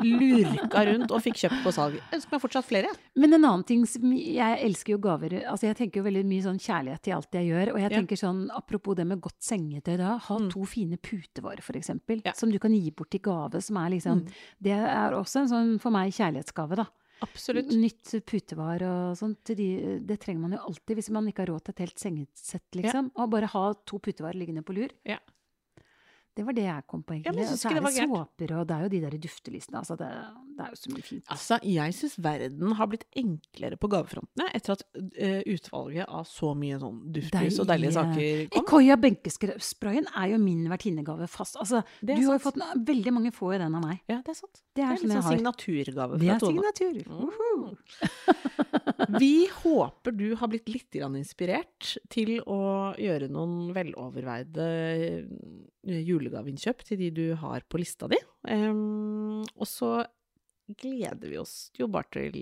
lurka 0.03 0.85
rundt 0.87 1.11
og 1.11 1.23
fikk 1.25 1.37
kjøpt 1.43 1.63
på 1.65 1.73
salg. 1.75 1.99
Ønsker 2.15 2.33
meg 2.37 2.43
fortsatt 2.43 2.65
flere. 2.69 2.91
Men 3.17 3.35
en 3.35 3.45
annen 3.45 3.65
ting 3.67 3.85
som 3.89 4.13
Jeg 4.13 4.59
elsker 4.65 4.95
jo 4.95 4.99
gaver. 4.99 5.43
Altså 5.49 5.69
jeg 5.69 5.77
tenker 5.77 6.01
jo 6.01 6.07
veldig 6.09 6.25
mye 6.29 6.43
sånn 6.47 6.61
kjærlighet 6.63 7.03
til 7.03 7.15
alt 7.17 7.31
jeg 7.33 7.49
gjør. 7.51 7.73
Og 7.75 7.81
jeg 7.83 7.91
tenker 7.97 8.17
sånn, 8.21 8.49
apropos 8.57 8.95
det 8.97 9.07
med 9.07 9.21
godt 9.21 9.41
sengetøy 9.41 9.97
da, 9.99 10.17
ha 10.19 10.39
Mm. 10.39 10.51
to 10.51 10.65
fine 10.65 10.97
putevarer 10.97 11.61
for 11.63 11.75
eksempel. 11.75 12.23
Ja. 12.25 12.33
Som 12.33 12.51
du 12.51 12.59
kan 12.59 12.73
gi 12.73 12.91
bort 12.91 13.15
i 13.15 13.19
gave, 13.19 13.61
som 13.63 13.77
er 13.77 13.91
liksom 13.91 14.23
Mm. 14.23 14.29
Det 14.63 14.73
er 14.73 15.11
også 15.13 15.41
en 15.43 15.49
sånn 15.49 15.81
for 15.81 15.91
meg 15.91 16.13
kjærlighetsgave, 16.13 16.77
da. 16.77 16.87
Absolutt. 17.23 17.71
Nytt 17.79 18.15
putevar 18.29 18.83
og 18.87 19.19
sånt. 19.19 19.53
De, 19.57 19.69
det 20.03 20.19
trenger 20.23 20.45
man 20.47 20.57
jo 20.57 20.65
alltid 20.69 20.99
hvis 20.99 21.11
man 21.15 21.29
ikke 21.31 21.45
har 21.45 21.53
råd 21.55 21.67
til 21.67 21.77
et 21.77 21.85
helt 21.87 22.03
sengesett, 22.03 22.67
liksom. 22.79 23.13
Og 23.17 23.31
bare 23.33 23.51
ha 23.53 23.65
to 23.89 24.01
putevar 24.03 24.37
liggende 24.39 24.65
på 24.67 24.77
lur. 24.77 24.93
Ja. 25.09 25.21
Det 26.33 26.45
var 26.47 26.55
det 26.57 26.63
jeg 26.65 26.85
kom 26.89 27.03
på, 27.05 27.13
egentlig. 27.19 27.43
Ja, 27.45 27.53
Og 27.53 27.59
så 27.61 27.69
er 27.69 27.75
det 27.77 27.83
det 27.85 28.07
såper, 28.09 28.53
og 28.57 28.67
det 28.69 28.75
er 28.77 28.83
jo 28.87 28.91
de 28.95 29.01
der 29.05 29.17
duftelistene. 29.21 29.81
Altså, 29.83 29.97
det, 30.01 30.09
det 30.57 30.65
er 30.65 30.71
jo 30.73 30.79
så 30.81 30.93
mye 30.95 31.05
fint. 31.05 31.25
Altså, 31.35 31.59
jeg 31.69 31.97
syns 31.99 32.15
verden 32.25 32.73
har 32.79 32.89
blitt 32.89 33.05
enklere 33.21 33.77
på 33.81 33.91
gavefrontene 33.93 34.47
etter 34.57 34.73
at 34.79 34.85
uh, 34.97 35.43
utvalget 35.53 36.07
av 36.09 36.25
så 36.31 36.55
mye 36.57 36.79
sånn 36.81 37.03
duftlys 37.13 37.61
og 37.61 37.69
deilige 37.69 37.93
saker 37.99 38.49
kom. 38.49 38.63
Ikoya 38.63 38.97
benkesprayen 39.03 40.09
er 40.17 40.33
jo 40.33 40.41
min 40.41 40.65
vertinnegave 40.73 41.29
fast. 41.29 41.59
Altså, 41.61 41.83
du 42.01 42.15
sant. 42.15 42.25
har 42.25 42.39
jo 42.39 42.45
fått 42.49 42.61
den- 42.63 42.87
Veldig 42.93 43.13
mange 43.13 43.33
får 43.37 43.53
jo 43.55 43.59
den 43.67 43.75
av 43.79 43.85
meg. 43.85 44.01
Ja, 44.09 44.23
det 44.25 44.33
er 44.33 44.39
sant. 44.41 44.63
Det 44.73 44.83
er, 44.83 44.83
Det 44.83 44.83
er 44.83 44.93
liksom 44.93 45.09
litt 45.09 45.13
jeg 45.13 45.23
sånn 45.23 45.29
har. 45.29 45.37
signaturgave 45.37 46.19
Det 46.19 46.27
fra 46.27 46.35
er 46.35 46.41
Tone. 46.41 46.73
signatur. 46.73 46.97
Vi 49.21 49.49
håper 49.63 50.11
du 50.17 50.35
har 50.41 50.49
blitt 50.49 50.69
litt 50.73 50.97
inspirert 51.03 51.97
til 52.13 52.39
å 52.47 52.95
gjøre 53.01 53.29
noen 53.33 53.73
veloverveide 53.77 54.67
julegaveinnkjøp 55.83 56.85
til 56.87 57.01
de 57.01 57.11
du 57.15 57.25
har 57.41 57.65
på 57.69 57.81
lista 57.81 58.09
di. 58.11 58.19
Um, 58.49 59.43
og 59.57 59.69
så 59.69 60.05
gleder 60.79 61.29
vi 61.29 61.41
oss 61.41 61.73
jo 61.79 61.89
bare 61.91 62.09
til 62.15 62.39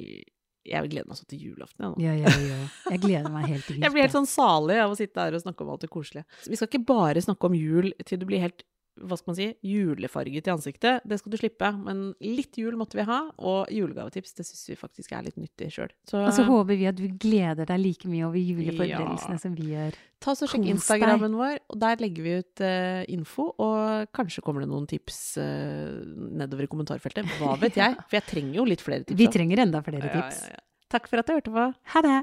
Jeg 0.66 0.90
gleder 0.92 1.08
meg 1.08 1.16
så 1.16 1.24
til 1.28 1.40
julaften, 1.48 1.86
jeg 1.86 1.92
nå. 1.94 2.02
Ja, 2.04 2.14
ja, 2.20 2.32
ja. 2.44 2.58
Jeg 2.92 3.00
gleder 3.06 3.32
meg 3.32 3.48
helt 3.48 3.68
vilt. 3.70 3.80
Jeg 3.80 3.94
blir 3.94 4.04
helt 4.04 4.16
sånn 4.16 4.28
salig 4.28 4.76
av 4.82 4.92
å 4.92 4.98
sitte 4.98 5.24
her 5.24 5.36
og 5.36 5.44
snakke 5.44 5.64
om 5.64 5.72
alt 5.72 5.86
det 5.86 5.92
koselige. 5.92 6.26
Vi 6.46 6.58
skal 6.60 6.68
ikke 6.68 6.84
bare 6.92 7.24
snakke 7.24 7.48
om 7.48 7.56
jul 7.56 7.94
til 8.04 8.20
du 8.20 8.28
blir 8.28 8.44
helt 8.44 8.66
hva 9.00 9.16
skal 9.18 9.30
man 9.32 9.36
si, 9.38 9.46
julefarget 9.64 10.46
i 10.48 10.52
ansiktet. 10.52 11.02
Det 11.08 11.18
skal 11.20 11.32
du 11.32 11.36
slippe. 11.40 11.70
Men 11.84 12.02
litt 12.20 12.58
jul 12.60 12.76
måtte 12.80 12.98
vi 12.98 13.04
ha, 13.08 13.18
og 13.38 13.70
julegavetips 13.72 14.34
det 14.38 14.46
syns 14.48 14.62
vi 14.70 14.76
faktisk 14.78 15.12
er 15.16 15.24
litt 15.26 15.38
nyttig 15.40 15.70
sjøl. 15.74 15.90
Så 16.08 16.20
Og 16.26 16.32
så 16.36 16.44
håper 16.48 16.76
vi 16.80 16.86
at 16.90 16.96
du 16.98 17.06
gleder 17.20 17.66
deg 17.70 17.80
like 17.82 18.08
mye 18.10 18.26
over 18.28 18.38
juleforberedelsene 18.38 19.36
Ja. 19.38 19.42
som 19.42 19.54
vi 19.56 19.70
gjør. 19.74 19.98
ta 20.20 20.34
så 20.36 20.46
sjekk. 20.50 20.66
Instagrammen 20.74 21.32
vår, 21.38 21.58
og 21.72 21.78
der 21.80 21.96
legger 21.96 22.22
vi 22.22 22.34
ut 22.42 22.60
uh, 22.60 23.04
info. 23.08 23.50
Og 23.58 24.10
kanskje 24.12 24.42
kommer 24.44 24.60
det 24.64 24.68
noen 24.68 24.86
tips 24.90 25.38
uh, 25.40 26.00
nedover 26.40 26.64
i 26.64 26.70
kommentarfeltet. 26.72 27.24
Hva 27.40 27.56
vet 27.62 27.76
jeg? 27.80 27.96
For 28.10 28.20
jeg 28.20 28.28
trenger 28.28 28.54
jo 28.60 28.64
litt 28.68 28.84
flere 28.84 29.04
tips. 29.04 29.16
Vi 29.18 29.30
trenger 29.32 29.64
enda 29.64 29.80
flere 29.82 30.08
tips. 30.12 30.42
ja, 30.44 30.56
ja. 30.58 30.66
Takk 30.90 31.06
for 31.08 31.22
at 31.22 31.26
du 31.28 31.36
hørte 31.38 31.52
på. 31.54 31.64
Ha 31.94 32.00
det! 32.02 32.18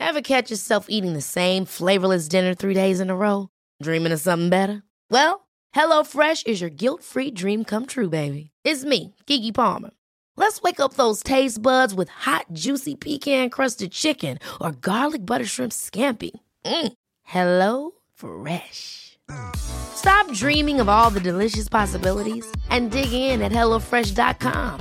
Ever 0.00 0.20
catch 0.20 0.50
yourself 0.50 0.86
eating 0.90 1.14
the 1.14 1.20
same 1.20 1.64
flavorless 1.64 2.26
dinner 2.28 2.54
three 2.54 2.74
days 2.74 2.98
in 3.00 3.08
a 3.08 3.14
row? 3.14 3.48
Dreaming 3.82 4.12
of 4.12 4.20
something 4.20 4.48
better? 4.48 4.82
Well, 5.10 5.48
HelloFresh 5.74 6.46
is 6.46 6.60
your 6.60 6.70
guilt 6.70 7.02
free 7.02 7.32
dream 7.32 7.64
come 7.64 7.86
true, 7.86 8.08
baby. 8.08 8.50
It's 8.64 8.84
me, 8.84 9.16
Gigi 9.26 9.50
Palmer. 9.50 9.90
Let's 10.36 10.62
wake 10.62 10.78
up 10.78 10.94
those 10.94 11.22
taste 11.22 11.60
buds 11.60 11.92
with 11.92 12.08
hot, 12.08 12.46
juicy 12.52 12.94
pecan 12.94 13.50
crusted 13.50 13.90
chicken 13.90 14.38
or 14.60 14.72
garlic 14.72 15.26
butter 15.26 15.44
shrimp 15.44 15.72
scampi. 15.72 16.30
Mm. 16.64 16.92
Hello 17.22 17.90
Fresh. 18.14 19.18
Stop 19.56 20.32
dreaming 20.32 20.80
of 20.80 20.88
all 20.88 21.10
the 21.10 21.20
delicious 21.20 21.68
possibilities 21.68 22.46
and 22.70 22.90
dig 22.90 23.12
in 23.12 23.42
at 23.42 23.52
HelloFresh.com. 23.52 24.78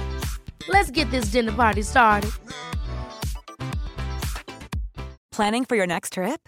Let's 0.68 0.92
get 0.92 1.10
this 1.10 1.32
dinner 1.32 1.52
party 1.54 1.82
started. 1.82 2.32
Planning 5.32 5.66
for 5.66 5.76
your 5.76 5.88
next 5.88 6.14
trip? 6.14 6.48